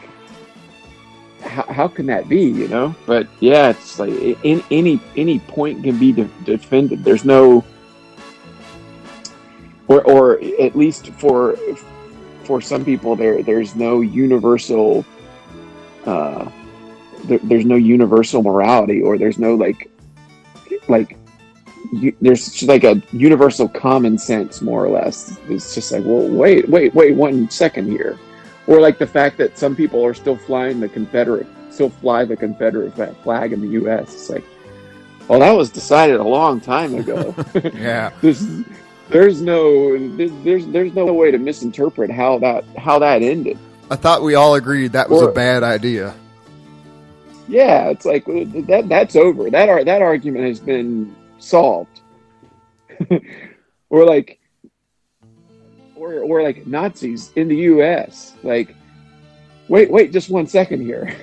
how, 1.44 1.62
how 1.62 1.88
can 1.88 2.06
that 2.06 2.28
be? 2.28 2.42
You 2.42 2.68
know, 2.68 2.94
but 3.06 3.28
yeah, 3.40 3.70
it's 3.70 3.98
like 3.98 4.12
in, 4.42 4.62
any 4.70 5.00
any 5.16 5.38
point 5.40 5.84
can 5.84 5.98
be 5.98 6.12
de- 6.12 6.30
defended. 6.44 7.04
There's 7.04 7.24
no, 7.24 7.64
or 9.88 10.02
or 10.02 10.42
at 10.60 10.74
least 10.74 11.08
for 11.12 11.56
for 12.44 12.60
some 12.60 12.84
people, 12.84 13.16
there 13.16 13.42
there's 13.42 13.74
no 13.74 14.00
universal. 14.00 15.04
Uh, 16.04 16.50
there, 17.24 17.40
there's 17.42 17.64
no 17.64 17.76
universal 17.76 18.42
morality, 18.42 19.02
or 19.02 19.18
there's 19.18 19.38
no 19.38 19.54
like, 19.54 19.90
like, 20.88 21.16
you, 21.92 22.14
there's 22.20 22.46
just 22.50 22.68
like 22.68 22.84
a 22.84 23.02
universal 23.12 23.68
common 23.68 24.18
sense, 24.18 24.60
more 24.62 24.84
or 24.84 24.88
less. 24.88 25.38
It's 25.48 25.74
just 25.74 25.92
like, 25.92 26.04
well, 26.04 26.28
wait, 26.28 26.68
wait, 26.68 26.94
wait, 26.94 27.14
one 27.14 27.50
second 27.50 27.88
here 27.88 28.18
or 28.66 28.80
like 28.80 28.98
the 28.98 29.06
fact 29.06 29.38
that 29.38 29.58
some 29.58 29.76
people 29.76 30.04
are 30.04 30.14
still 30.14 30.36
flying 30.36 30.80
the 30.80 30.88
Confederate, 30.88 31.46
still 31.70 31.90
fly 31.90 32.24
the 32.24 32.36
Confederate 32.36 32.94
flag 33.22 33.52
in 33.52 33.60
the 33.60 33.68
U.S. 33.68 34.14
It's 34.14 34.30
like, 34.30 34.44
well, 35.28 35.40
that 35.40 35.52
was 35.52 35.70
decided 35.70 36.16
a 36.16 36.24
long 36.24 36.60
time 36.60 36.94
ago. 36.94 37.34
Yeah. 37.74 38.12
there's, 38.20 38.46
there's 39.10 39.42
no, 39.42 39.98
there's, 40.16 40.66
there's 40.66 40.94
no 40.94 41.12
way 41.12 41.30
to 41.30 41.38
misinterpret 41.38 42.10
how 42.10 42.38
that, 42.38 42.64
how 42.78 42.98
that 42.98 43.22
ended. 43.22 43.58
I 43.90 43.96
thought 43.96 44.22
we 44.22 44.34
all 44.34 44.54
agreed 44.54 44.92
that 44.92 45.10
was 45.10 45.22
Or- 45.22 45.30
a 45.30 45.32
bad 45.32 45.62
idea. 45.62 46.14
Yeah, 47.48 47.88
it's 47.90 48.04
like 48.04 48.26
uh, 48.28 48.44
that. 48.68 48.86
That's 48.88 49.16
over. 49.16 49.50
That 49.50 49.68
ar- 49.68 49.84
that 49.84 50.02
argument 50.02 50.46
has 50.46 50.60
been 50.60 51.14
solved. 51.38 52.00
or 53.90 54.04
like, 54.04 54.38
or 55.94 56.20
or 56.20 56.42
like 56.42 56.66
Nazis 56.66 57.32
in 57.36 57.48
the 57.48 57.56
U.S. 57.56 58.34
Like, 58.42 58.74
wait, 59.68 59.90
wait, 59.90 60.12
just 60.12 60.30
one 60.30 60.46
second 60.46 60.80
here. 60.80 61.14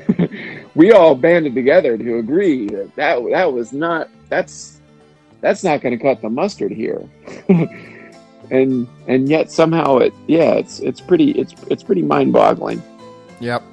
we 0.76 0.92
all 0.92 1.16
banded 1.16 1.56
together 1.56 1.98
to 1.98 2.18
agree 2.18 2.68
that 2.68 2.96
that 2.96 3.20
that 3.32 3.52
was 3.52 3.74
not. 3.74 4.10
That's 4.30 4.80
that's 5.42 5.64
not 5.64 5.82
going 5.82 5.98
to 5.98 6.04
cut 6.04 6.22
the 6.22 6.30
mustard 6.30 6.72
here. 6.72 7.02
and 8.52 8.88
and 9.08 9.30
yet 9.30 9.50
somehow 9.50 9.98
it 9.98 10.14
yeah 10.28 10.52
it's 10.54 10.80
it's 10.82 11.00
pretty 11.00 11.32
it's 11.32 11.56
it's 11.70 11.82
pretty 11.82 12.02
mind 12.02 12.34
boggling 12.34 12.84
Yep. 13.40 13.64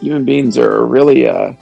Human 0.00 0.24
beings 0.24 0.56
are 0.58 0.84
really 0.86 1.24
a 1.24 1.56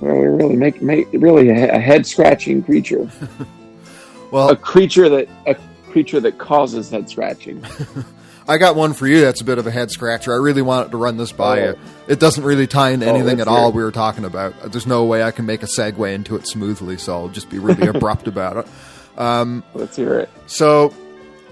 really 0.00 0.26
really 0.28 0.56
make 0.56 0.80
make 0.82 1.08
really 1.12 1.48
a, 1.50 1.78
head 1.78 2.06
scratching 2.06 2.62
creature 2.62 3.10
Well, 4.30 4.50
a 4.50 4.56
creature 4.56 5.08
that 5.08 5.28
a 5.46 5.54
creature 5.90 6.20
that 6.20 6.36
causes 6.38 6.90
head 6.90 7.08
scratching 7.08 7.64
I 8.48 8.56
got 8.58 8.76
one 8.76 8.92
for 8.94 9.06
you 9.06 9.20
that's 9.20 9.40
a 9.42 9.44
bit 9.44 9.58
of 9.58 9.66
a 9.66 9.70
head 9.70 9.90
scratcher. 9.90 10.32
I 10.32 10.36
really 10.36 10.62
wanted 10.62 10.90
to 10.92 10.96
run 10.96 11.18
this 11.18 11.32
by 11.32 11.60
Oh. 11.60 11.64
you. 11.72 11.78
It 12.08 12.18
doesn't 12.18 12.42
really 12.44 12.66
tie 12.66 12.90
into 12.92 13.04
Oh, 13.04 13.10
anything 13.10 13.36
let's 13.36 13.42
at 13.42 13.52
hear 13.52 13.58
all 13.58 13.72
we 13.72 13.82
were 13.82 13.92
talking 13.92 14.24
about. 14.24 14.72
There's 14.72 14.86
no 14.86 15.04
way 15.04 15.22
I 15.22 15.32
can 15.32 15.44
make 15.44 15.62
a 15.62 15.66
segue 15.66 16.14
into 16.14 16.34
it 16.34 16.46
smoothly, 16.48 16.96
so 16.96 17.12
I'll 17.14 17.28
just 17.28 17.50
be 17.50 17.58
really 17.58 17.86
abrupt 17.94 18.26
about 18.26 18.56
it. 18.56 19.20
Um, 19.20 19.62
let's 19.74 19.96
hear 19.96 20.18
it 20.20 20.30
So, 20.46 20.94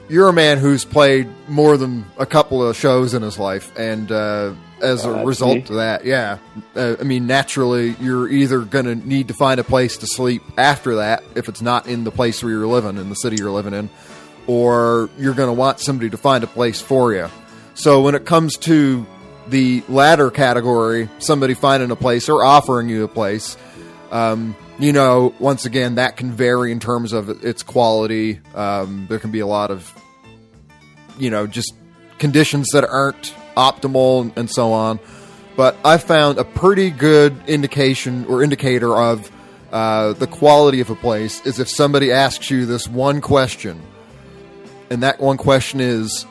you're 0.08 0.28
a 0.28 0.32
man 0.32 0.58
who's 0.58 0.84
played 0.84 1.28
more 1.48 1.76
than 1.76 2.04
a 2.18 2.26
couple 2.26 2.66
of 2.66 2.76
shows 2.76 3.14
in 3.14 3.22
his 3.22 3.38
life, 3.38 3.72
and 3.78 4.10
uh, 4.12 4.52
as 4.82 5.04
Uh, 5.04 5.10
a 5.10 5.12
that's 5.14 5.26
result 5.26 5.54
me. 5.56 5.60
of 5.62 5.74
that, 5.76 6.04
yeah, 6.04 6.38
uh, 6.74 6.96
I 7.00 7.02
mean, 7.04 7.26
naturally, 7.26 7.96
you're 8.00 8.28
either 8.28 8.60
going 8.60 8.84
to 8.84 8.94
need 8.94 9.28
to 9.28 9.34
find 9.34 9.58
a 9.60 9.64
place 9.64 9.96
to 9.98 10.06
sleep 10.06 10.42
after 10.58 10.96
that 10.96 11.22
if 11.34 11.48
it's 11.48 11.62
not 11.62 11.86
in 11.86 12.04
the 12.04 12.10
place 12.10 12.42
where 12.42 12.52
you're 12.52 12.66
living, 12.66 12.96
in 12.98 13.08
the 13.08 13.14
city 13.16 13.36
you're 13.36 13.50
living 13.50 13.74
in, 13.74 13.88
or 14.46 15.08
you're 15.18 15.34
going 15.34 15.48
to 15.48 15.52
want 15.52 15.80
somebody 15.80 16.10
to 16.10 16.16
find 16.16 16.44
a 16.44 16.46
place 16.46 16.80
for 16.80 17.12
you. 17.12 17.28
So, 17.74 18.02
when 18.02 18.14
it 18.14 18.24
comes 18.24 18.56
to 18.58 19.06
the 19.48 19.82
latter 19.88 20.30
category, 20.30 21.08
somebody 21.18 21.54
finding 21.54 21.90
a 21.90 21.96
place 21.96 22.28
or 22.28 22.44
offering 22.44 22.88
you 22.88 23.04
a 23.04 23.08
place, 23.08 23.56
um, 24.10 24.54
you 24.78 24.92
know, 24.92 25.34
once 25.38 25.64
again, 25.64 25.94
that 25.96 26.16
can 26.16 26.32
vary 26.32 26.72
in 26.72 26.80
terms 26.80 27.12
of 27.12 27.44
its 27.44 27.62
quality. 27.62 28.40
Um, 28.54 29.06
there 29.08 29.18
can 29.18 29.30
be 29.30 29.40
a 29.40 29.46
lot 29.46 29.70
of, 29.70 29.92
you 31.18 31.30
know, 31.30 31.46
just 31.46 31.74
conditions 32.18 32.68
that 32.72 32.84
aren't 32.84 33.34
optimal 33.56 34.36
and 34.36 34.50
so 34.50 34.72
on. 34.72 35.00
But 35.56 35.76
I 35.84 35.96
found 35.96 36.38
a 36.38 36.44
pretty 36.44 36.90
good 36.90 37.34
indication 37.46 38.26
or 38.26 38.42
indicator 38.42 38.94
of 38.94 39.30
uh, 39.72 40.12
the 40.12 40.26
quality 40.26 40.80
of 40.80 40.90
a 40.90 40.94
place 40.94 41.44
is 41.46 41.58
if 41.58 41.68
somebody 41.70 42.12
asks 42.12 42.50
you 42.50 42.66
this 42.66 42.86
one 42.86 43.20
question, 43.22 43.80
and 44.90 45.02
that 45.02 45.18
one 45.18 45.38
question 45.38 45.80
is, 45.80 46.26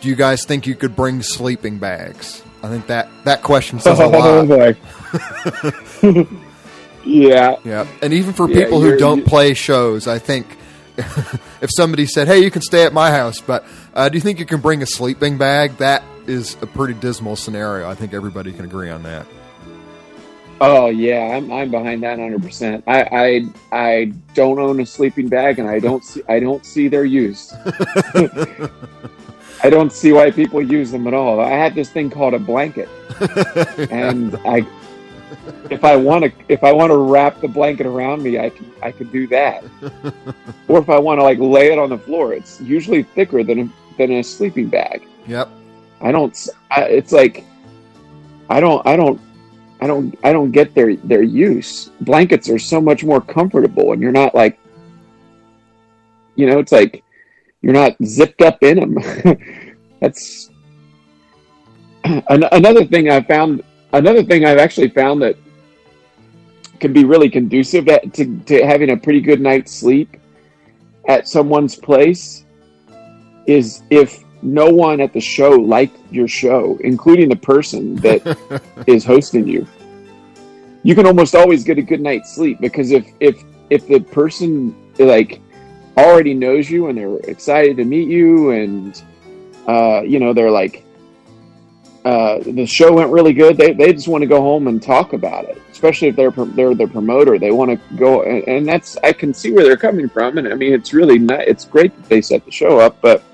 "Do 0.00 0.08
you 0.08 0.16
guys 0.16 0.44
think 0.44 0.66
you 0.66 0.74
could 0.74 0.96
bring 0.96 1.22
sleeping 1.22 1.78
bags?" 1.78 2.42
I 2.62 2.68
think 2.68 2.86
that 2.88 3.08
that 3.24 3.42
question 3.42 3.78
says 3.78 4.00
a 4.00 4.04
Oh, 4.12 4.42
lot. 4.42 6.26
yeah 7.06 7.56
Yeah, 7.64 7.86
and 8.02 8.12
even 8.12 8.32
for 8.34 8.48
Yeah, 8.50 8.64
people 8.64 8.80
who 8.80 8.96
don't 8.98 9.24
play 9.24 9.54
shows, 9.54 10.06
I 10.06 10.18
think 10.18 10.46
if 10.96 11.70
somebody 11.76 12.06
said, 12.06 12.26
"Hey, 12.26 12.42
you 12.42 12.50
can 12.50 12.62
stay 12.62 12.84
at 12.84 12.92
my 12.92 13.10
house, 13.10 13.40
but 13.40 13.64
uh, 13.94 14.08
do 14.08 14.16
you 14.16 14.20
think 14.22 14.38
you 14.38 14.46
can 14.46 14.60
bring 14.60 14.82
a 14.82 14.86
sleeping 14.86 15.38
bag?" 15.38 15.76
That 15.78 16.02
is 16.26 16.56
a 16.62 16.66
pretty 16.66 16.94
dismal 16.94 17.36
scenario. 17.36 17.88
I 17.88 17.94
think 17.94 18.12
everybody 18.14 18.52
can 18.52 18.64
agree 18.64 18.90
on 18.90 19.02
that. 19.04 19.26
oh 20.62 20.86
yeah 20.88 21.36
i'm 21.36 21.52
i'm 21.52 21.70
behind 21.70 22.02
that 22.02 22.18
100% 22.18 22.82
i 22.86 23.02
i 23.12 23.42
i 23.72 24.04
don't 24.32 24.58
own 24.58 24.80
a 24.80 24.86
sleeping 24.86 25.28
bag 25.28 25.58
and 25.58 25.68
i 25.68 25.78
don't 25.78 26.02
see 26.02 26.22
i 26.30 26.40
don't 26.40 26.64
see 26.64 26.88
their 26.88 27.04
use 27.04 27.52
I 29.62 29.70
don't 29.70 29.92
see 29.92 30.12
why 30.12 30.30
people 30.30 30.60
use 30.62 30.90
them 30.90 31.06
at 31.06 31.14
all. 31.14 31.40
I 31.40 31.48
had 31.50 31.74
this 31.74 31.90
thing 31.90 32.10
called 32.10 32.34
a 32.34 32.38
blanket, 32.38 32.88
and 33.90 34.36
I, 34.44 34.66
if 35.70 35.84
I 35.84 35.96
want 35.96 36.24
to, 36.24 36.32
if 36.48 36.64
I 36.64 36.72
want 36.72 36.90
to 36.90 36.96
wrap 36.96 37.40
the 37.40 37.48
blanket 37.48 37.86
around 37.86 38.22
me, 38.22 38.38
I 38.38 38.50
can, 38.50 38.70
I 38.82 38.90
could 38.92 39.12
do 39.12 39.26
that. 39.28 39.64
or 40.68 40.78
if 40.78 40.88
I 40.88 40.98
want 40.98 41.18
to 41.18 41.24
like 41.24 41.38
lay 41.38 41.72
it 41.72 41.78
on 41.78 41.90
the 41.90 41.98
floor, 41.98 42.32
it's 42.32 42.60
usually 42.60 43.02
thicker 43.02 43.44
than 43.44 43.58
a, 43.60 43.96
than 43.98 44.12
a 44.12 44.22
sleeping 44.22 44.68
bag. 44.68 45.06
Yep. 45.26 45.48
I 46.00 46.12
don't. 46.12 46.48
I, 46.70 46.82
it's 46.82 47.12
like, 47.12 47.44
I 48.48 48.60
don't. 48.60 48.86
I 48.86 48.96
don't. 48.96 49.20
I 49.80 49.86
don't. 49.86 50.18
I 50.24 50.32
don't 50.32 50.50
get 50.50 50.74
their 50.74 50.96
their 50.96 51.22
use. 51.22 51.90
Blankets 52.00 52.48
are 52.48 52.58
so 52.58 52.80
much 52.80 53.04
more 53.04 53.20
comfortable, 53.20 53.92
and 53.92 54.02
you're 54.02 54.12
not 54.12 54.34
like, 54.34 54.58
you 56.34 56.46
know, 56.46 56.58
it's 56.58 56.72
like 56.72 57.02
you're 57.62 57.72
not 57.72 57.96
zipped 58.04 58.42
up 58.42 58.62
in 58.62 58.78
them. 58.78 59.38
That's 60.00 60.50
another 62.28 62.84
thing 62.84 63.10
I 63.10 63.22
found. 63.22 63.62
Another 63.96 64.22
thing 64.22 64.44
I've 64.44 64.58
actually 64.58 64.90
found 64.90 65.22
that 65.22 65.36
can 66.80 66.92
be 66.92 67.04
really 67.04 67.30
conducive 67.30 67.86
to, 67.86 68.00
to, 68.10 68.38
to 68.40 68.66
having 68.66 68.90
a 68.90 68.96
pretty 68.96 69.22
good 69.22 69.40
night's 69.40 69.72
sleep 69.72 70.18
at 71.08 71.26
someone's 71.26 71.76
place 71.76 72.44
is 73.46 73.82
if 73.88 74.22
no 74.42 74.68
one 74.68 75.00
at 75.00 75.14
the 75.14 75.20
show 75.20 75.50
liked 75.50 75.96
your 76.12 76.28
show, 76.28 76.78
including 76.84 77.30
the 77.30 77.36
person 77.36 77.96
that 77.96 78.20
is 78.86 79.02
hosting 79.02 79.48
you. 79.48 79.66
You 80.82 80.94
can 80.94 81.06
almost 81.06 81.34
always 81.34 81.64
get 81.64 81.78
a 81.78 81.82
good 81.82 82.02
night's 82.02 82.34
sleep 82.34 82.60
because 82.60 82.90
if 82.92 83.06
if 83.20 83.42
if 83.70 83.88
the 83.88 84.00
person 84.00 84.76
like 84.98 85.40
already 85.96 86.34
knows 86.34 86.70
you 86.70 86.88
and 86.88 86.98
they're 86.98 87.16
excited 87.20 87.78
to 87.78 87.84
meet 87.84 88.08
you 88.08 88.50
and 88.50 89.02
uh, 89.66 90.02
you 90.02 90.20
know 90.20 90.34
they're 90.34 90.50
like 90.50 90.84
uh, 92.06 92.38
the 92.38 92.64
show 92.64 92.92
went 92.92 93.10
really 93.10 93.32
good. 93.32 93.56
They, 93.56 93.72
they 93.72 93.92
just 93.92 94.06
want 94.06 94.22
to 94.22 94.28
go 94.28 94.40
home 94.40 94.68
and 94.68 94.80
talk 94.80 95.12
about 95.12 95.44
it, 95.46 95.60
especially 95.72 96.06
if 96.06 96.14
they're 96.14 96.30
they're 96.30 96.72
the 96.72 96.86
promoter. 96.86 97.36
They 97.36 97.50
want 97.50 97.72
to 97.72 97.96
go, 97.96 98.22
and, 98.22 98.46
and 98.46 98.68
that's 98.68 98.96
I 99.02 99.12
can 99.12 99.34
see 99.34 99.50
where 99.50 99.64
they're 99.64 99.76
coming 99.76 100.08
from. 100.08 100.38
And 100.38 100.46
I 100.46 100.54
mean, 100.54 100.72
it's 100.72 100.92
really 100.92 101.18
not. 101.18 101.40
It's 101.40 101.64
great 101.64 101.96
that 101.96 102.08
they 102.08 102.20
set 102.20 102.44
the 102.44 102.52
show 102.52 102.78
up, 102.78 103.00
but 103.00 103.24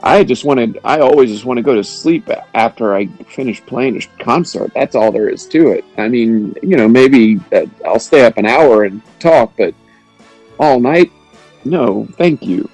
I 0.00 0.24
just 0.24 0.44
wanted. 0.44 0.80
I 0.82 0.98
always 0.98 1.30
just 1.30 1.44
want 1.44 1.58
to 1.58 1.62
go 1.62 1.76
to 1.76 1.84
sleep 1.84 2.28
after 2.52 2.96
I 2.96 3.06
finish 3.28 3.64
playing 3.64 3.96
a 3.96 4.24
concert. 4.24 4.72
That's 4.74 4.96
all 4.96 5.12
there 5.12 5.28
is 5.28 5.46
to 5.46 5.70
it. 5.70 5.84
I 5.98 6.08
mean, 6.08 6.56
you 6.64 6.76
know, 6.76 6.88
maybe 6.88 7.38
uh, 7.52 7.66
I'll 7.86 8.00
stay 8.00 8.24
up 8.24 8.38
an 8.38 8.46
hour 8.46 8.82
and 8.82 9.02
talk, 9.20 9.52
but 9.56 9.72
all 10.58 10.80
night, 10.80 11.12
no, 11.64 12.08
thank 12.16 12.42
you. 12.42 12.68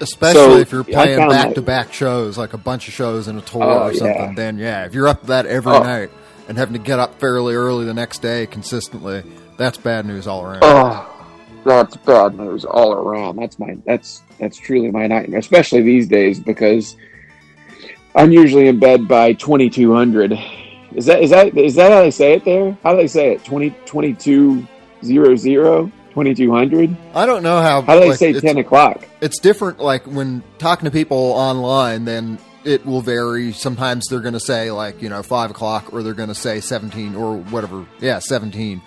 Especially 0.00 0.40
So, 0.40 0.56
if 0.58 0.72
you're 0.72 0.84
playing 0.84 1.28
back 1.28 1.54
to 1.54 1.62
back 1.62 1.92
shows, 1.92 2.36
like 2.38 2.52
a 2.52 2.58
bunch 2.58 2.88
of 2.88 2.94
shows 2.94 3.28
in 3.28 3.38
a 3.38 3.40
tour 3.40 3.62
Oh, 3.64 3.88
or 3.88 3.94
something, 3.94 4.14
yeah. 4.16 4.32
then 4.34 4.58
yeah, 4.58 4.84
if 4.86 4.94
you're 4.94 5.08
up 5.08 5.22
to 5.22 5.26
that 5.28 5.46
every 5.46 5.72
Oh. 5.72 5.82
night 5.82 6.10
and 6.48 6.58
having 6.58 6.74
to 6.74 6.78
get 6.78 6.98
up 6.98 7.18
fairly 7.18 7.54
early 7.54 7.84
the 7.84 7.94
next 7.94 8.20
day 8.22 8.46
consistently, 8.46 9.22
that's 9.56 9.78
bad 9.78 10.06
news 10.06 10.26
all 10.26 10.42
around. 10.44 10.58
Oh, 10.62 11.12
that's 11.64 11.96
bad 11.98 12.36
news 12.36 12.64
all 12.64 12.92
around. 12.92 13.36
That's 13.36 13.58
my 13.58 13.76
that's 13.86 14.22
that's 14.38 14.56
truly 14.58 14.90
my 14.90 15.06
nightmare, 15.06 15.40
especially 15.40 15.82
these 15.82 16.08
days 16.08 16.40
because 16.40 16.96
I'm 18.14 18.32
usually 18.32 18.68
in 18.68 18.78
bed 18.78 19.08
by 19.08 19.32
2200. 19.34 20.32
Is 20.94 21.06
that 21.06 21.22
is 21.22 21.30
that 21.30 21.56
is 21.56 21.74
that 21.74 21.90
how 21.92 22.02
they 22.02 22.10
say 22.10 22.34
it 22.34 22.44
there? 22.44 22.76
How 22.82 22.92
do 22.92 22.98
they 22.98 23.06
say 23.08 23.32
it? 23.32 23.44
20 23.44 23.70
2200 23.86 25.92
2200? 26.16 26.96
I 27.14 27.26
don't 27.26 27.42
know 27.42 27.60
how. 27.60 27.82
How 27.82 27.94
do 27.94 28.00
they 28.00 28.08
like, 28.08 28.18
say 28.18 28.32
10 28.32 28.56
o'clock? 28.56 29.06
It's 29.20 29.38
different, 29.38 29.80
like 29.80 30.06
when 30.06 30.42
talking 30.58 30.86
to 30.86 30.90
people 30.90 31.18
online 31.18 32.06
then 32.06 32.38
it 32.64 32.84
will 32.84 33.00
vary. 33.00 33.52
Sometimes 33.52 34.06
they're 34.08 34.20
going 34.20 34.34
to 34.34 34.40
say 34.40 34.70
like 34.70 35.00
you 35.00 35.08
know 35.08 35.22
five 35.22 35.50
o'clock, 35.50 35.92
or 35.92 36.02
they're 36.02 36.14
going 36.14 36.28
to 36.28 36.34
say 36.34 36.60
seventeen 36.60 37.14
or 37.14 37.36
whatever. 37.36 37.86
Yeah, 38.00 38.18
seventeen 38.18 38.82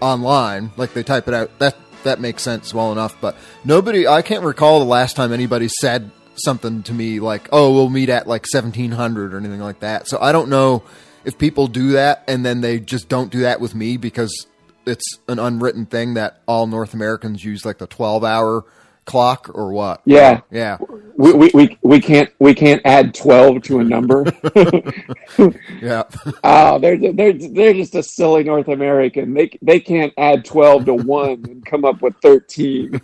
online. 0.00 0.72
Like 0.76 0.94
they 0.94 1.02
type 1.02 1.28
it 1.28 1.34
out. 1.34 1.58
That 1.58 1.76
that 2.02 2.20
makes 2.20 2.42
sense 2.42 2.72
well 2.72 2.92
enough. 2.92 3.20
But 3.20 3.36
nobody, 3.64 4.08
I 4.08 4.22
can't 4.22 4.42
recall 4.42 4.78
the 4.78 4.86
last 4.86 5.16
time 5.16 5.32
anybody 5.32 5.68
said 5.68 6.10
something 6.36 6.82
to 6.84 6.94
me 6.94 7.20
like, 7.20 7.48
"Oh, 7.52 7.74
we'll 7.74 7.90
meet 7.90 8.08
at 8.08 8.26
like 8.26 8.46
seventeen 8.46 8.92
hundred 8.92 9.34
or 9.34 9.36
anything 9.36 9.60
like 9.60 9.80
that." 9.80 10.08
So 10.08 10.18
I 10.20 10.32
don't 10.32 10.48
know 10.48 10.82
if 11.24 11.36
people 11.36 11.66
do 11.66 11.92
that 11.92 12.24
and 12.26 12.46
then 12.46 12.62
they 12.62 12.80
just 12.80 13.10
don't 13.10 13.30
do 13.30 13.40
that 13.40 13.60
with 13.60 13.74
me 13.74 13.98
because 13.98 14.46
it's 14.86 15.18
an 15.28 15.38
unwritten 15.38 15.86
thing 15.86 16.14
that 16.14 16.40
all 16.46 16.66
North 16.66 16.94
Americans 16.94 17.44
use 17.44 17.64
like 17.64 17.78
the 17.78 17.86
twelve 17.86 18.24
hour 18.24 18.64
clock 19.10 19.50
or 19.54 19.72
what. 19.72 20.02
Yeah. 20.04 20.40
Yeah. 20.50 20.78
We, 21.16 21.32
we, 21.32 21.50
we, 21.52 21.78
we 21.82 22.00
can't 22.00 22.30
we 22.38 22.54
can't 22.54 22.80
add 22.84 23.14
twelve 23.14 23.62
to 23.64 23.80
a 23.80 23.84
number. 23.84 24.24
Yeah. 25.80 26.02
Oh, 26.44 26.78
they're 26.78 26.98
they're 26.98 27.32
they're 27.32 27.72
just 27.72 27.94
a 27.94 28.02
silly 28.02 28.44
North 28.44 28.68
American. 28.68 29.32
They 29.32 29.50
they 29.62 29.80
can't 29.80 30.12
add 30.18 30.44
twelve 30.44 30.84
to 30.84 30.94
one 30.94 31.42
and 31.48 31.64
come 31.64 31.86
up 31.86 32.02
with 32.02 32.14
thirteen. 32.20 33.00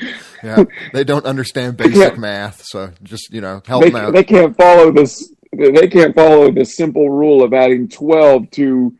yeah. 0.44 0.64
They 0.92 1.02
don't 1.02 1.24
understand 1.24 1.76
basic 1.76 2.16
math, 2.16 2.62
so 2.64 2.92
just, 3.02 3.32
you 3.32 3.40
know, 3.40 3.62
help 3.66 3.82
they, 3.82 3.90
them 3.90 4.00
out. 4.00 4.12
they 4.12 4.22
can't 4.22 4.56
follow 4.56 4.92
this. 4.92 5.34
They 5.52 5.88
can't 5.88 6.14
follow 6.14 6.52
the 6.52 6.64
simple 6.64 7.10
rule 7.10 7.42
of 7.42 7.52
adding 7.52 7.88
twelve 7.88 8.48
to 8.52 8.94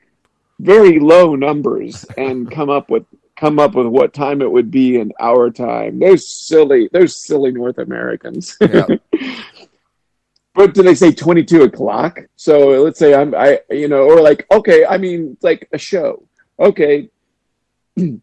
very 0.61 0.99
low 0.99 1.35
numbers 1.35 2.05
and 2.17 2.51
come 2.51 2.71
up 2.71 2.91
with 2.91 3.05
come 3.37 3.59
up 3.59 3.75
with 3.75 3.87
what 3.87 4.13
time 4.13 4.43
it 4.43 4.51
would 4.51 4.71
be 4.71 4.99
in 5.01 5.13
our 5.19 5.51
time. 5.51 5.99
Those 5.99 6.31
silly, 6.31 6.91
those 6.93 7.17
silly 7.17 7.51
North 7.53 7.79
Americans. 7.79 8.57
Yeah. 8.61 8.87
but 10.55 10.75
do 10.75 10.83
they 10.83 10.95
say 10.95 11.13
twenty 11.13 11.45
two 11.45 11.63
o'clock? 11.63 12.21
So 12.37 12.83
let's 12.83 12.99
say 12.99 13.15
I'm 13.15 13.35
I 13.35 13.61
you 13.71 13.89
know 13.89 14.03
or 14.03 14.21
like 14.21 14.47
okay 14.51 14.85
I 14.85 14.99
mean 14.99 15.37
like 15.43 15.69
a 15.73 15.79
show 15.79 16.23
okay 16.59 17.09
you 17.97 18.21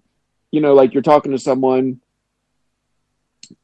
know 0.52 0.74
like 0.74 0.94
you're 0.94 1.04
talking 1.04 1.32
to 1.32 1.40
someone 1.40 2.00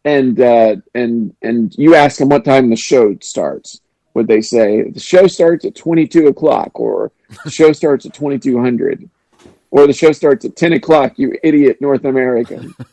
and 0.06 0.40
uh, 0.40 0.76
and 0.94 1.36
and 1.42 1.74
you 1.78 1.96
ask 1.96 2.18
them 2.18 2.30
what 2.30 2.46
time 2.46 2.70
the 2.70 2.76
show 2.76 3.16
starts. 3.22 3.82
Would 4.14 4.28
they 4.28 4.42
say 4.42 4.90
the 4.90 5.00
show 5.00 5.28
starts 5.28 5.66
at 5.66 5.76
twenty 5.76 6.08
two 6.08 6.28
o'clock, 6.28 6.80
or 6.80 7.12
the 7.44 7.52
show 7.52 7.72
starts 7.74 8.06
at 8.06 8.14
twenty 8.14 8.40
two 8.40 8.60
hundred, 8.60 9.10
or 9.72 9.88
the 9.88 9.94
show 9.94 10.12
starts 10.12 10.46
at 10.46 10.56
ten 10.56 10.74
o'clock? 10.74 11.14
You 11.18 11.38
idiot, 11.44 11.78
North 11.82 12.06
American. 12.06 12.74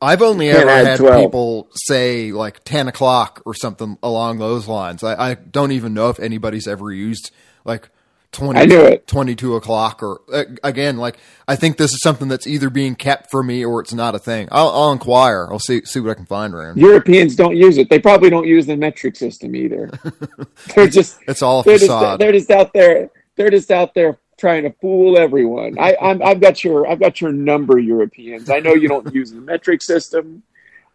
I've 0.00 0.20
only 0.20 0.50
ever 0.50 0.68
had 0.68 0.98
12. 0.98 1.20
people 1.22 1.68
say 1.72 2.30
like 2.32 2.62
10 2.64 2.88
o'clock 2.88 3.42
or 3.46 3.54
something 3.54 3.96
along 4.02 4.38
those 4.38 4.68
lines. 4.68 5.02
I, 5.02 5.30
I 5.30 5.34
don't 5.34 5.72
even 5.72 5.94
know 5.94 6.10
if 6.10 6.20
anybody's 6.20 6.68
ever 6.68 6.92
used 6.92 7.30
like 7.64 7.88
20, 8.32 8.60
I 8.60 8.66
knew 8.66 8.80
it. 8.80 9.06
22 9.06 9.54
o'clock 9.56 10.02
or 10.02 10.20
uh, 10.30 10.44
again, 10.62 10.98
like 10.98 11.16
I 11.48 11.56
think 11.56 11.78
this 11.78 11.92
is 11.92 12.00
something 12.02 12.28
that's 12.28 12.46
either 12.46 12.68
being 12.68 12.94
kept 12.94 13.30
for 13.30 13.42
me 13.42 13.64
or 13.64 13.80
it's 13.80 13.94
not 13.94 14.14
a 14.14 14.18
thing. 14.18 14.48
I'll, 14.52 14.68
I'll 14.68 14.92
inquire. 14.92 15.48
I'll 15.50 15.58
see, 15.58 15.82
see 15.86 16.00
what 16.00 16.10
I 16.10 16.14
can 16.14 16.26
find 16.26 16.52
around. 16.52 16.76
Europeans 16.76 17.34
don't 17.34 17.56
use 17.56 17.78
it. 17.78 17.88
They 17.88 17.98
probably 17.98 18.28
don't 18.28 18.46
use 18.46 18.66
the 18.66 18.76
metric 18.76 19.16
system 19.16 19.56
either. 19.56 19.90
they're 20.74 20.88
just 20.88 21.18
It's 21.26 21.40
all 21.40 21.60
a 21.60 21.64
they're 21.64 21.78
just, 21.78 22.18
they're 22.18 22.32
just 22.32 22.50
out 22.50 22.74
there. 22.74 23.10
They're 23.36 23.50
just 23.50 23.70
out 23.70 23.94
there 23.94 24.18
trying 24.38 24.64
to 24.64 24.70
fool 24.80 25.18
everyone. 25.18 25.78
I, 25.78 25.96
I'm, 26.00 26.22
I've 26.22 26.40
got 26.40 26.62
your 26.64 26.86
I've 26.86 27.00
got 27.00 27.20
your 27.20 27.32
number, 27.32 27.78
Europeans. 27.78 28.50
I 28.50 28.60
know 28.60 28.74
you 28.74 28.88
don't 28.88 29.14
use 29.14 29.32
the 29.32 29.40
metric 29.40 29.82
system. 29.82 30.42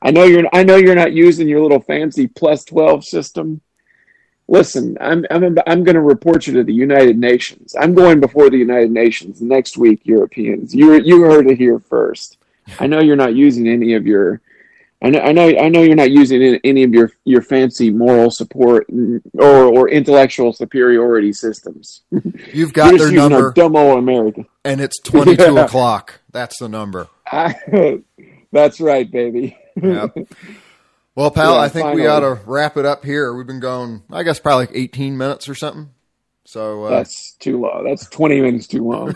I 0.01 0.11
know 0.11 0.23
you're 0.23 0.47
I 0.53 0.63
know 0.63 0.77
you're 0.77 0.95
not 0.95 1.13
using 1.13 1.47
your 1.47 1.61
little 1.61 1.81
fancy 1.81 2.27
plus 2.27 2.63
twelve 2.63 3.03
system. 3.05 3.61
Listen, 4.47 4.97
I'm 4.99 5.26
I'm 5.30 5.57
I'm 5.65 5.84
going 5.84 5.95
to 5.95 6.01
report 6.01 6.47
you 6.47 6.53
to 6.55 6.63
the 6.63 6.73
United 6.73 7.18
Nations. 7.18 7.76
I'm 7.80 7.93
going 7.93 8.19
before 8.19 8.49
the 8.49 8.57
United 8.57 8.91
Nations 8.91 9.41
next 9.41 9.77
week, 9.77 10.01
Europeans. 10.03 10.73
You 10.73 10.93
you 10.95 11.22
heard 11.22 11.49
it 11.49 11.57
here 11.57 11.80
first. 11.80 12.38
I 12.80 12.88
know 12.88 12.99
you're 12.99 13.15
not 13.15 13.35
using 13.35 13.68
any 13.68 13.93
of 13.93 14.05
your 14.05 14.41
I 15.03 15.10
know, 15.10 15.19
I 15.19 15.32
know, 15.32 15.48
I 15.48 15.69
know 15.69 15.82
you're 15.82 15.95
not 15.95 16.11
using 16.11 16.60
any- 16.64 16.84
of 16.84 16.94
your 16.94 17.11
your 17.26 17.41
fancy 17.41 17.90
moral 17.90 18.30
support 18.30 18.86
or 19.34 19.65
or 19.65 19.90
intellectual 19.90 20.53
superiority 20.53 21.34
systems. 21.34 22.02
You've 22.53 22.73
got 22.73 22.90
their 22.90 22.98
just 22.99 23.11
using 23.14 23.19
our 23.19 23.30
number 23.30 23.53
dumb 23.53 23.76
old 23.76 23.98
America. 23.98 24.45
and 24.64 24.80
it's 24.80 24.99
22 25.02 25.41
Yeah. 25.56 25.65
o'clock. 25.65 26.22
That's 26.32 26.60
the 26.60 26.69
number. 26.69 27.07
That's 28.52 28.80
right, 28.82 29.10
baby. 29.10 29.57
Yep. 29.82 30.18
Well, 31.15 31.32
pal, 31.32 31.56
Yeah, 31.56 31.60
I 31.61 31.69
think 31.69 31.94
we 31.95 32.06
ought 32.07 32.19
to 32.22 32.40
wrap 32.45 32.78
it 32.78 32.86
up 32.86 33.03
here. 33.03 33.34
We've 33.34 33.48
been 33.48 33.60
going, 33.60 34.03
I 34.11 34.23
guess, 34.23 34.40
probably 34.40 34.68
like 34.68 34.76
18 34.76 35.18
minutes 35.18 35.49
or 35.49 35.56
something. 35.56 35.90
So, 36.45 36.86
uh, 36.86 36.90
That's 36.90 37.34
too 37.40 37.60
long. 37.61 37.86
That's 37.86 38.07
twenty 38.10 38.41
minutes 38.41 38.68
too 38.68 38.84
long. 38.84 39.15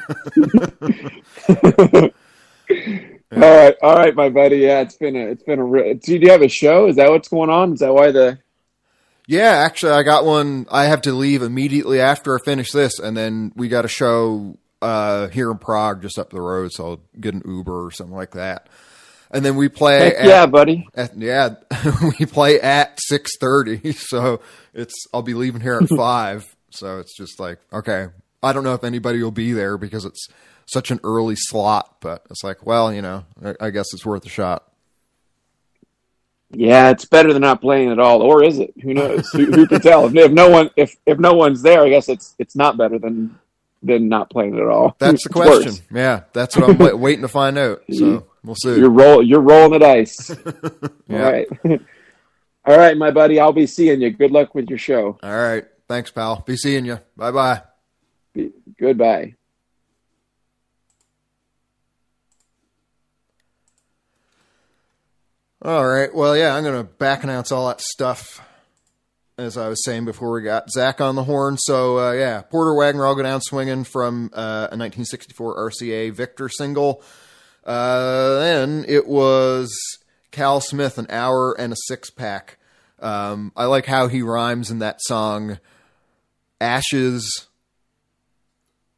All 3.34 3.39
right, 3.39 3.76
all 3.81 3.95
right, 3.95 4.15
my 4.15 4.30
buddy. 4.30 4.57
Yeah, 4.57 4.81
it's 4.81 4.95
been 4.97 5.15
a, 5.15 5.26
it's 5.27 5.43
been 5.43 5.60
a. 5.60 5.64
Re- 5.65 5.93
do 5.95 6.18
you 6.18 6.31
have 6.31 6.41
a 6.41 6.47
show? 6.47 6.88
Is 6.88 6.95
that 6.97 7.10
what's 7.10 7.27
going 7.27 7.49
on? 7.49 7.73
Is 7.73 7.80
that 7.80 7.93
why 7.93 8.11
the? 8.11 8.39
Yeah, 9.27 9.64
actually, 9.65 9.93
I 9.93 10.03
got 10.03 10.26
one. 10.26 10.68
I 10.72 10.85
have 10.85 11.02
to 11.03 11.11
leave 11.11 11.41
immediately 11.41 11.99
after 11.99 12.35
I 12.35 12.39
finish 12.45 12.72
this, 12.72 12.99
and 12.99 13.18
then 13.18 13.52
we 13.56 13.68
got 13.68 13.84
a 13.84 13.88
show 13.89 14.57
uh, 14.81 15.27
here 15.30 15.49
in 15.52 15.57
Prague, 15.57 16.02
just 16.03 16.19
up 16.19 16.30
the 16.30 16.39
road. 16.41 16.72
So 16.72 16.85
I'll 16.85 17.02
get 17.19 17.34
an 17.34 17.41
Uber 17.45 17.85
or 17.88 17.91
something 17.91 18.15
like 18.15 18.31
that. 18.31 18.69
And 19.31 19.43
then 19.43 19.56
we 19.56 19.68
play. 19.69 19.99
Heck 19.99 20.14
at- 20.19 20.26
yeah, 20.27 20.45
buddy. 20.45 20.88
at- 20.93 21.18
yeah, 21.18 21.56
we 22.19 22.26
play 22.27 22.61
at 22.61 22.99
six 23.02 23.31
thirty. 23.39 23.91
So 23.93 24.39
it's 24.73 24.93
I'll 25.14 25.23
be 25.23 25.34
leaving 25.34 25.61
here 25.61 25.80
at 25.81 25.89
five. 25.97 26.45
So 26.69 26.99
it's 26.99 27.18
just 27.18 27.39
like 27.39 27.57
okay. 27.73 28.07
I 28.43 28.53
don't 28.53 28.64
know 28.64 28.76
if 28.76 28.84
anybody 28.84 29.23
will 29.23 29.31
be 29.31 29.53
there 29.53 29.76
because 29.80 30.06
it's 30.06 30.27
such 30.65 30.91
an 30.91 30.99
early 31.03 31.35
slot, 31.37 31.97
but 32.01 32.25
it's 32.29 32.43
like, 32.43 32.65
well, 32.65 32.93
you 32.93 33.01
know, 33.01 33.25
I, 33.43 33.55
I 33.59 33.69
guess 33.69 33.93
it's 33.93 34.05
worth 34.05 34.25
a 34.25 34.29
shot. 34.29 34.63
Yeah, 36.51 36.89
it's 36.91 37.05
better 37.05 37.33
than 37.33 37.41
not 37.41 37.59
playing 37.61 37.91
at 37.91 37.99
all, 37.99 38.21
or 38.21 38.43
is 38.43 38.59
it? 38.59 38.73
Who 38.81 38.93
knows? 38.93 39.27
who, 39.31 39.45
who 39.45 39.67
can 39.67 39.81
tell? 39.81 40.05
If, 40.05 40.15
if 40.15 40.31
no 40.31 40.49
one, 40.49 40.69
if 40.75 40.95
if 41.05 41.17
no 41.19 41.33
one's 41.33 41.61
there, 41.61 41.81
I 41.81 41.89
guess 41.89 42.07
it's 42.07 42.35
it's 42.39 42.55
not 42.55 42.77
better 42.77 42.97
than 42.99 43.37
than 43.83 44.07
not 44.09 44.29
playing 44.29 44.55
at 44.57 44.65
all. 44.65 44.95
That's 44.99 45.23
the 45.27 45.29
It's 45.29 45.35
worse. 45.35 45.63
question. 45.63 45.85
Yeah, 45.91 46.21
that's 46.33 46.55
what 46.55 46.69
I'm 46.69 47.01
waiting 47.01 47.23
to 47.23 47.27
find 47.27 47.57
out. 47.57 47.81
So 47.91 48.27
we'll 48.43 48.55
see. 48.55 48.77
You're 48.77 48.89
roll. 48.89 49.21
You're 49.23 49.41
rolling 49.41 49.71
the 49.71 49.79
dice. 49.79 50.31
Yeah. 51.07 51.23
All 51.25 51.31
right. 51.31 51.47
All 52.65 52.77
right, 52.77 52.97
my 52.97 53.11
buddy. 53.11 53.39
I'll 53.39 53.53
be 53.53 53.67
seeing 53.67 54.01
you. 54.01 54.09
Good 54.09 54.31
luck 54.31 54.55
with 54.55 54.69
your 54.69 54.79
show. 54.79 55.19
All 55.21 55.37
right. 55.37 55.65
Thanks, 55.87 56.09
pal. 56.09 56.41
Be 56.47 56.57
seeing 56.57 56.85
you. 56.85 56.99
Bye 57.15 57.31
bye. 57.31 57.61
Goodbye. 58.79 59.35
All 65.65 65.87
right. 65.87 66.13
Well, 66.13 66.37
yeah, 66.37 66.53
I'm 66.53 66.63
going 66.63 66.77
to 66.77 66.83
back 66.83 67.23
announce 67.23 67.51
all 67.51 67.67
that 67.69 67.81
stuff 67.81 68.39
as 69.35 69.57
I 69.57 69.67
was 69.67 69.83
saying 69.83 70.05
before 70.05 70.31
we 70.31 70.43
got 70.43 70.69
Zach 70.69 71.01
on 71.01 71.15
the 71.15 71.23
horn. 71.23 71.57
So, 71.57 71.97
uh, 71.97 72.11
yeah, 72.11 72.43
Porter 72.43 72.75
Wagoner, 72.75 73.03
I'll 73.03 73.15
go 73.15 73.23
down 73.23 73.41
swinging 73.41 73.83
from 73.83 74.29
uh, 74.31 74.69
a 74.69 74.77
1964 74.77 75.57
RCA 75.71 76.13
Victor 76.13 76.49
single. 76.49 77.01
Uh, 77.63 78.37
then 78.41 78.85
it 78.87 79.07
was 79.07 79.75
Cal 80.29 80.61
Smith, 80.61 80.99
an 80.99 81.07
hour 81.09 81.59
and 81.59 81.73
a 81.73 81.77
six 81.87 82.11
pack. 82.11 82.59
Um, 82.99 83.51
I 83.57 83.65
like 83.65 83.87
how 83.87 84.07
he 84.07 84.21
rhymes 84.21 84.69
in 84.69 84.77
that 84.79 85.01
song, 85.01 85.57
Ashes 86.61 87.47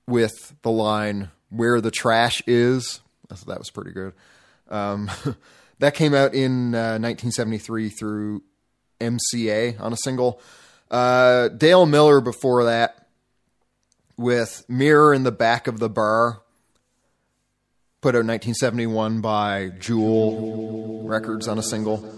with 0.06 0.54
the 0.64 0.72
line, 0.72 1.30
Where 1.50 1.80
the 1.80 1.92
Trash 1.92 2.44
Is. 2.46 3.00
That's- 3.30 3.46
That 3.46 3.58
was 3.58 3.70
pretty 3.70 3.92
good. 3.92 4.12
Um, 4.70 5.10
that 5.80 5.94
came 5.94 6.14
out 6.14 6.34
in 6.34 6.74
uh, 6.74 7.00
1973 7.00 7.90
through 7.90 8.44
MCA 9.00 9.80
on 9.80 9.94
a 9.94 9.98
single. 9.98 10.42
Uh, 10.90 11.50
Dale 11.50 11.86
Miller 11.86 12.22
before 12.22 12.66
that 12.66 13.08
with 14.18 14.66
Mirror 14.68 15.14
in 15.14 15.24
the 15.24 15.32
Back 15.32 15.68
of 15.68 15.80
the 15.80 15.90
Bar, 15.90 16.42
put 18.02 18.16
out 18.16 18.26
1971 18.26 19.22
by 19.22 19.70
Jewel 19.80 21.04
Records 21.04 21.48
on 21.48 21.60
a 21.60 21.64
single. 21.64 22.14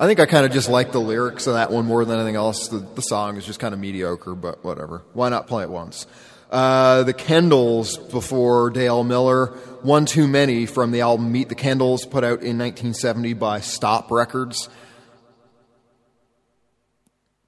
I 0.00 0.06
think 0.06 0.20
I 0.20 0.26
kind 0.26 0.46
of 0.46 0.52
just 0.52 0.68
like 0.68 0.92
the 0.92 1.00
lyrics 1.00 1.46
of 1.48 1.54
that 1.54 1.72
one 1.72 1.84
more 1.84 2.04
than 2.04 2.16
anything 2.16 2.36
else. 2.36 2.68
The, 2.68 2.78
the 2.78 3.00
song 3.00 3.36
is 3.36 3.44
just 3.44 3.58
kind 3.58 3.74
of 3.74 3.80
mediocre, 3.80 4.34
but 4.34 4.64
whatever. 4.64 5.02
Why 5.12 5.28
not 5.28 5.48
play 5.48 5.64
it 5.64 5.70
once? 5.70 6.06
Uh, 6.50 7.02
the 7.02 7.12
Kendalls 7.12 8.10
before 8.10 8.70
Dale 8.70 9.04
Miller, 9.04 9.58
One 9.82 10.06
Too 10.06 10.26
Many 10.26 10.66
from 10.66 10.90
the 10.90 11.00
album 11.00 11.32
Meet 11.32 11.48
the 11.48 11.54
Kendalls, 11.54 12.08
put 12.08 12.24
out 12.24 12.42
in 12.42 12.58
1970 12.58 13.34
by 13.34 13.60
Stop 13.60 14.10
Records. 14.10 14.68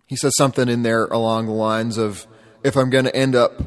He 0.07 0.16
says 0.16 0.35
something 0.36 0.69
in 0.69 0.82
there 0.82 1.07
along 1.07 1.47
the 1.47 1.52
lines 1.52 1.98
of, 1.98 2.27
if 2.65 2.77
I'm 2.77 2.90
going 2.90 3.05
to 3.05 3.15
end 3.15 3.35
up 3.35 3.61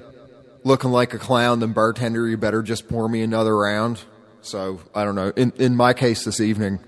looking 0.64 0.92
like 0.92 1.14
a 1.14 1.20
clown, 1.20 1.60
then 1.60 1.74
bartender, 1.74 2.28
you 2.28 2.38
better 2.38 2.62
just 2.62 2.88
pour 2.88 3.08
me 3.08 3.22
another 3.22 3.58
round. 3.58 4.02
So 4.42 4.80
I 4.94 5.06
don't 5.06 5.16
know. 5.16 5.32
In 5.36 5.54
in 5.56 5.76
my 5.76 5.94
case 5.94 6.26
this 6.26 6.42
evening, 6.42 6.80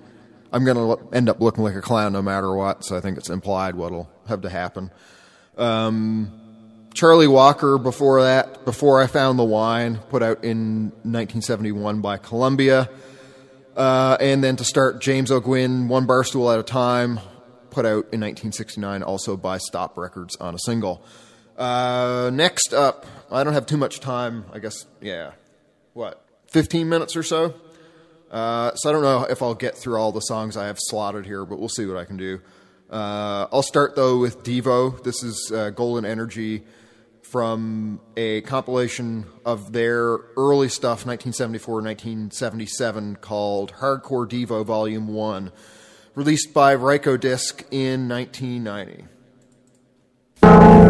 I'm 0.52 0.66
going 0.66 0.78
to 0.78 1.16
end 1.16 1.30
up 1.30 1.40
looking 1.40 1.64
like 1.64 1.76
a 1.76 1.82
clown 1.82 2.14
no 2.14 2.22
matter 2.22 2.54
what. 2.54 2.84
So 2.84 2.98
I 2.98 3.02
think 3.02 3.18
it's 3.18 3.30
implied 3.30 3.76
what'll 3.76 4.10
have 4.28 4.42
to 4.42 4.50
happen. 4.50 4.92
Um, 5.58 6.45
Charlie 6.96 7.28
Walker 7.28 7.78
before 7.78 8.22
that, 8.22 8.64
before 8.64 9.02
I 9.02 9.08
found 9.08 9.38
the 9.38 9.44
wine, 9.44 9.98
put 10.10 10.24
out 10.24 10.46
in 10.46 10.94
1971 11.04 12.00
by 12.00 12.16
Columbia. 12.16 12.90
Uh, 13.76 14.16
and 14.22 14.42
then 14.42 14.56
to 14.56 14.64
start, 14.64 15.02
James 15.02 15.30
O'Gwynn, 15.30 15.90
One 15.90 16.08
Barstool 16.08 16.54
at 16.54 16.58
a 16.58 16.64
Time, 16.64 17.20
put 17.70 17.86
out 17.86 18.08
in 18.14 18.22
1969, 18.22 19.04
also 19.04 19.36
by 19.36 19.58
Stop 19.58 19.98
Records 19.98 20.38
on 20.38 20.56
a 20.56 20.60
single. 20.60 21.04
Uh, 21.58 22.32
next 22.32 22.74
up, 22.74 23.06
I 23.30 23.44
don't 23.44 23.54
have 23.54 23.66
too 23.66 23.76
much 23.76 24.00
time. 24.00 24.46
I 24.54 24.60
guess, 24.60 24.86
yeah, 25.02 25.32
what, 25.92 26.24
15 26.52 26.88
minutes 26.88 27.18
or 27.18 27.24
so? 27.24 27.56
Uh, 28.32 28.74
so 28.76 28.90
I 28.90 28.94
don't 28.94 29.02
know 29.04 29.24
if 29.30 29.42
I'll 29.42 29.54
get 29.54 29.76
through 29.76 29.98
all 29.98 30.14
the 30.14 30.22
songs 30.22 30.56
I 30.56 30.68
have 30.68 30.78
slotted 30.80 31.26
here, 31.26 31.44
but 31.44 31.60
we'll 31.60 31.68
see 31.68 31.86
what 31.86 31.98
I 31.98 32.06
can 32.06 32.16
do. 32.16 32.40
Uh, 32.90 33.48
I'll 33.52 33.64
start 33.64 33.98
though 33.98 34.18
with 34.18 34.44
Devo. 34.44 35.04
This 35.04 35.24
is 35.24 35.52
uh, 35.54 35.72
Golden 35.72 36.06
Energy 36.06 36.64
from 37.36 38.00
a 38.16 38.40
compilation 38.44 39.26
of 39.46 39.74
their 39.74 40.20
early 40.38 40.70
stuff, 40.70 41.06
1974 41.06 41.82
1977, 41.82 43.18
called 43.18 43.74
Hardcore 43.74 44.26
Devo 44.26 44.66
Volume 44.66 45.10
1, 45.10 45.52
released 46.16 46.54
by 46.54 46.78
Rykodisc 46.78 47.66
in 47.72 48.08
1990. 48.08 50.85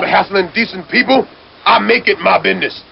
Start 0.00 0.10
hassling 0.10 0.50
decent 0.54 0.88
people, 0.90 1.26
I 1.64 1.78
make 1.78 2.08
it 2.08 2.18
my 2.20 2.42
business. 2.42 2.89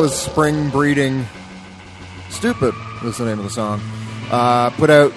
Was 0.00 0.18
Spring 0.18 0.70
Breeding. 0.70 1.26
Stupid 2.30 2.74
was 3.04 3.18
the 3.18 3.26
name 3.26 3.38
of 3.38 3.44
the 3.44 3.50
song. 3.50 3.82
Uh, 4.30 4.70
put 4.70 4.88
out 4.88 5.12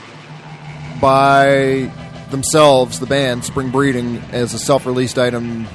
by 0.99 1.89
themselves, 2.31 2.99
the 2.99 3.05
band 3.05 3.45
Spring 3.45 3.71
Breeding, 3.71 4.17
as 4.33 4.53
a 4.53 4.59
self-released 4.59 5.17
item 5.17 5.65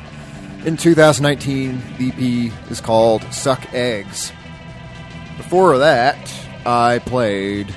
in 0.66 0.76
2019. 0.76 1.80
The 1.96 2.08
EP 2.08 2.52
is 2.70 2.82
called 2.82 3.22
"Suck 3.32 3.72
Eggs." 3.72 4.30
Before 5.38 5.78
that, 5.78 6.18
I 6.66 6.98
played. 6.98 7.74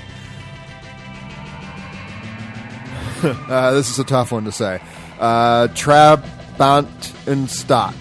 uh, 3.24 3.72
this 3.72 3.90
is 3.90 4.00
a 4.00 4.04
tough 4.04 4.34
one 4.34 4.44
to 4.44 4.52
say. 4.52 4.82
Uh, 5.18 5.70
Trabant 5.70 7.26
and 7.26 7.50
Stott 7.50 7.96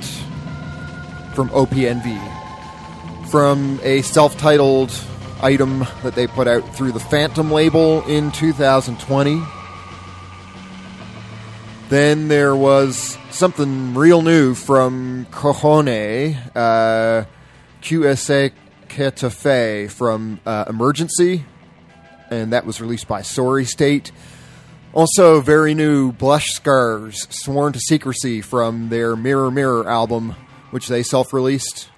from 1.32 1.48
OPNV 1.51 2.40
from 3.31 3.78
a 3.85 4.02
self 4.02 4.36
titled 4.36 4.93
item 5.40 5.86
that 6.02 6.16
they 6.16 6.27
put 6.27 6.48
out 6.48 6.74
through 6.74 6.90
the 6.90 6.98
Phantom 6.98 7.51
label 7.51 8.02
in 8.09 8.32
2020. 8.32 9.40
Then 11.89 12.27
there 12.27 12.57
was 12.57 13.16
something 13.31 13.94
real 13.94 14.23
new 14.23 14.55
from 14.55 15.27
Cojone, 15.31 16.36
uh, 16.57 17.24
QSA 17.82 18.52
Ketafe 18.89 19.90
from 19.90 20.40
uh, 20.44 20.65
Emergency, 20.69 21.44
and 22.31 22.52
that 22.52 22.66
was 22.66 22.81
released 22.81 23.07
by 23.07 23.23
Sorry 23.23 23.65
State. 23.65 24.11
Also, 24.93 25.40
very 25.40 25.74
new 25.74 26.11
Blush 26.11 26.51
Scars, 26.51 27.28
Sworn 27.31 27.73
to 27.74 27.81
Secrecy 27.81 28.40
from 28.40 28.89
their 28.89 29.15
Mirror 29.15 29.52
Mirror 29.52 29.89
album, 29.89 30.35
which 30.73 30.89
they 30.89 31.05
self 31.05 31.32
released. 31.32 31.90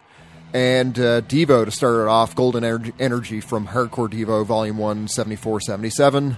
And 0.54 0.98
uh, 0.98 1.22
Devo 1.22 1.64
to 1.64 1.70
start 1.70 2.02
it 2.02 2.08
off, 2.08 2.34
Golden 2.34 2.62
Ener- 2.62 2.92
Energy 2.98 3.40
from 3.40 3.68
Hardcore 3.68 4.10
Devo, 4.10 4.44
Volume 4.44 4.76
1, 4.76 5.08
74 5.08 5.60
77. 5.62 6.36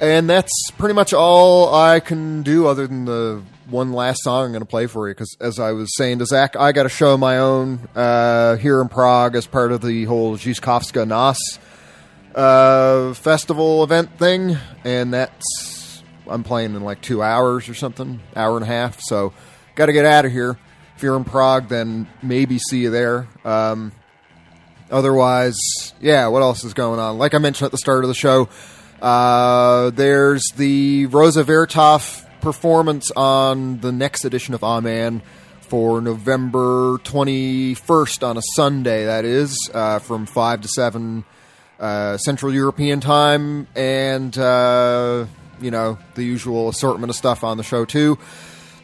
And 0.00 0.28
that's 0.28 0.50
pretty 0.78 0.94
much 0.94 1.12
all 1.12 1.72
I 1.72 2.00
can 2.00 2.42
do 2.42 2.66
other 2.66 2.88
than 2.88 3.04
the 3.04 3.40
one 3.68 3.92
last 3.92 4.24
song 4.24 4.46
I'm 4.46 4.50
going 4.50 4.62
to 4.62 4.66
play 4.66 4.88
for 4.88 5.06
you. 5.06 5.14
Because 5.14 5.36
as 5.40 5.60
I 5.60 5.70
was 5.72 5.96
saying 5.96 6.18
to 6.18 6.26
Zach, 6.26 6.56
I 6.56 6.72
got 6.72 6.86
a 6.86 6.88
show 6.88 7.14
of 7.14 7.20
my 7.20 7.38
own 7.38 7.88
uh, 7.94 8.56
here 8.56 8.80
in 8.80 8.88
Prague 8.88 9.36
as 9.36 9.46
part 9.46 9.70
of 9.70 9.80
the 9.80 10.04
whole 10.06 10.36
Zizkovska 10.36 11.06
Noc 11.06 11.36
uh, 12.34 13.14
festival 13.14 13.84
event 13.84 14.18
thing. 14.18 14.56
And 14.84 15.14
that's, 15.14 16.02
I'm 16.26 16.42
playing 16.42 16.74
in 16.74 16.82
like 16.82 17.00
two 17.00 17.22
hours 17.22 17.68
or 17.68 17.74
something, 17.74 18.20
hour 18.34 18.56
and 18.56 18.64
a 18.64 18.68
half. 18.68 19.00
So 19.00 19.32
got 19.76 19.86
to 19.86 19.92
get 19.92 20.04
out 20.04 20.24
of 20.24 20.32
here. 20.32 20.58
If 21.02 21.06
you're 21.06 21.16
in 21.16 21.24
Prague, 21.24 21.66
then 21.66 22.06
maybe 22.22 22.58
see 22.58 22.82
you 22.82 22.90
there. 22.90 23.26
Um, 23.44 23.90
otherwise, 24.88 25.58
yeah, 26.00 26.28
what 26.28 26.42
else 26.42 26.62
is 26.62 26.74
going 26.74 27.00
on? 27.00 27.18
Like 27.18 27.34
I 27.34 27.38
mentioned 27.38 27.66
at 27.66 27.72
the 27.72 27.76
start 27.76 28.04
of 28.04 28.08
the 28.08 28.14
show, 28.14 28.48
uh, 29.00 29.90
there's 29.90 30.44
the 30.56 31.06
Rosa 31.06 31.42
Vertov 31.42 32.24
performance 32.40 33.10
on 33.16 33.80
the 33.80 33.90
next 33.90 34.24
edition 34.24 34.54
of 34.54 34.62
Amen 34.62 35.22
for 35.62 36.00
November 36.00 36.98
21st 36.98 38.22
on 38.22 38.36
a 38.36 38.42
Sunday, 38.54 39.06
that 39.06 39.24
is, 39.24 39.58
uh, 39.74 39.98
from 39.98 40.24
5 40.24 40.60
to 40.60 40.68
7 40.68 41.24
uh, 41.80 42.16
Central 42.16 42.54
European 42.54 43.00
time, 43.00 43.66
and, 43.74 44.38
uh, 44.38 45.26
you 45.60 45.72
know, 45.72 45.98
the 46.14 46.22
usual 46.22 46.68
assortment 46.68 47.10
of 47.10 47.16
stuff 47.16 47.42
on 47.42 47.56
the 47.56 47.64
show, 47.64 47.84
too. 47.84 48.20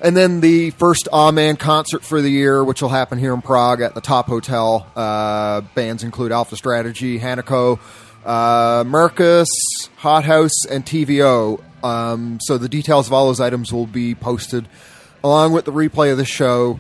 And 0.01 0.17
then 0.17 0.41
the 0.41 0.71
first 0.71 1.09
Amen 1.13 1.57
concert 1.57 2.05
for 2.05 2.23
the 2.23 2.31
year, 2.31 2.63
which 2.63 2.81
will 2.81 2.89
happen 2.89 3.19
here 3.19 3.35
in 3.35 3.43
Prague 3.43 3.81
at 3.81 3.95
the 3.95 4.01
Top 4.01 4.27
Hotel. 4.27 4.87
Uh, 4.95 5.63
bands 5.75 6.05
include 6.05 6.31
Alpha 6.31 6.57
Strategy, 6.57 7.19
Hanako, 7.19 7.81
uh, 8.25 8.85
Mercus, 8.85 9.49
Hot 9.97 10.25
House, 10.25 10.65
and 10.67 10.87
TVO. 10.87 11.63
Um, 11.83 12.39
so 12.41 12.59
the 12.59 12.69
details 12.69 13.09
of 13.09 13.13
all 13.13 13.27
those 13.27 13.41
items 13.41 13.73
will 13.73 13.87
be 13.87 14.15
posted 14.15 14.69
along 15.25 15.53
with 15.53 15.65
the 15.65 15.73
replay 15.73 16.13
of 16.13 16.19
the 16.19 16.25
show 16.25 16.79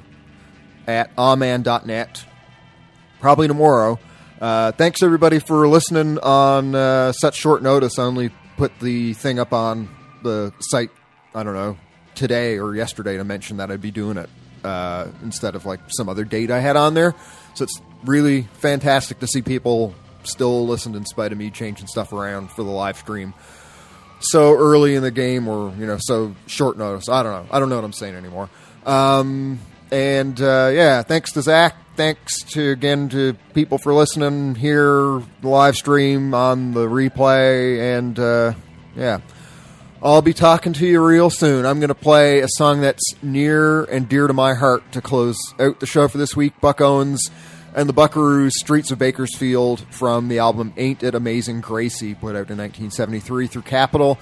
at 0.86 1.10
amen.net 1.18 2.24
probably 3.20 3.48
tomorrow. 3.48 3.98
Uh, 4.40 4.72
thanks 4.72 5.02
everybody 5.02 5.38
for 5.38 5.66
listening 5.66 6.18
on 6.20 6.74
uh, 6.74 7.12
such 7.12 7.36
short 7.36 7.62
notice. 7.62 7.98
I 7.98 8.04
only 8.04 8.30
put 8.56 8.78
the 8.80 9.14
thing 9.14 9.38
up 9.38 9.52
on 9.52 9.88
the 10.22 10.52
site, 10.60 10.90
I 11.34 11.42
don't 11.42 11.54
know, 11.54 11.76
today 12.18 12.58
or 12.58 12.74
yesterday 12.74 13.16
to 13.16 13.24
mention 13.24 13.58
that 13.58 13.70
I'd 13.70 13.80
be 13.80 13.90
doing 13.90 14.18
it 14.18 14.28
uh, 14.64 15.06
instead 15.22 15.54
of 15.54 15.64
like 15.64 15.80
some 15.88 16.08
other 16.08 16.24
date 16.24 16.50
I 16.50 16.58
had 16.58 16.76
on 16.76 16.94
there. 16.94 17.14
So 17.54 17.62
it's 17.64 17.80
really 18.04 18.42
fantastic 18.54 19.20
to 19.20 19.26
see 19.26 19.40
people 19.40 19.94
still 20.24 20.66
listen 20.66 20.94
in 20.94 21.06
spite 21.06 21.32
of 21.32 21.38
me 21.38 21.50
changing 21.50 21.86
stuff 21.86 22.12
around 22.12 22.50
for 22.50 22.62
the 22.62 22.70
live 22.70 22.96
stream 22.96 23.32
so 24.20 24.54
early 24.54 24.94
in 24.94 25.02
the 25.02 25.10
game 25.10 25.48
or 25.48 25.72
you 25.78 25.86
know 25.86 25.96
so 26.00 26.34
short 26.46 26.76
notice. 26.76 27.08
I 27.08 27.22
don't 27.22 27.32
know. 27.32 27.54
I 27.54 27.58
don't 27.58 27.68
know 27.68 27.76
what 27.76 27.84
I'm 27.84 27.92
saying 27.92 28.14
anymore. 28.14 28.50
Um, 28.84 29.60
and 29.90 30.40
uh, 30.40 30.70
yeah, 30.72 31.02
thanks 31.02 31.32
to 31.32 31.42
Zach. 31.42 31.76
Thanks 31.96 32.42
to 32.50 32.70
again 32.70 33.08
to 33.10 33.34
people 33.54 33.78
for 33.78 33.92
listening 33.92 34.54
here 34.54 35.22
the 35.40 35.48
live 35.48 35.76
stream 35.76 36.34
on 36.34 36.72
the 36.72 36.86
replay 36.86 37.96
and 37.98 38.18
uh, 38.18 38.54
yeah. 38.96 39.20
I'll 40.00 40.22
be 40.22 40.32
talking 40.32 40.74
to 40.74 40.86
you 40.86 41.04
real 41.04 41.28
soon. 41.28 41.66
I'm 41.66 41.80
going 41.80 41.88
to 41.88 41.94
play 41.94 42.38
a 42.38 42.46
song 42.50 42.82
that's 42.82 43.02
near 43.20 43.82
and 43.82 44.08
dear 44.08 44.28
to 44.28 44.32
my 44.32 44.54
heart 44.54 44.92
to 44.92 45.00
close 45.00 45.36
out 45.58 45.80
the 45.80 45.86
show 45.86 46.06
for 46.06 46.18
this 46.18 46.36
week. 46.36 46.52
Buck 46.60 46.80
Owens 46.80 47.28
and 47.74 47.88
the 47.88 47.92
Buckaroos 47.92 48.52
Streets 48.52 48.92
of 48.92 49.00
Bakersfield 49.00 49.84
from 49.90 50.28
the 50.28 50.38
album 50.38 50.72
Ain't 50.76 51.02
It 51.02 51.16
Amazing 51.16 51.62
Gracie, 51.62 52.14
put 52.14 52.36
out 52.36 52.48
in 52.48 52.58
1973 52.58 53.48
through 53.48 53.62
Capitol. 53.62 54.20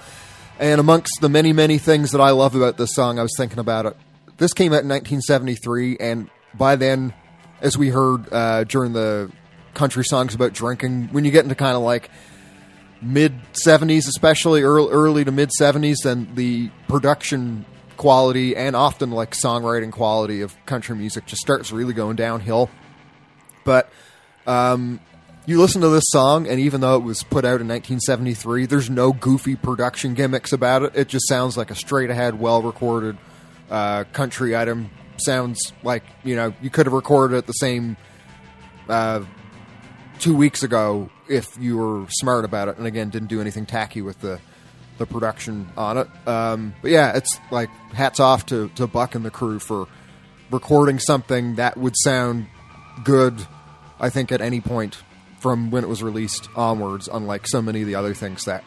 And 0.57 0.79
amongst 0.79 1.21
the 1.21 1.29
many, 1.29 1.53
many 1.53 1.77
things 1.77 2.11
that 2.11 2.21
I 2.21 2.31
love 2.31 2.55
about 2.55 2.77
this 2.77 2.95
song, 2.95 3.19
I 3.19 3.21
was 3.21 3.35
thinking 3.37 3.59
about 3.59 3.85
it. 3.85 3.95
This 4.37 4.53
came 4.53 4.73
out 4.73 4.81
in 4.81 4.89
1973, 4.89 5.97
and 5.99 6.31
by 6.55 6.75
then, 6.75 7.13
as 7.61 7.77
we 7.77 7.89
heard 7.89 8.33
uh, 8.33 8.63
during 8.63 8.93
the 8.93 9.31
country 9.75 10.03
songs 10.03 10.33
about 10.33 10.53
drinking, 10.53 11.09
when 11.11 11.23
you 11.23 11.29
get 11.29 11.43
into 11.43 11.53
kind 11.53 11.75
of 11.75 11.83
like 11.83 12.09
mid 13.01 13.33
70s, 13.53 14.07
especially 14.07 14.63
early, 14.63 14.91
early 14.91 15.23
to 15.25 15.31
mid 15.31 15.49
70s, 15.59 15.97
then 16.03 16.29
the 16.35 16.69
production 16.87 17.65
quality 17.97 18.55
and 18.55 18.75
often 18.75 19.11
like 19.11 19.31
songwriting 19.31 19.91
quality 19.91 20.41
of 20.41 20.55
country 20.65 20.95
music 20.95 21.25
just 21.25 21.41
starts 21.41 21.71
really 21.71 21.93
going 21.93 22.15
downhill. 22.15 22.69
But 23.63 23.89
um, 24.45 24.99
you 25.45 25.59
listen 25.59 25.81
to 25.81 25.89
this 25.89 26.05
song, 26.07 26.47
and 26.47 26.59
even 26.59 26.81
though 26.81 26.95
it 26.95 27.03
was 27.03 27.23
put 27.23 27.43
out 27.43 27.59
in 27.61 27.67
1973, 27.67 28.65
there's 28.65 28.89
no 28.89 29.11
goofy 29.11 29.55
production 29.55 30.13
gimmicks 30.13 30.53
about 30.53 30.83
it. 30.83 30.91
It 30.95 31.07
just 31.07 31.27
sounds 31.27 31.57
like 31.57 31.71
a 31.71 31.75
straight 31.75 32.09
ahead, 32.09 32.39
well 32.39 32.61
recorded 32.61 33.17
uh, 33.69 34.05
country 34.13 34.55
item. 34.55 34.89
Sounds 35.17 35.73
like, 35.83 36.03
you 36.23 36.35
know, 36.35 36.53
you 36.61 36.69
could 36.69 36.85
have 36.85 36.93
recorded 36.93 37.37
it 37.37 37.47
the 37.47 37.53
same 37.53 37.97
uh, 38.87 39.23
two 40.19 40.35
weeks 40.35 40.63
ago 40.63 41.09
if 41.29 41.57
you 41.59 41.77
were 41.77 42.05
smart 42.09 42.45
about 42.45 42.67
it, 42.67 42.77
and 42.77 42.87
again, 42.87 43.09
didn't 43.09 43.27
do 43.29 43.41
anything 43.41 43.65
tacky 43.65 44.01
with 44.01 44.19
the 44.21 44.39
the 44.97 45.05
production 45.05 45.69
on 45.77 45.97
it. 45.97 46.07
Um, 46.27 46.73
but 46.81 46.91
yeah, 46.91 47.15
it's 47.15 47.39
like 47.51 47.69
hats 47.93 48.19
off 48.19 48.47
to, 48.47 48.69
to 48.69 48.87
Buck 48.87 49.15
and 49.15 49.23
the 49.23 49.29
crew 49.29 49.59
for 49.59 49.87
recording 50.51 50.99
something 50.99 51.55
that 51.55 51.77
would 51.77 51.95
sound 51.95 52.47
good, 53.03 53.45
I 53.99 54.09
think, 54.09 54.31
at 54.31 54.41
any 54.41 54.61
point 54.61 54.97
from 55.39 55.69
when 55.69 55.83
it 55.83 55.87
was 55.87 56.01
released 56.01 56.49
onwards, 56.55 57.07
unlike 57.07 57.47
so 57.47 57.61
many 57.61 57.81
of 57.81 57.87
the 57.87 57.95
other 57.95 58.13
things 58.13 58.45
that 58.45 58.63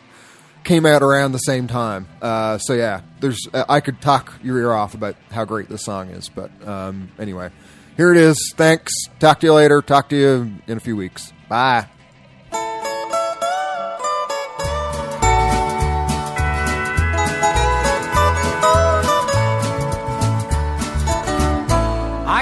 came 0.63 0.87
out 0.87 1.03
around 1.03 1.33
the 1.33 1.39
same 1.39 1.67
time. 1.67 2.07
Uh, 2.23 2.59
so 2.59 2.75
yeah, 2.75 3.01
there's 3.21 3.49
I 3.53 3.81
could 3.81 4.01
talk 4.01 4.33
your 4.43 4.59
ear 4.59 4.73
off 4.73 4.95
about 4.95 5.17
how 5.31 5.45
great 5.45 5.69
this 5.69 5.85
song 5.85 6.11
is, 6.11 6.29
but 6.29 6.51
um, 6.67 7.11
anyway, 7.19 7.51
here 7.97 8.13
it 8.13 8.19
is. 8.19 8.53
Thanks. 8.57 8.93
Talk 9.19 9.41
to 9.41 9.47
you 9.47 9.55
later. 9.55 9.83
Talk 9.83 10.11
to 10.11 10.17
you 10.17 10.53
in 10.67 10.77
a 10.77 10.81
few 10.81 10.97
weeks. 10.97 11.33
Bye. 11.49 11.87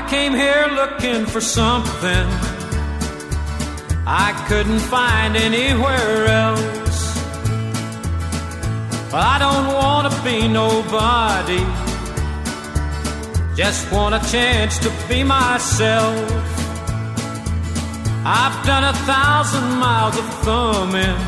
Came 0.08 0.32
here 0.32 0.66
looking 0.72 1.26
for 1.26 1.40
something 1.40 2.26
I 4.06 4.32
couldn't 4.48 4.78
find 4.78 5.36
anywhere 5.36 6.26
else. 6.26 7.18
But 9.10 9.22
I 9.34 9.38
don't 9.38 9.66
want 9.66 10.10
to 10.10 10.22
be 10.22 10.48
nobody, 10.48 11.62
just 13.54 13.92
want 13.92 14.14
a 14.14 14.32
chance 14.32 14.78
to 14.78 14.90
be 15.08 15.22
myself. 15.24 16.16
I've 18.24 18.64
done 18.64 18.84
a 18.84 18.94
thousand 19.12 19.68
miles 19.78 20.16
of 20.16 20.26
thumbing. 20.44 21.18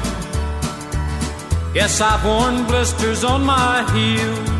Yes, 1.74 2.00
I've 2.00 2.24
worn 2.24 2.64
blisters 2.66 3.24
on 3.24 3.44
my 3.44 3.84
heels. 3.92 4.59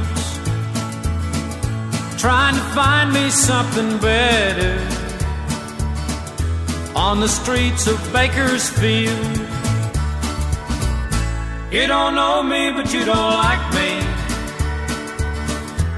Trying 2.20 2.54
to 2.54 2.60
find 2.74 3.10
me 3.14 3.30
something 3.30 3.96
better 3.96 4.76
on 6.94 7.18
the 7.18 7.26
streets 7.26 7.86
of 7.86 7.96
Bakersfield. 8.12 9.38
You 11.72 11.86
don't 11.86 12.14
know 12.14 12.42
me, 12.42 12.72
but 12.72 12.92
you 12.92 13.06
don't 13.06 13.32
like 13.46 13.64
me. 13.72 13.90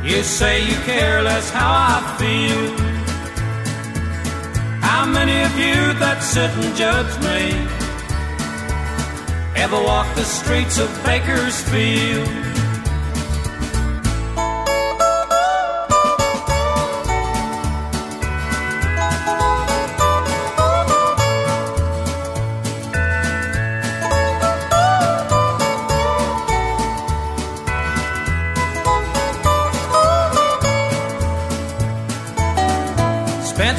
You 0.08 0.22
say 0.22 0.64
you 0.64 0.76
care 0.84 1.22
less 1.22 1.50
how 1.50 1.72
I 1.96 2.16
feel. 2.20 2.70
How 4.80 5.04
many 5.04 5.42
of 5.42 5.58
you 5.58 5.92
that 5.98 6.22
sit 6.22 6.50
and 6.50 6.76
judge 6.76 7.14
me 7.26 7.50
ever 9.60 9.82
walk 9.82 10.14
the 10.14 10.24
streets 10.24 10.78
of 10.78 10.88
Bakersfield? 11.04 12.51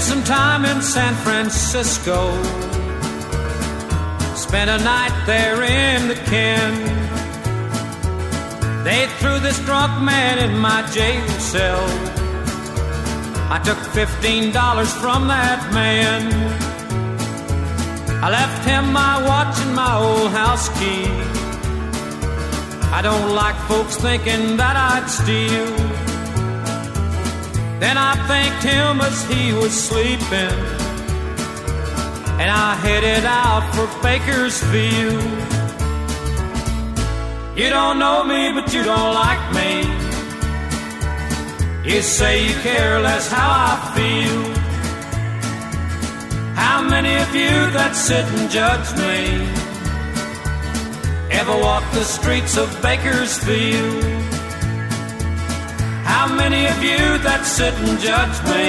Some 0.03 0.23
time 0.25 0.65
in 0.65 0.81
San 0.81 1.15
Francisco. 1.23 2.17
Spent 4.35 4.69
a 4.69 4.77
night 4.83 5.15
there 5.25 5.63
in 5.63 6.09
the 6.09 6.15
Ken. 6.31 6.73
They 8.83 9.07
threw 9.19 9.39
this 9.39 9.59
drunk 9.59 10.03
man 10.03 10.39
in 10.39 10.59
my 10.59 10.81
jail 10.91 11.25
cell. 11.39 11.85
I 13.49 13.61
took 13.63 13.77
$15 13.77 14.51
from 15.01 15.27
that 15.29 15.61
man. 15.73 16.21
I 18.25 18.29
left 18.29 18.65
him 18.67 18.91
my 18.91 19.23
watch 19.25 19.57
and 19.61 19.73
my 19.73 19.95
old 19.95 20.31
house 20.31 20.67
key. 20.79 21.07
I 22.97 22.99
don't 23.01 23.33
like 23.33 23.55
folks 23.69 23.95
thinking 23.95 24.57
that 24.57 24.75
I'd 24.75 25.07
steal. 25.09 25.92
Then 27.83 27.97
I 27.97 28.15
thanked 28.27 28.63
him 28.63 29.01
as 29.01 29.25
he 29.25 29.51
was 29.51 29.73
sleeping. 29.73 30.57
And 32.39 32.49
I 32.49 32.75
headed 32.75 33.25
out 33.25 33.63
for 33.75 33.87
Bakersfield. 34.01 35.21
You 37.57 37.69
don't 37.69 37.99
know 37.99 38.23
me, 38.23 38.53
but 38.53 38.73
you 38.73 38.83
don't 38.83 39.13
like 39.13 39.43
me. 39.59 39.71
You 41.83 42.01
say 42.01 42.47
you 42.47 42.53
care 42.61 43.01
less 43.01 43.29
how 43.29 43.51
I 43.71 43.75
feel. 43.95 44.43
How 46.55 46.87
many 46.87 47.15
of 47.15 47.35
you 47.35 47.53
that 47.75 47.97
sit 47.97 48.25
and 48.37 48.49
judge 48.49 48.89
me 49.03 49.19
ever 51.37 51.57
walk 51.57 51.83
the 51.91 52.05
streets 52.05 52.55
of 52.55 52.81
Bakersfield? 52.81 54.32
How 56.15 56.27
many 56.33 56.67
of 56.67 56.81
you 56.83 57.17
that 57.27 57.41
sit 57.43 57.73
and 57.73 57.99
judge 57.99 58.37
me 58.53 58.65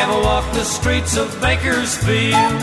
ever 0.00 0.18
walk 0.22 0.46
the 0.54 0.64
streets 0.64 1.16
of 1.16 1.28
Bakersfield? 1.40 2.60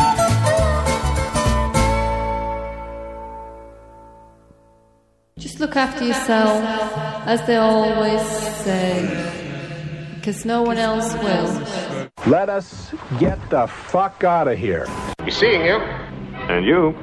Just 5.38 5.60
look 5.60 5.76
after 5.76 6.06
yourself, 6.06 6.64
as 7.28 7.46
they 7.46 7.58
always 7.58 8.22
say, 8.66 8.94
because 10.16 10.46
no 10.46 10.62
one 10.62 10.78
else 10.78 11.14
will. 11.16 11.50
Let 12.28 12.48
us 12.50 12.94
get 13.20 13.38
the 13.50 13.68
fuck 13.68 14.24
out 14.24 14.48
of 14.48 14.58
here. 14.58 14.88
Be 15.26 15.32
seeing 15.32 15.66
you. 15.66 15.80
And 16.48 16.66
you. 16.66 16.96